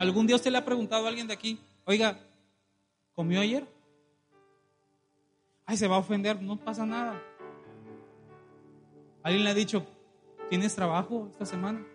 ¿algún 0.00 0.26
día 0.26 0.34
usted 0.34 0.50
le 0.50 0.58
ha 0.58 0.64
preguntado 0.64 1.04
a 1.04 1.08
alguien 1.08 1.28
de 1.28 1.34
aquí, 1.34 1.60
oiga, 1.84 2.18
¿comió 3.14 3.40
ayer? 3.40 3.66
Ay, 5.66 5.76
se 5.76 5.86
va 5.86 5.96
a 5.96 6.00
ofender, 6.00 6.42
no 6.42 6.56
pasa 6.56 6.84
nada. 6.84 7.22
Alguien 9.22 9.44
le 9.44 9.50
ha 9.50 9.54
dicho, 9.54 9.86
¿tienes 10.48 10.74
trabajo 10.74 11.28
esta 11.30 11.44
semana? 11.44 11.86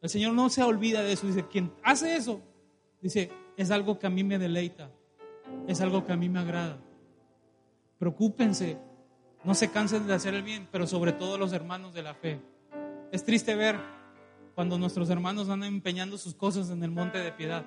El 0.00 0.08
Señor 0.08 0.32
no 0.32 0.48
se 0.48 0.62
olvida 0.62 1.02
de 1.02 1.12
eso. 1.12 1.26
Dice, 1.26 1.46
quien 1.46 1.70
hace 1.82 2.16
eso, 2.16 2.40
dice, 3.00 3.30
es 3.56 3.70
algo 3.70 3.98
que 3.98 4.06
a 4.06 4.10
mí 4.10 4.24
me 4.24 4.38
deleita, 4.38 4.90
es 5.68 5.80
algo 5.80 6.04
que 6.04 6.12
a 6.12 6.16
mí 6.16 6.28
me 6.28 6.40
agrada. 6.40 6.78
Preocúpense, 7.98 8.78
no 9.44 9.54
se 9.54 9.70
cansen 9.70 10.06
de 10.06 10.14
hacer 10.14 10.32
el 10.34 10.42
bien, 10.42 10.66
pero 10.72 10.86
sobre 10.86 11.12
todo 11.12 11.36
los 11.36 11.52
hermanos 11.52 11.92
de 11.92 12.02
la 12.02 12.14
fe. 12.14 12.40
Es 13.12 13.22
triste 13.24 13.54
ver 13.54 13.76
cuando 14.54 14.78
nuestros 14.78 15.08
hermanos 15.10 15.48
andan 15.48 15.74
empeñando 15.74 16.18
sus 16.18 16.34
cosas 16.34 16.70
en 16.70 16.82
el 16.82 16.90
monte 16.90 17.18
de 17.18 17.32
piedad, 17.32 17.64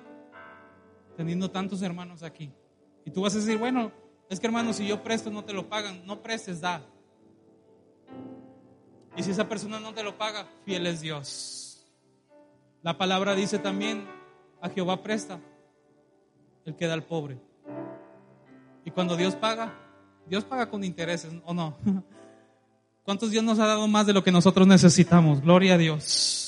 teniendo 1.16 1.50
tantos 1.50 1.82
hermanos 1.82 2.22
aquí. 2.22 2.52
Y 3.04 3.10
tú 3.10 3.22
vas 3.22 3.34
a 3.34 3.38
decir, 3.38 3.58
bueno, 3.58 3.92
es 4.28 4.40
que 4.40 4.46
hermano, 4.46 4.72
si 4.72 4.86
yo 4.86 5.02
presto 5.02 5.30
no 5.30 5.44
te 5.44 5.52
lo 5.52 5.68
pagan, 5.68 6.06
no 6.06 6.22
prestes, 6.22 6.60
da. 6.60 6.82
Y 9.16 9.22
si 9.22 9.30
esa 9.30 9.48
persona 9.48 9.80
no 9.80 9.94
te 9.94 10.02
lo 10.02 10.18
paga, 10.18 10.46
fiel 10.64 10.86
es 10.86 11.00
Dios. 11.00 11.86
La 12.82 12.98
palabra 12.98 13.34
dice 13.34 13.58
también, 13.58 14.06
a 14.60 14.68
Jehová 14.68 15.02
presta 15.02 15.40
el 16.64 16.76
que 16.76 16.86
da 16.86 16.94
al 16.94 17.04
pobre. 17.04 17.38
Y 18.84 18.90
cuando 18.90 19.16
Dios 19.16 19.34
paga, 19.34 19.72
Dios 20.28 20.44
paga 20.44 20.68
con 20.68 20.84
intereses, 20.84 21.32
¿o 21.44 21.54
no? 21.54 21.76
¿Cuántos 23.04 23.30
Dios 23.30 23.44
nos 23.44 23.58
ha 23.60 23.66
dado 23.66 23.86
más 23.86 24.06
de 24.06 24.12
lo 24.12 24.22
que 24.22 24.32
nosotros 24.32 24.66
necesitamos? 24.66 25.40
Gloria 25.40 25.74
a 25.74 25.78
Dios. 25.78 26.45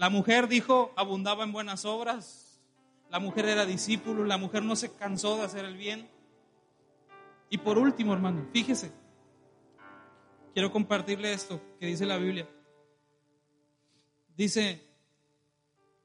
La 0.00 0.08
mujer 0.08 0.48
dijo, 0.48 0.94
abundaba 0.96 1.44
en 1.44 1.52
buenas 1.52 1.84
obras. 1.84 2.58
La 3.10 3.18
mujer 3.18 3.44
era 3.44 3.66
discípulo, 3.66 4.24
la 4.24 4.38
mujer 4.38 4.62
no 4.62 4.74
se 4.74 4.94
cansó 4.94 5.36
de 5.36 5.42
hacer 5.42 5.66
el 5.66 5.76
bien. 5.76 6.08
Y 7.50 7.58
por 7.58 7.76
último, 7.76 8.14
hermano, 8.14 8.48
fíjese, 8.50 8.92
quiero 10.54 10.72
compartirle 10.72 11.34
esto 11.34 11.60
que 11.78 11.84
dice 11.84 12.06
la 12.06 12.16
Biblia. 12.16 12.48
Dice, 14.38 14.82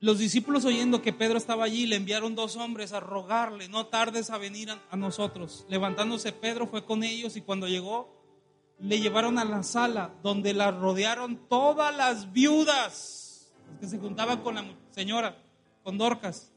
los 0.01 0.19
discípulos 0.19 0.65
oyendo 0.65 1.01
que 1.01 1.13
Pedro 1.13 1.37
estaba 1.37 1.63
allí, 1.63 1.85
le 1.85 1.95
enviaron 1.95 2.35
dos 2.35 2.57
hombres 2.57 2.91
a 2.91 2.99
rogarle, 2.99 3.69
no 3.69 3.85
tardes 3.85 4.29
a 4.29 4.37
venir 4.37 4.71
a, 4.91 4.97
nosotros. 4.97 5.65
Levantándose 5.69 6.33
Pedro 6.33 6.67
fue 6.67 6.83
con 6.83 7.05
ellos 7.05 7.37
y 7.37 7.41
cuando 7.41 7.69
llegó, 7.69 8.13
le 8.77 8.99
llevaron 8.99 9.39
a 9.39 9.45
la 9.45 9.63
sala 9.63 10.13
donde 10.21 10.53
la 10.53 10.71
rodearon 10.71 11.47
todas 11.47 11.95
las 11.95 12.33
viudas, 12.33 13.24
que 13.79 13.87
se 13.87 13.97
juntaban 13.97 14.41
con 14.41 14.55
la 14.55 14.65
señora, 14.91 15.37
con 15.83 15.97
Dorcas, 15.97 16.51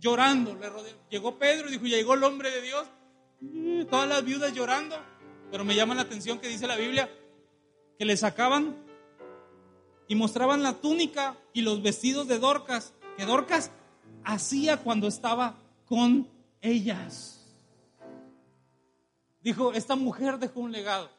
llorando. 0.00 0.54
Le 0.54 0.68
Llegó 1.10 1.38
Pedro 1.38 1.68
y 1.68 1.72
dijo, 1.72 1.84
llegó 1.84 2.14
el 2.14 2.24
hombre 2.24 2.50
de 2.50 2.62
Dios, 2.62 2.86
todas 3.88 4.08
las 4.08 4.24
viudas 4.24 4.52
llorando. 4.52 4.96
Pero 5.50 5.64
me 5.64 5.74
llama 5.74 5.94
la 5.94 6.02
atención 6.02 6.38
que 6.38 6.48
dice 6.48 6.66
la 6.66 6.76
Biblia 6.76 7.10
que 7.98 8.04
le 8.04 8.16
sacaban 8.16 8.76
y 10.08 10.14
mostraban 10.14 10.62
la 10.62 10.80
túnica 10.80 11.36
y 11.52 11.62
los 11.62 11.82
vestidos 11.82 12.26
de 12.28 12.38
Dorcas, 12.38 12.94
que 13.16 13.26
Dorcas 13.26 13.70
hacía 14.24 14.78
cuando 14.78 15.06
estaba 15.06 15.58
con 15.86 16.28
ellas. 16.60 17.46
Dijo, 19.42 19.72
esta 19.72 19.96
mujer 19.96 20.38
dejó 20.38 20.60
un 20.60 20.72
legado. 20.72 21.10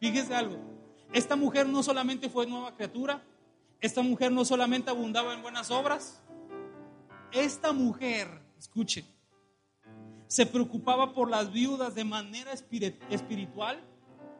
Fíjese 0.00 0.34
algo, 0.34 0.56
esta 1.12 1.36
mujer 1.36 1.68
no 1.68 1.82
solamente 1.82 2.30
fue 2.30 2.46
nueva 2.46 2.74
criatura, 2.74 3.22
esta 3.80 4.02
mujer 4.02 4.32
no 4.32 4.44
solamente 4.44 4.90
abundaba 4.90 5.34
en 5.34 5.42
buenas 5.42 5.70
obras, 5.70 6.20
esta 7.32 7.72
mujer, 7.72 8.28
escuche, 8.58 9.04
se 10.26 10.46
preocupaba 10.46 11.12
por 11.12 11.30
las 11.30 11.52
viudas 11.52 11.94
de 11.94 12.04
manera 12.04 12.52
espiritual 12.52 13.80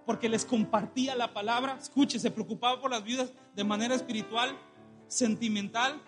porque 0.07 0.29
les 0.29 0.45
compartía 0.45 1.15
la 1.15 1.33
palabra. 1.33 1.79
Escuche, 1.81 2.19
se 2.19 2.31
preocupaba 2.31 2.81
por 2.81 2.91
las 2.91 3.05
viudas 3.05 3.33
de 3.55 3.65
manera 3.65 3.95
espiritual, 3.95 4.57
sentimental, 5.09 6.01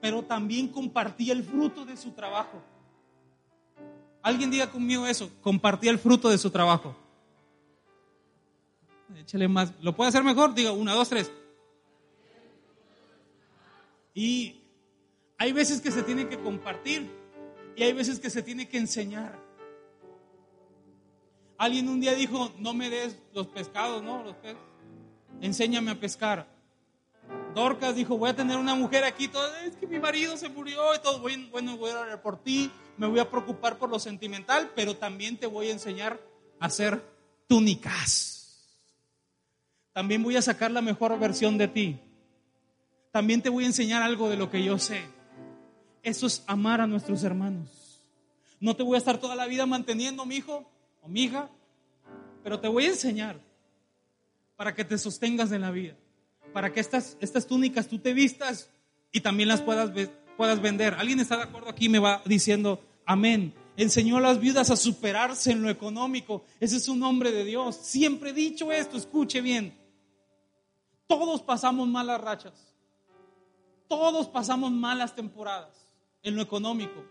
pero 0.00 0.22
también 0.22 0.68
compartía 0.68 1.32
el 1.32 1.42
fruto 1.42 1.84
de 1.84 1.96
su 1.96 2.12
trabajo. 2.12 2.62
Alguien 4.22 4.50
diga 4.50 4.70
conmigo 4.70 5.06
eso, 5.06 5.30
compartía 5.40 5.90
el 5.90 5.98
fruto 5.98 6.28
de 6.28 6.38
su 6.38 6.50
trabajo. 6.50 6.94
Échale 9.16 9.48
más. 9.48 9.72
¿Lo 9.80 9.94
puede 9.96 10.08
hacer 10.08 10.22
mejor? 10.22 10.54
Diga, 10.54 10.72
una, 10.72 10.94
dos, 10.94 11.08
tres. 11.08 11.32
Y 14.14 14.60
hay 15.38 15.52
veces 15.52 15.80
que 15.80 15.90
se 15.90 16.02
tiene 16.02 16.28
que 16.28 16.38
compartir 16.38 17.10
y 17.76 17.82
hay 17.82 17.92
veces 17.92 18.18
que 18.18 18.30
se 18.30 18.42
tiene 18.42 18.68
que 18.68 18.78
enseñar. 18.78 19.38
Alguien 21.56 21.88
un 21.88 22.00
día 22.00 22.14
dijo, 22.14 22.52
no 22.58 22.74
me 22.74 22.90
des 22.90 23.18
los 23.34 23.46
pescados, 23.46 24.02
¿no? 24.02 24.22
Los 24.22 24.36
peces. 24.36 24.58
Enséñame 25.40 25.90
a 25.90 26.00
pescar. 26.00 26.46
Dorcas 27.54 27.96
dijo, 27.96 28.16
voy 28.16 28.30
a 28.30 28.36
tener 28.36 28.56
una 28.56 28.74
mujer 28.74 29.04
aquí, 29.04 29.28
todo, 29.28 29.44
es 29.64 29.76
que 29.76 29.86
mi 29.86 29.98
marido 29.98 30.36
se 30.36 30.48
murió 30.48 30.94
y 30.94 30.98
todo, 31.00 31.20
bueno, 31.20 31.76
voy 31.76 31.90
a 31.90 32.00
orar 32.00 32.22
por 32.22 32.42
ti, 32.42 32.70
me 32.96 33.06
voy 33.06 33.18
a 33.18 33.30
preocupar 33.30 33.78
por 33.78 33.90
lo 33.90 33.98
sentimental, 33.98 34.70
pero 34.74 34.96
también 34.96 35.36
te 35.36 35.46
voy 35.46 35.68
a 35.68 35.72
enseñar 35.72 36.20
a 36.60 36.66
hacer 36.66 37.02
túnicas. 37.46 38.40
También 39.92 40.22
voy 40.22 40.36
a 40.36 40.42
sacar 40.42 40.70
la 40.70 40.80
mejor 40.80 41.18
versión 41.18 41.58
de 41.58 41.68
ti. 41.68 42.00
También 43.10 43.42
te 43.42 43.48
voy 43.48 43.64
a 43.64 43.68
enseñar 43.68 44.02
algo 44.02 44.28
de 44.28 44.36
lo 44.36 44.50
que 44.50 44.62
yo 44.62 44.78
sé. 44.78 45.02
Eso 46.02 46.26
es 46.26 46.44
amar 46.46 46.80
a 46.80 46.86
nuestros 46.86 47.22
hermanos. 47.24 47.68
No 48.60 48.76
te 48.76 48.82
voy 48.82 48.94
a 48.94 48.98
estar 48.98 49.18
toda 49.18 49.34
la 49.34 49.46
vida 49.46 49.66
manteniendo, 49.66 50.26
mi 50.26 50.36
hijo 50.36 50.70
o 51.02 51.08
mi 51.08 51.24
hija, 51.24 51.48
pero 52.42 52.60
te 52.60 52.68
voy 52.68 52.84
a 52.84 52.90
enseñar 52.90 53.40
para 54.56 54.74
que 54.74 54.84
te 54.84 54.98
sostengas 54.98 55.50
en 55.52 55.62
la 55.62 55.70
vida, 55.70 55.96
para 56.52 56.72
que 56.72 56.80
estas, 56.80 57.16
estas 57.20 57.46
túnicas 57.46 57.88
tú 57.88 57.98
te 57.98 58.12
vistas 58.12 58.68
y 59.12 59.20
también 59.20 59.48
las 59.48 59.62
puedas, 59.62 59.90
puedas 60.36 60.60
vender. 60.60 60.94
¿Alguien 60.94 61.20
está 61.20 61.36
de 61.36 61.44
acuerdo 61.44 61.70
aquí? 61.70 61.88
Me 61.88 61.98
va 61.98 62.22
diciendo, 62.26 62.82
amén. 63.06 63.54
Enseñó 63.76 64.18
a 64.18 64.20
las 64.20 64.38
viudas 64.38 64.70
a 64.70 64.76
superarse 64.76 65.52
en 65.52 65.62
lo 65.62 65.70
económico. 65.70 66.44
Ese 66.60 66.76
es 66.76 66.88
un 66.88 66.98
nombre 66.98 67.32
de 67.32 67.44
Dios. 67.44 67.76
Siempre 67.76 68.30
he 68.30 68.34
dicho 68.34 68.70
esto, 68.70 68.98
escuche 68.98 69.40
bien. 69.40 69.74
Todos 71.06 71.40
pasamos 71.40 71.88
malas 71.88 72.20
rachas. 72.20 72.69
Todos 73.90 74.28
pasamos 74.28 74.70
malas 74.70 75.16
temporadas 75.16 75.92
en 76.22 76.36
lo 76.36 76.42
económico. 76.42 77.04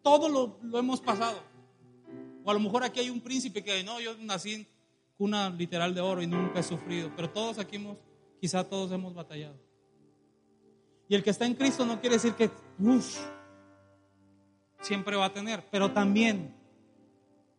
Todo 0.00 0.30
lo, 0.30 0.78
hemos 0.78 1.02
pasado. 1.02 1.38
O 2.42 2.50
a 2.50 2.54
lo 2.54 2.60
mejor 2.60 2.82
aquí 2.82 3.00
hay 3.00 3.10
un 3.10 3.20
príncipe 3.20 3.62
que 3.62 3.84
no, 3.84 4.00
yo 4.00 4.16
nací 4.16 4.54
en 4.54 4.66
cuna 5.18 5.50
literal 5.50 5.94
de 5.94 6.00
oro 6.00 6.22
y 6.22 6.26
nunca 6.26 6.60
he 6.60 6.62
sufrido. 6.62 7.12
Pero 7.14 7.28
todos 7.28 7.58
aquí 7.58 7.76
hemos, 7.76 7.98
quizá 8.40 8.64
todos 8.64 8.90
hemos 8.90 9.12
batallado. 9.12 9.60
Y 11.10 11.14
el 11.14 11.22
que 11.22 11.28
está 11.28 11.44
en 11.44 11.56
Cristo 11.56 11.84
no 11.84 12.00
quiere 12.00 12.14
decir 12.14 12.32
que 12.32 12.50
siempre 14.80 15.14
va 15.14 15.26
a 15.26 15.32
tener, 15.34 15.62
pero 15.70 15.92
también, 15.92 16.56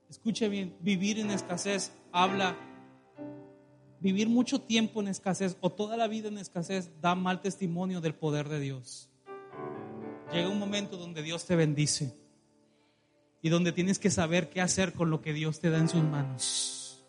escuche 0.09 0.49
bien, 0.49 0.75
vivir 0.79 1.19
en 1.19 1.29
escasez 1.29 1.91
habla, 2.11 2.57
vivir 3.99 4.29
mucho 4.29 4.61
tiempo 4.61 5.01
en 5.01 5.07
escasez 5.07 5.57
o 5.61 5.71
toda 5.71 5.97
la 5.97 6.07
vida 6.07 6.27
en 6.27 6.37
escasez 6.37 6.91
da 7.01 7.15
mal 7.15 7.41
testimonio 7.41 8.01
del 8.01 8.13
poder 8.13 8.49
de 8.49 8.59
Dios. 8.59 9.09
Llega 10.31 10.49
un 10.49 10.59
momento 10.59 10.97
donde 10.97 11.23
Dios 11.23 11.45
te 11.45 11.55
bendice 11.55 12.13
y 13.41 13.49
donde 13.49 13.71
tienes 13.71 13.99
que 13.99 14.09
saber 14.09 14.49
qué 14.49 14.61
hacer 14.61 14.93
con 14.93 15.09
lo 15.09 15.21
que 15.21 15.33
Dios 15.33 15.59
te 15.59 15.69
da 15.69 15.77
en 15.77 15.89
sus 15.89 16.03
manos. 16.03 17.05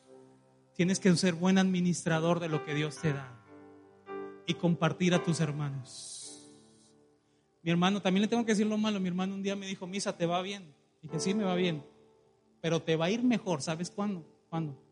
Tienes 0.75 1.01
que 1.01 1.15
ser 1.17 1.35
buen 1.35 1.59
administrador 1.59 2.39
de 2.39 2.49
lo 2.49 2.65
que 2.65 2.75
Dios 2.75 2.97
te 2.99 3.13
da 3.13 3.35
y 4.47 4.55
compartir 4.55 5.15
a 5.15 5.23
tus 5.23 5.41
hermanos. 5.41 6.55
Mi 7.63 7.73
hermano, 7.73 8.01
también 8.01 8.23
le 8.23 8.29
tengo 8.29 8.45
que 8.45 8.53
decir 8.53 8.67
lo 8.67 8.79
malo. 8.79 9.01
Mi 9.01 9.09
hermano 9.09 9.35
un 9.35 9.43
día 9.43 9.57
me 9.57 9.67
dijo, 9.67 9.87
Misa, 9.87 10.17
¿te 10.17 10.25
va 10.25 10.41
bien? 10.41 10.73
Dije, 11.03 11.19
sí, 11.19 11.35
me 11.35 11.45
va 11.45 11.55
bien. 11.55 11.85
Pero 12.61 12.81
te 12.81 12.97
va 12.97 13.07
a 13.07 13.11
ir 13.11 13.23
mejor, 13.23 13.61
¿sabes 13.61 13.91
cuándo? 13.91 14.25
¿Cuándo? 14.49 14.88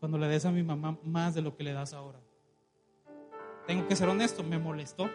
Cuando 0.00 0.18
le 0.18 0.28
des 0.28 0.44
a 0.44 0.50
mi 0.50 0.62
mamá 0.62 0.98
más 1.02 1.34
de 1.34 1.42
lo 1.42 1.56
que 1.56 1.64
le 1.64 1.72
das 1.72 1.92
ahora. 1.92 2.20
Tengo 3.66 3.86
que 3.86 3.96
ser 3.96 4.08
honesto, 4.08 4.42
me 4.42 4.58
molestó. 4.58 5.10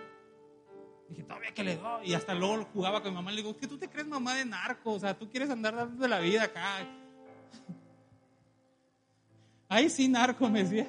Dije, 1.09 1.23
todavía 1.23 1.53
que 1.53 1.63
le 1.63 1.77
doy. 1.77 2.11
Y 2.11 2.13
hasta 2.13 2.33
luego 2.33 2.63
jugaba 2.73 3.01
con 3.01 3.11
mi 3.11 3.15
mamá. 3.15 3.31
Le 3.31 3.37
digo, 3.37 3.57
que 3.57 3.67
tú 3.67 3.77
te 3.77 3.89
crees 3.89 4.07
mamá 4.07 4.35
de 4.35 4.45
narco. 4.45 4.93
O 4.93 4.99
sea, 4.99 5.17
tú 5.17 5.29
quieres 5.29 5.49
andar 5.49 5.75
dando 5.75 6.07
la 6.07 6.19
vida 6.19 6.43
acá. 6.43 6.87
Ahí 9.69 9.89
sí, 9.89 10.07
narco, 10.07 10.49
me 10.49 10.63
decía. 10.63 10.87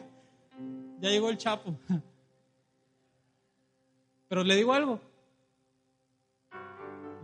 Ya 1.01 1.09
llegó 1.09 1.31
el 1.31 1.39
chapo. 1.39 1.75
Pero 4.29 4.43
le 4.45 4.57
digo 4.57 4.73
algo. 4.73 5.01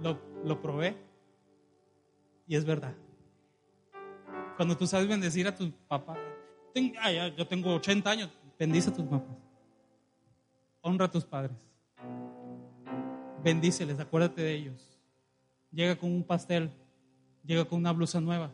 Lo, 0.03 0.19
lo 0.45 0.61
probé. 0.61 0.97
Y 2.47 2.57
es 2.57 2.65
verdad. 2.65 2.95
Cuando 4.57 4.77
tú 4.77 4.87
sabes 4.87 5.09
bendecir 5.09 5.47
a 5.47 5.55
tu 5.55 5.71
papá. 5.89 6.17
Yo 7.37 7.47
tengo 7.47 7.75
80 7.75 8.11
años. 8.11 8.31
Bendice 8.59 8.91
a 8.91 8.93
tus 8.93 9.05
papás. 9.05 9.37
Honra 10.83 11.07
a 11.07 11.11
tus 11.11 11.25
padres. 11.25 11.57
Bendíceles, 13.43 13.99
acuérdate 13.99 14.43
de 14.43 14.55
ellos. 14.55 14.99
Llega 15.73 15.97
con 15.97 16.11
un 16.11 16.23
pastel. 16.23 16.71
Llega 17.45 17.65
con 17.65 17.79
una 17.79 17.93
blusa 17.93 18.21
nueva. 18.21 18.51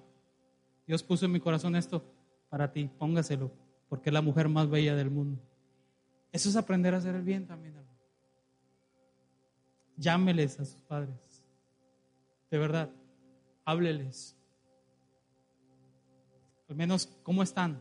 Dios 0.87 1.03
puso 1.03 1.27
en 1.27 1.33
mi 1.33 1.41
corazón 1.41 1.75
esto 1.75 2.05
para 2.49 2.73
ti. 2.73 2.89
Póngaselo. 2.99 3.51
Porque 3.89 4.11
es 4.11 4.15
la 4.15 4.23
mujer 4.23 4.49
más 4.49 4.69
bella 4.69 4.95
del 4.95 5.11
mundo. 5.11 5.41
Eso 6.33 6.49
es 6.49 6.57
aprender 6.57 6.95
a 6.95 6.99
hacer 6.99 7.15
el 7.15 7.23
bien 7.23 7.47
también, 7.47 7.77
hermano. 7.77 7.99
Llámeles 9.97 10.61
a 10.61 10.65
sus 10.65 10.81
padres. 10.83 11.45
De 12.51 12.59
verdad, 12.59 12.91
hábleles. 13.65 14.37
Al 16.69 16.77
menos, 16.77 17.07
¿cómo 17.23 17.43
están? 17.43 17.81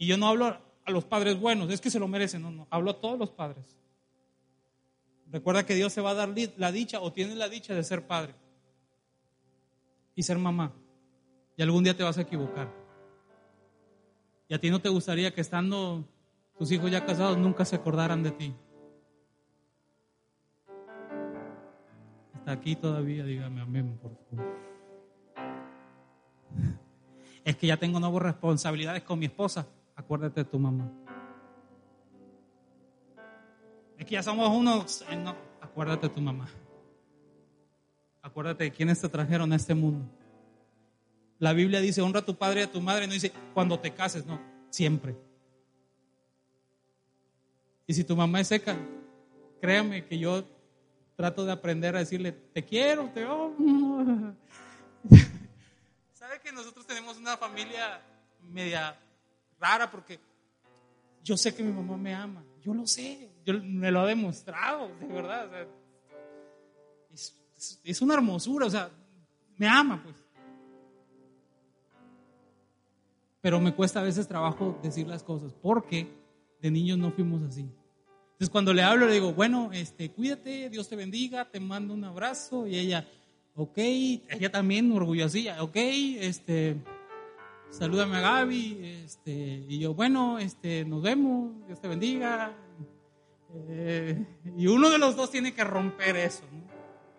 Y 0.00 0.06
yo 0.06 0.16
no 0.16 0.28
hablo 0.28 0.46
a 0.46 0.90
los 0.90 1.04
padres 1.04 1.38
buenos, 1.38 1.70
es 1.70 1.78
que 1.78 1.90
se 1.90 1.98
lo 1.98 2.08
merecen, 2.08 2.40
no, 2.40 2.50
no, 2.50 2.66
hablo 2.70 2.92
a 2.92 3.00
todos 3.02 3.18
los 3.18 3.28
padres. 3.30 3.76
Recuerda 5.30 5.66
que 5.66 5.74
Dios 5.74 5.92
se 5.92 6.00
va 6.00 6.12
a 6.12 6.14
dar 6.14 6.34
la 6.56 6.72
dicha 6.72 7.02
o 7.02 7.12
tiene 7.12 7.34
la 7.34 7.50
dicha 7.50 7.74
de 7.74 7.84
ser 7.84 8.06
padre 8.06 8.34
y 10.14 10.22
ser 10.22 10.38
mamá. 10.38 10.72
Y 11.54 11.62
algún 11.62 11.84
día 11.84 11.94
te 11.94 12.02
vas 12.02 12.16
a 12.16 12.22
equivocar. 12.22 12.72
Y 14.48 14.54
a 14.54 14.58
ti 14.58 14.70
no 14.70 14.80
te 14.80 14.88
gustaría 14.88 15.34
que 15.34 15.42
estando 15.42 16.02
tus 16.58 16.72
hijos 16.72 16.90
ya 16.90 17.04
casados 17.04 17.36
nunca 17.36 17.66
se 17.66 17.76
acordaran 17.76 18.22
de 18.22 18.30
ti. 18.30 18.54
Hasta 22.36 22.52
aquí 22.52 22.74
todavía, 22.74 23.22
dígame 23.22 23.60
amén, 23.60 23.98
por 24.00 24.16
favor. 24.16 24.46
Es 27.44 27.56
que 27.56 27.66
ya 27.66 27.76
tengo 27.76 28.00
nuevas 28.00 28.22
responsabilidades 28.22 29.02
con 29.02 29.18
mi 29.18 29.26
esposa. 29.26 29.66
Acuérdate 30.00 30.40
de 30.40 30.50
tu 30.50 30.58
mamá. 30.58 30.90
Es 33.98 34.06
que 34.06 34.14
ya 34.14 34.22
somos 34.22 34.48
unos. 34.48 35.04
Eh, 35.10 35.16
no, 35.16 35.36
acuérdate 35.60 36.08
de 36.08 36.14
tu 36.14 36.22
mamá. 36.22 36.48
Acuérdate 38.22 38.64
de 38.64 38.70
quienes 38.70 38.98
te 38.98 39.10
trajeron 39.10 39.52
a 39.52 39.56
este 39.56 39.74
mundo. 39.74 40.06
La 41.38 41.52
Biblia 41.52 41.82
dice, 41.82 42.00
honra 42.00 42.20
a 42.20 42.24
tu 42.24 42.34
padre 42.34 42.60
y 42.60 42.62
a 42.62 42.72
tu 42.72 42.80
madre. 42.80 43.06
No 43.06 43.12
dice, 43.12 43.30
cuando 43.52 43.78
te 43.78 43.92
cases, 43.92 44.24
no, 44.24 44.40
siempre. 44.70 45.14
Y 47.86 47.92
si 47.92 48.02
tu 48.02 48.16
mamá 48.16 48.40
es 48.40 48.48
seca, 48.48 48.78
créame 49.60 50.06
que 50.06 50.18
yo 50.18 50.44
trato 51.14 51.44
de 51.44 51.52
aprender 51.52 51.94
a 51.94 51.98
decirle, 51.98 52.32
te 52.32 52.64
quiero, 52.64 53.10
te 53.10 53.22
amo. 53.22 54.34
¿Sabe 56.14 56.40
que 56.42 56.52
nosotros 56.52 56.86
tenemos 56.86 57.18
una 57.18 57.36
familia 57.36 58.00
media 58.40 58.98
rara 59.60 59.90
porque 59.90 60.18
yo 61.22 61.36
sé 61.36 61.54
que 61.54 61.62
mi 61.62 61.72
mamá 61.72 61.96
me 61.96 62.14
ama, 62.14 62.42
yo 62.62 62.74
lo 62.74 62.86
sé, 62.86 63.30
yo, 63.44 63.54
me 63.62 63.90
lo 63.90 64.00
ha 64.00 64.06
demostrado, 64.06 64.88
de 64.98 65.06
verdad. 65.06 65.68
es, 67.84 68.02
una 68.02 68.14
hermosura, 68.14 68.66
o 68.66 68.70
sea, 68.70 68.90
me 69.56 69.68
ama, 69.68 70.02
pues. 70.02 70.16
Pero 73.42 73.60
me 73.60 73.74
cuesta 73.74 74.00
a 74.00 74.02
veces 74.02 74.28
trabajo 74.28 74.78
decir 74.82 75.06
las 75.06 75.22
cosas, 75.22 75.52
porque 75.52 76.08
de 76.60 76.70
niños 76.70 76.98
no 76.98 77.10
fuimos 77.10 77.42
así. 77.42 77.60
Entonces 77.60 78.50
cuando 78.50 78.72
le 78.72 78.82
hablo 78.82 79.06
le 79.06 79.14
digo, 79.14 79.32
bueno, 79.32 79.70
este, 79.72 80.10
cuídate, 80.10 80.70
Dios 80.70 80.88
te 80.88 80.96
bendiga, 80.96 81.50
te 81.50 81.60
mando 81.60 81.92
un 81.92 82.04
abrazo 82.04 82.66
y 82.66 82.76
ella, 82.76 83.06
ok, 83.54 83.76
ella 83.76 84.50
también 84.50 84.90
orgullosilla, 84.92 85.62
ok, 85.62 85.76
este, 85.76 86.76
salúdame 87.70 88.16
a 88.16 88.20
Gaby, 88.20 88.78
este, 89.04 89.64
y 89.68 89.78
yo, 89.78 89.94
bueno, 89.94 90.38
este, 90.38 90.84
nos 90.84 91.02
vemos, 91.02 91.66
Dios 91.66 91.80
te 91.80 91.88
bendiga. 91.88 92.52
Eh, 93.68 94.24
y 94.56 94.66
uno 94.66 94.90
de 94.90 94.98
los 94.98 95.16
dos 95.16 95.30
tiene 95.30 95.54
que 95.54 95.64
romper 95.64 96.16
eso. 96.16 96.44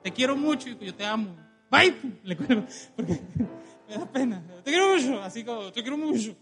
Te 0.03 0.11
quiero 0.11 0.35
mucho 0.35 0.69
y 0.69 0.77
yo 0.77 0.93
te 0.93 1.05
amo. 1.05 1.35
Bye, 1.69 1.95
le 2.23 2.37
cuelgo, 2.37 2.65
porque 2.95 3.19
me 3.89 3.95
da 3.95 4.05
pena. 4.05 4.43
Te 4.63 4.71
quiero 4.71 4.93
mucho, 4.93 5.21
así 5.21 5.43
como, 5.43 5.71
te 5.71 5.81
quiero 5.81 5.97
mucho. 5.97 6.35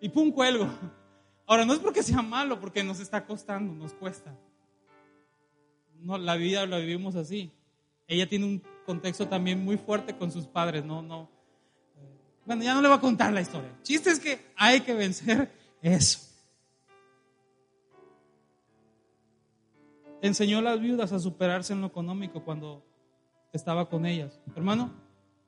Y 0.00 0.08
pum, 0.08 0.30
cuelgo. 0.30 0.68
Ahora, 1.46 1.64
no 1.64 1.72
es 1.72 1.80
porque 1.80 2.02
sea 2.02 2.22
malo, 2.22 2.60
porque 2.60 2.84
nos 2.84 3.00
está 3.00 3.26
costando, 3.26 3.74
nos 3.74 3.92
cuesta. 3.92 4.34
No, 5.98 6.16
la 6.16 6.36
vida 6.36 6.64
la 6.66 6.78
vivimos 6.78 7.16
así. 7.16 7.50
Ella 8.06 8.28
tiene 8.28 8.46
un 8.46 8.62
contexto 8.86 9.28
también 9.28 9.62
muy 9.62 9.76
fuerte 9.76 10.16
con 10.16 10.30
sus 10.30 10.46
padres, 10.46 10.84
no, 10.84 11.02
no 11.02 11.39
bueno, 12.50 12.64
ya 12.64 12.74
no 12.74 12.82
le 12.82 12.88
voy 12.88 12.96
a 12.96 13.00
contar 13.00 13.32
la 13.32 13.40
historia. 13.40 13.68
El 13.68 13.82
chiste 13.84 14.10
es 14.10 14.18
que 14.18 14.44
hay 14.56 14.80
que 14.80 14.92
vencer 14.92 15.52
eso. 15.80 16.18
Enseñó 20.20 20.58
a 20.58 20.62
las 20.62 20.80
viudas 20.80 21.12
a 21.12 21.20
superarse 21.20 21.74
en 21.74 21.80
lo 21.80 21.86
económico 21.86 22.42
cuando 22.42 22.84
estaba 23.52 23.88
con 23.88 24.04
ellas. 24.04 24.40
Hermano, 24.56 24.90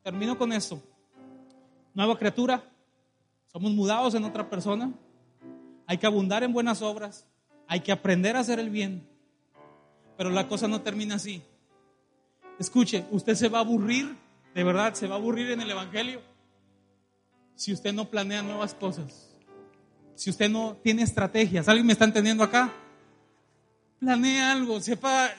termino 0.04 0.38
con 0.38 0.52
esto. 0.52 0.80
Nueva 1.92 2.16
criatura, 2.16 2.62
somos 3.48 3.72
mudados 3.72 4.14
en 4.14 4.22
otra 4.22 4.48
persona. 4.48 4.92
Hay 5.88 5.98
que 5.98 6.06
abundar 6.06 6.44
en 6.44 6.52
buenas 6.52 6.82
obras. 6.82 7.26
Hay 7.66 7.80
que 7.80 7.90
aprender 7.90 8.36
a 8.36 8.40
hacer 8.40 8.60
el 8.60 8.70
bien. 8.70 9.08
Pero 10.16 10.30
la 10.30 10.46
cosa 10.46 10.68
no 10.68 10.82
termina 10.82 11.16
así. 11.16 11.42
Escuche, 12.60 13.04
usted 13.10 13.34
se 13.34 13.48
va 13.48 13.58
a 13.58 13.62
aburrir, 13.62 14.16
de 14.54 14.62
verdad, 14.62 14.94
se 14.94 15.08
va 15.08 15.16
a 15.16 15.18
aburrir 15.18 15.50
en 15.50 15.62
el 15.62 15.70
Evangelio 15.72 16.31
si 17.54 17.72
usted 17.72 17.92
no 17.92 18.08
planea 18.08 18.42
nuevas 18.42 18.74
cosas, 18.74 19.28
si 20.14 20.30
usted 20.30 20.48
no 20.48 20.76
tiene 20.82 21.02
estrategias, 21.02 21.68
¿alguien 21.68 21.86
me 21.86 21.92
está 21.92 22.04
entendiendo 22.04 22.44
acá? 22.44 22.72
Planea 23.98 24.52
algo, 24.52 24.80
sepa, 24.80 25.30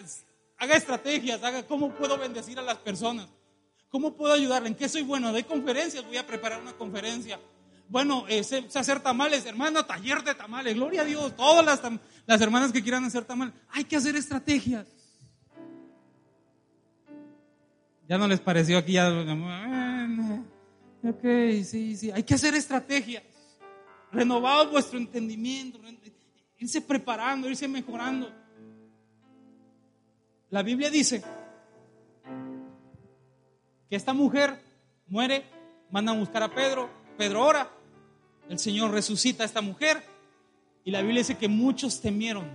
haga 0.57 0.75
estrategias, 0.75 1.43
haga 1.43 1.63
cómo 1.63 1.93
puedo 1.93 2.17
bendecir 2.17 2.57
a 2.59 2.61
las 2.61 2.77
personas, 2.77 3.27
cómo 3.89 4.13
puedo 4.13 4.33
ayudarle, 4.33 4.69
en 4.69 4.75
qué 4.75 4.89
soy 4.89 5.03
bueno, 5.03 5.31
doy 5.31 5.43
conferencias, 5.43 6.05
voy 6.05 6.17
a 6.17 6.25
preparar 6.25 6.61
una 6.61 6.73
conferencia. 6.73 7.39
Bueno, 7.89 8.25
eh, 8.27 8.43
sé, 8.43 8.65
hacer 8.73 9.01
tamales, 9.01 9.45
hermano, 9.45 9.85
taller 9.85 10.23
de 10.23 10.33
tamales, 10.33 10.75
gloria 10.75 11.01
a 11.01 11.05
Dios, 11.05 11.35
todas 11.35 11.63
las, 11.65 11.81
las 12.25 12.41
hermanas 12.41 12.71
que 12.71 12.81
quieran 12.81 13.03
hacer 13.03 13.25
tamales, 13.25 13.53
hay 13.69 13.83
que 13.83 13.95
hacer 13.95 14.15
estrategias. 14.15 14.87
Ya 18.07 18.17
no 18.17 18.27
les 18.27 18.39
pareció 18.39 18.77
aquí 18.77 18.93
ya 18.93 19.09
Ok, 21.03 21.23
sí, 21.63 21.97
sí. 21.97 22.11
Hay 22.11 22.23
que 22.23 22.33
hacer 22.33 22.55
estrategias. 22.55 23.23
Renovar 24.11 24.69
vuestro 24.69 24.97
entendimiento. 24.97 25.79
Irse 26.57 26.81
preparando, 26.81 27.49
irse 27.49 27.67
mejorando. 27.67 28.31
La 30.49 30.63
Biblia 30.63 30.89
dice 30.89 31.23
que 33.89 33.95
esta 33.95 34.13
mujer 34.13 34.61
muere, 35.07 35.43
mandan 35.91 36.15
a 36.15 36.19
buscar 36.19 36.43
a 36.43 36.53
Pedro, 36.53 36.89
Pedro 37.17 37.43
ora, 37.43 37.69
el 38.49 38.59
Señor 38.59 38.91
resucita 38.91 39.43
a 39.43 39.45
esta 39.45 39.61
mujer 39.61 40.03
y 40.85 40.91
la 40.91 41.01
Biblia 41.01 41.21
dice 41.21 41.37
que 41.37 41.47
muchos 41.47 42.01
temieron, 42.01 42.45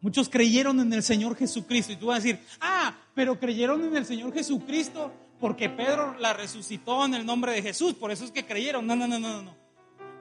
muchos 0.00 0.28
creyeron 0.28 0.80
en 0.80 0.92
el 0.92 1.02
Señor 1.02 1.36
Jesucristo 1.36 1.92
y 1.92 1.96
tú 1.96 2.06
vas 2.06 2.20
a 2.20 2.22
decir, 2.22 2.40
ah, 2.60 2.96
pero 3.14 3.38
creyeron 3.38 3.84
en 3.84 3.96
el 3.96 4.06
Señor 4.06 4.32
Jesucristo 4.32 5.12
porque 5.44 5.68
Pedro 5.68 6.16
la 6.20 6.32
resucitó 6.32 7.04
en 7.04 7.12
el 7.12 7.26
nombre 7.26 7.52
de 7.52 7.60
Jesús, 7.60 7.92
por 7.92 8.10
eso 8.10 8.24
es 8.24 8.30
que 8.30 8.46
creyeron. 8.46 8.86
No, 8.86 8.96
no, 8.96 9.06
no, 9.06 9.18
no, 9.18 9.42
no. 9.42 9.54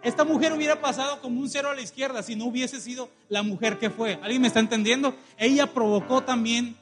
Esta 0.01 0.26
mujer 0.26 0.51
hubiera 0.51 0.82
pasado 0.82 1.21
como 1.21 1.39
un 1.39 1.49
cero 1.49 1.69
a 1.69 1.74
la 1.74 1.80
izquierda 1.80 2.21
si 2.21 2.36
no 2.36 2.43
hubiese 2.43 2.82
sido 2.82 3.09
la 3.30 3.41
mujer 3.41 3.80
que 3.80 3.89
fue. 3.89 4.19
¿Alguien 4.21 4.41
me 4.41 4.49
está 4.49 4.59
entendiendo? 4.59 5.15
Ella 5.38 5.74
provocó 5.74 6.24
también 6.24 6.76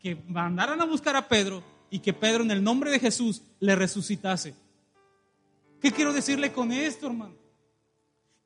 que 0.00 0.16
mandaran 0.28 0.80
a 0.80 0.84
buscar 0.84 1.16
a 1.16 1.26
Pedro 1.26 1.64
y 1.90 1.98
que 1.98 2.12
Pedro 2.12 2.44
en 2.44 2.52
el 2.52 2.62
nombre 2.62 2.92
de 2.92 3.00
Jesús 3.00 3.42
le 3.58 3.74
resucitase. 3.74 4.54
¿Qué 5.80 5.90
quiero 5.90 6.12
decirle 6.12 6.52
con 6.52 6.70
esto, 6.70 7.08
hermano? 7.08 7.34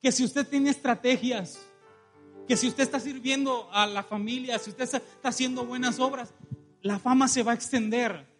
Que 0.01 0.11
si 0.11 0.23
usted 0.23 0.47
tiene 0.47 0.71
estrategias, 0.71 1.59
que 2.47 2.57
si 2.57 2.67
usted 2.67 2.81
está 2.81 2.99
sirviendo 2.99 3.69
a 3.71 3.85
la 3.85 4.01
familia, 4.01 4.57
si 4.57 4.71
usted 4.71 4.85
está 4.85 5.03
haciendo 5.21 5.65
buenas 5.65 5.99
obras, 5.99 6.33
la 6.81 6.97
fama 6.97 7.27
se 7.27 7.43
va 7.43 7.51
a 7.51 7.55
extender 7.55 8.33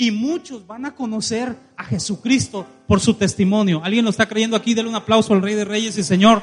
Y 0.00 0.12
muchos 0.12 0.64
van 0.64 0.86
a 0.86 0.94
conocer 0.94 1.56
a 1.76 1.84
Jesucristo 1.84 2.64
por 2.86 3.00
su 3.00 3.14
testimonio. 3.14 3.82
¿Alguien 3.82 4.04
lo 4.04 4.10
está 4.10 4.28
creyendo 4.28 4.56
aquí? 4.56 4.72
Denle 4.72 4.90
un 4.90 4.96
aplauso 4.96 5.34
al 5.34 5.42
Rey 5.42 5.56
de 5.56 5.64
Reyes 5.64 5.98
y 5.98 6.04
Señor 6.04 6.40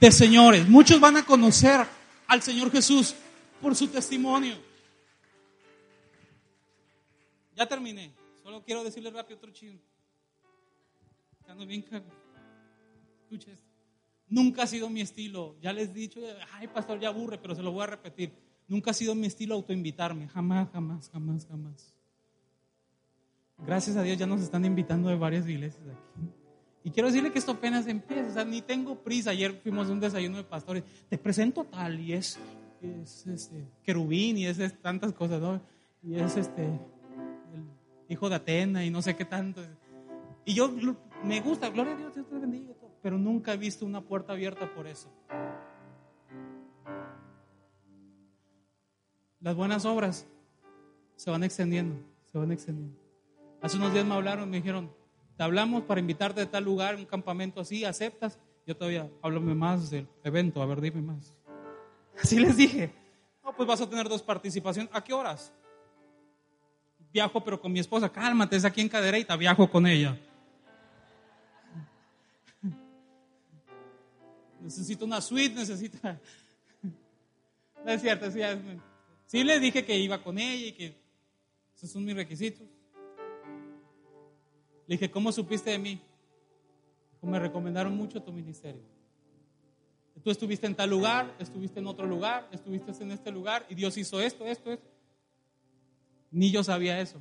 de 0.00 0.10
Señores. 0.10 0.66
Muchos 0.66 0.98
van 1.00 1.18
a 1.18 1.24
conocer 1.26 1.86
al 2.26 2.40
Señor 2.40 2.72
Jesús 2.72 3.14
por 3.60 3.76
su 3.76 3.88
testimonio. 3.88 4.56
Ya 7.54 7.66
terminé. 7.66 8.14
Solo 8.42 8.64
quiero 8.64 8.82
decirle 8.82 9.10
rápido 9.10 9.36
otro 9.36 9.50
chino. 9.50 9.78
bien 11.66 11.84
Escucha 13.22 13.52
esto. 13.52 13.68
Nunca 14.28 14.62
ha 14.62 14.66
sido 14.66 14.88
mi 14.88 15.02
estilo. 15.02 15.56
Ya 15.60 15.74
les 15.74 15.90
he 15.90 15.92
dicho, 15.92 16.20
ay, 16.54 16.68
pastor, 16.68 16.98
ya 16.98 17.08
aburre, 17.08 17.36
pero 17.36 17.54
se 17.54 17.62
lo 17.62 17.70
voy 17.70 17.82
a 17.82 17.88
repetir. 17.88 18.32
Nunca 18.66 18.92
ha 18.92 18.94
sido 18.94 19.14
mi 19.14 19.26
estilo 19.26 19.54
autoinvitarme. 19.54 20.26
Jamás, 20.28 20.70
jamás, 20.72 21.10
jamás, 21.10 21.46
jamás. 21.46 21.93
Gracias 23.66 23.96
a 23.96 24.02
Dios 24.02 24.18
ya 24.18 24.26
nos 24.26 24.42
están 24.42 24.64
invitando 24.64 25.08
de 25.08 25.16
varias 25.16 25.48
iglesias 25.48 25.82
aquí. 25.86 26.28
Y 26.82 26.90
quiero 26.90 27.08
decirle 27.08 27.32
que 27.32 27.38
esto 27.38 27.52
apenas 27.52 27.86
empieza, 27.86 28.28
o 28.28 28.32
sea, 28.34 28.44
ni 28.44 28.60
tengo 28.60 28.96
prisa. 28.96 29.30
Ayer 29.30 29.54
fuimos 29.62 29.88
a 29.88 29.92
un 29.92 30.00
desayuno 30.00 30.36
de 30.36 30.44
pastores. 30.44 30.84
Te 31.08 31.16
presento 31.16 31.64
tal 31.64 31.98
y 31.98 32.12
es, 32.12 32.38
es 32.82 33.26
este, 33.26 33.64
querubín 33.82 34.36
y 34.36 34.46
es, 34.46 34.58
tantas 34.82 35.14
cosas, 35.14 35.40
¿no? 35.40 35.62
Y 36.02 36.16
es 36.16 36.36
este, 36.36 36.62
el 36.66 37.64
hijo 38.10 38.28
de 38.28 38.34
Atena 38.34 38.84
y 38.84 38.90
no 38.90 39.00
sé 39.00 39.16
qué 39.16 39.24
tanto. 39.24 39.62
Y 40.44 40.52
yo 40.52 40.70
me 41.24 41.40
gusta, 41.40 41.70
gloria 41.70 41.94
a 41.94 41.96
Dios, 41.96 42.14
Dios 42.14 42.28
te 42.28 42.38
bendiga, 42.38 42.74
pero 43.00 43.16
nunca 43.16 43.54
he 43.54 43.56
visto 43.56 43.86
una 43.86 44.02
puerta 44.02 44.34
abierta 44.34 44.74
por 44.74 44.86
eso. 44.86 45.10
Las 49.40 49.56
buenas 49.56 49.86
obras 49.86 50.26
se 51.16 51.30
van 51.30 51.44
extendiendo, 51.44 51.96
se 52.30 52.36
van 52.36 52.52
extendiendo. 52.52 53.03
Hace 53.64 53.78
unos 53.78 53.94
días 53.94 54.04
me 54.04 54.12
hablaron, 54.12 54.50
me 54.50 54.58
dijeron, 54.58 54.94
te 55.38 55.42
hablamos 55.42 55.84
para 55.84 55.98
invitarte 55.98 56.42
a 56.42 56.50
tal 56.50 56.64
lugar, 56.64 56.96
un 56.96 57.06
campamento 57.06 57.62
así, 57.62 57.82
¿aceptas? 57.82 58.38
Yo 58.66 58.76
todavía, 58.76 59.10
háblame 59.22 59.54
más 59.54 59.88
del 59.88 60.06
evento, 60.22 60.60
a 60.60 60.66
ver, 60.66 60.82
dime 60.82 61.00
más. 61.00 61.34
Así 62.22 62.38
les 62.38 62.58
dije, 62.58 62.92
no, 63.42 63.56
pues 63.56 63.66
vas 63.66 63.80
a 63.80 63.88
tener 63.88 64.06
dos 64.06 64.20
participaciones. 64.20 64.90
¿A 64.94 65.02
qué 65.02 65.14
horas? 65.14 65.50
Viajo, 67.10 67.42
pero 67.42 67.58
con 67.58 67.72
mi 67.72 67.80
esposa, 67.80 68.12
cálmate, 68.12 68.54
es 68.56 68.66
aquí 68.66 68.82
en 68.82 68.88
Cadereyta, 68.90 69.34
viajo 69.34 69.70
con 69.70 69.86
ella. 69.86 70.14
Necesito 74.60 75.06
una 75.06 75.22
suite, 75.22 75.54
necesito... 75.54 75.96
No 77.82 77.90
es 77.90 78.02
cierto, 78.02 78.30
sí, 78.30 78.40
sí 79.24 79.42
le 79.42 79.58
dije 79.58 79.86
que 79.86 79.98
iba 79.98 80.22
con 80.22 80.38
ella 80.38 80.66
y 80.66 80.72
que 80.72 80.94
esos 81.74 81.90
son 81.90 82.04
mis 82.04 82.14
requisitos. 82.14 82.73
Le 84.86 84.96
dije, 84.96 85.10
¿cómo 85.10 85.32
supiste 85.32 85.70
de 85.70 85.78
mí? 85.78 86.00
me 87.26 87.38
recomendaron 87.38 87.96
mucho 87.96 88.22
tu 88.22 88.32
ministerio. 88.32 88.82
Tú 90.22 90.30
estuviste 90.30 90.66
en 90.66 90.74
tal 90.74 90.90
lugar, 90.90 91.34
estuviste 91.38 91.80
en 91.80 91.86
otro 91.86 92.06
lugar, 92.06 92.48
estuviste 92.52 92.92
en 93.02 93.12
este 93.12 93.30
lugar 93.30 93.66
y 93.68 93.74
Dios 93.74 93.96
hizo 93.96 94.20
esto, 94.20 94.46
esto, 94.46 94.72
esto. 94.72 94.88
Ni 96.30 96.50
yo 96.50 96.62
sabía 96.62 97.00
eso. 97.00 97.20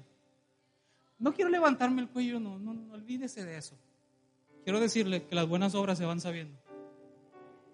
No 1.19 1.33
quiero 1.33 1.49
levantarme 1.49 2.01
el 2.01 2.09
cuello, 2.09 2.39
no, 2.39 2.59
no, 2.59 2.73
no 2.73 2.93
olvídese 2.93 3.43
de 3.43 3.57
eso. 3.57 3.75
Quiero 4.63 4.79
decirle 4.79 5.23
que 5.23 5.35
las 5.35 5.47
buenas 5.47 5.75
obras 5.75 5.97
se 5.97 6.05
van 6.05 6.21
sabiendo. 6.21 6.57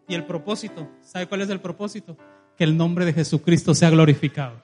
Y 0.07 0.15
el 0.15 0.25
propósito, 0.25 0.89
¿sabe 1.01 1.27
cuál 1.27 1.41
es 1.41 1.49
el 1.49 1.61
propósito? 1.61 2.17
Que 2.57 2.63
el 2.63 2.75
nombre 2.75 3.05
de 3.05 3.13
Jesucristo 3.13 3.75
sea 3.75 3.91
glorificado. 3.91 4.61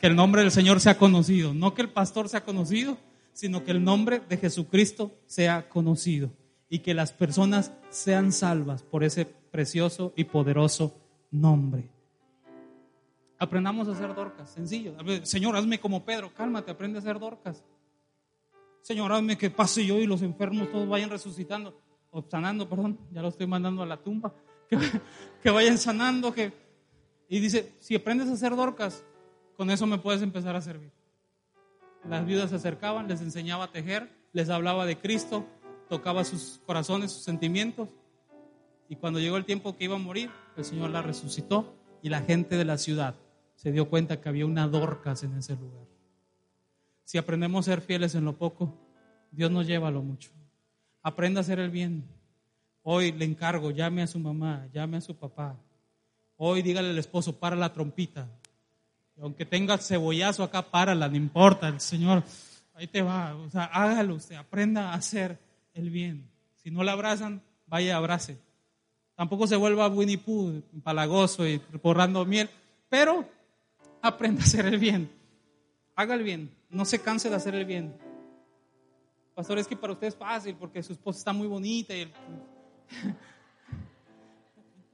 Que 0.00 0.06
el 0.06 0.16
nombre 0.16 0.40
del 0.40 0.50
Señor 0.50 0.80
sea 0.80 0.96
conocido. 0.96 1.52
No 1.52 1.74
que 1.74 1.82
el 1.82 1.90
pastor 1.90 2.30
sea 2.30 2.42
conocido, 2.42 2.96
sino 3.32 3.64
que 3.64 3.70
el 3.70 3.82
nombre 3.82 4.20
de 4.20 4.36
Jesucristo 4.36 5.12
sea 5.26 5.68
conocido 5.68 6.30
y 6.68 6.80
que 6.80 6.94
las 6.94 7.12
personas 7.12 7.72
sean 7.90 8.32
salvas 8.32 8.82
por 8.82 9.04
ese 9.04 9.24
precioso 9.24 10.12
y 10.16 10.24
poderoso 10.24 10.94
nombre. 11.30 11.90
Aprendamos 13.38 13.88
a 13.88 13.92
hacer 13.92 14.14
dorcas, 14.14 14.50
sencillo. 14.50 14.94
Señor, 15.22 15.56
hazme 15.56 15.80
como 15.80 16.04
Pedro, 16.04 16.32
cálmate, 16.34 16.70
aprende 16.70 16.98
a 16.98 17.00
hacer 17.00 17.18
dorcas. 17.18 17.64
Señor, 18.82 19.12
hazme 19.12 19.36
que 19.36 19.50
pase 19.50 19.84
yo 19.84 19.98
y 19.98 20.06
los 20.06 20.22
enfermos 20.22 20.70
todos 20.70 20.88
vayan 20.88 21.10
resucitando, 21.10 21.80
o 22.10 22.22
sanando, 22.28 22.68
perdón, 22.68 22.98
ya 23.10 23.22
lo 23.22 23.28
estoy 23.28 23.46
mandando 23.46 23.82
a 23.82 23.86
la 23.86 23.96
tumba, 23.96 24.34
que, 25.42 25.50
vayan 25.50 25.78
sanando, 25.78 26.32
que... 26.32 26.52
Y 27.28 27.40
dice, 27.40 27.74
si 27.80 27.94
aprendes 27.94 28.28
a 28.28 28.32
hacer 28.32 28.54
dorcas, 28.54 29.04
con 29.56 29.70
eso 29.70 29.86
me 29.86 29.98
puedes 29.98 30.22
empezar 30.22 30.54
a 30.56 30.60
servir. 30.60 30.92
Las 32.08 32.24
viudas 32.26 32.50
se 32.50 32.56
acercaban, 32.56 33.08
les 33.08 33.20
enseñaba 33.20 33.64
a 33.64 33.72
tejer, 33.72 34.10
les 34.32 34.48
hablaba 34.48 34.86
de 34.86 34.98
Cristo, 34.98 35.46
tocaba 35.88 36.24
sus 36.24 36.60
corazones, 36.66 37.12
sus 37.12 37.22
sentimientos. 37.22 37.88
Y 38.88 38.96
cuando 38.96 39.20
llegó 39.20 39.36
el 39.36 39.44
tiempo 39.44 39.76
que 39.76 39.84
iba 39.84 39.96
a 39.96 39.98
morir, 39.98 40.30
el 40.56 40.64
Señor 40.64 40.90
la 40.90 41.02
resucitó 41.02 41.74
y 42.02 42.08
la 42.08 42.22
gente 42.22 42.56
de 42.56 42.64
la 42.64 42.78
ciudad 42.78 43.14
se 43.54 43.72
dio 43.72 43.90
cuenta 43.90 44.20
que 44.20 44.28
había 44.28 44.46
una 44.46 44.66
Dorcas 44.66 45.22
en 45.22 45.34
ese 45.36 45.54
lugar. 45.54 45.86
Si 47.04 47.18
aprendemos 47.18 47.68
a 47.68 47.72
ser 47.72 47.82
fieles 47.82 48.14
en 48.14 48.24
lo 48.24 48.38
poco, 48.38 48.74
Dios 49.30 49.50
nos 49.50 49.66
lleva 49.66 49.88
a 49.88 49.90
lo 49.90 50.02
mucho. 50.02 50.30
Aprenda 51.02 51.40
a 51.40 51.42
hacer 51.42 51.58
el 51.58 51.70
bien. 51.70 52.04
Hoy 52.82 53.12
le 53.12 53.26
encargo, 53.26 53.70
llame 53.70 54.02
a 54.02 54.06
su 54.06 54.18
mamá, 54.18 54.66
llame 54.72 54.96
a 54.96 55.00
su 55.02 55.14
papá. 55.14 55.58
Hoy 56.36 56.62
dígale 56.62 56.88
al 56.88 56.98
esposo, 56.98 57.38
para 57.38 57.54
la 57.54 57.72
trompita, 57.72 58.30
aunque 59.20 59.44
tenga 59.44 59.76
cebollazo 59.78 60.42
acá, 60.42 60.62
párala, 60.62 61.08
no 61.08 61.16
importa, 61.16 61.68
el 61.68 61.80
Señor, 61.80 62.22
ahí 62.74 62.86
te 62.86 63.02
va. 63.02 63.34
O 63.36 63.50
sea, 63.50 63.64
hágalo 63.64 64.14
usted, 64.14 64.36
aprenda 64.36 64.90
a 64.90 64.94
hacer 64.94 65.38
el 65.74 65.90
bien. 65.90 66.28
Si 66.56 66.70
no 66.70 66.82
la 66.82 66.92
abrazan, 66.92 67.42
vaya, 67.66 67.96
abrace. 67.96 68.38
Tampoco 69.14 69.46
se 69.46 69.56
vuelva 69.56 69.88
Winnie 69.88 70.18
Pooh, 70.18 70.62
palagoso 70.82 71.46
y 71.46 71.60
borrando 71.82 72.24
miel, 72.24 72.48
pero 72.88 73.28
aprenda 74.00 74.40
a 74.40 74.44
hacer 74.44 74.64
el 74.66 74.78
bien. 74.78 75.10
Haga 75.94 76.14
el 76.14 76.22
bien, 76.22 76.50
no 76.70 76.86
se 76.86 77.00
canse 77.00 77.28
de 77.28 77.36
hacer 77.36 77.54
el 77.54 77.66
bien. 77.66 77.94
Pastor, 79.34 79.58
es 79.58 79.66
que 79.66 79.76
para 79.76 79.92
usted 79.92 80.06
es 80.06 80.16
fácil 80.16 80.56
porque 80.56 80.82
su 80.82 80.92
esposa 80.92 81.18
está 81.18 81.32
muy 81.32 81.46
bonita 81.46 81.94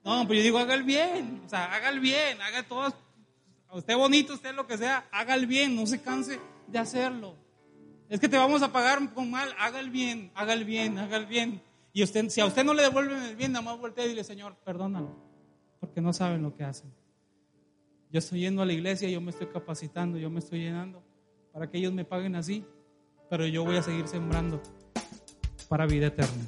No, 0.05 0.23
pero 0.29 0.35
yo 0.35 0.43
digo, 0.45 0.59
haga 0.59 0.75
el 0.75 0.85
bien, 0.85 1.43
o 1.45 1.49
sea, 1.49 1.75
haga 1.75 1.89
el 1.89 1.99
bien, 1.99 2.41
haga 2.41 2.63
todas 2.63 2.95
usted 3.73 3.97
bonito, 3.97 4.35
usted 4.35 4.55
lo 4.55 4.67
que 4.67 4.79
sea, 4.79 5.07
haga 5.11 5.35
el 5.35 5.47
bien, 5.47 5.75
no 5.75 5.87
se 5.87 6.01
canse 6.01 6.41
de 6.67 6.79
hacerlo. 6.79 7.35
Es 8.09 8.21
que 8.21 8.29
te 8.29 8.37
vamos 8.37 8.63
a 8.63 8.73
pagar 8.73 9.13
con 9.13 9.31
mal, 9.31 9.49
haga 9.59 9.81
el 9.81 9.91
bien, 9.91 10.31
haga 10.35 10.53
el 10.53 10.65
bien, 10.65 10.99
haga 10.99 11.17
el 11.17 11.27
bien. 11.27 11.61
Y 11.93 12.03
usted, 12.03 12.29
si 12.29 12.41
a 12.41 12.47
usted 12.47 12.65
no 12.65 12.75
le 12.75 12.83
devuelven 12.83 13.23
el 13.23 13.37
bien, 13.37 13.53
nada 13.53 13.65
más 13.65 13.79
voltea 13.79 14.05
y 14.05 14.11
dile, 14.11 14.23
Señor, 14.23 14.57
perdónalo, 14.65 15.17
porque 15.81 16.01
no 16.01 16.13
saben 16.13 16.43
lo 16.43 16.55
que 16.55 16.63
hacen. 16.63 16.93
Yo 18.11 18.19
estoy 18.19 18.41
yendo 18.41 18.63
a 18.63 18.67
la 18.67 18.73
iglesia, 18.73 19.09
yo 19.09 19.21
me 19.21 19.31
estoy 19.31 19.49
capacitando, 19.49 20.19
yo 20.19 20.31
me 20.31 20.39
estoy 20.39 20.61
llenando 20.61 21.03
para 21.53 21.69
que 21.69 21.79
ellos 21.79 21.93
me 21.93 22.05
paguen 22.05 22.37
así, 22.37 22.65
pero 23.29 23.47
yo 23.47 23.65
voy 23.65 23.77
a 23.77 23.83
seguir 23.83 24.07
sembrando 24.07 24.63
para 25.69 25.87
vida 25.87 26.09
eterna. 26.09 26.45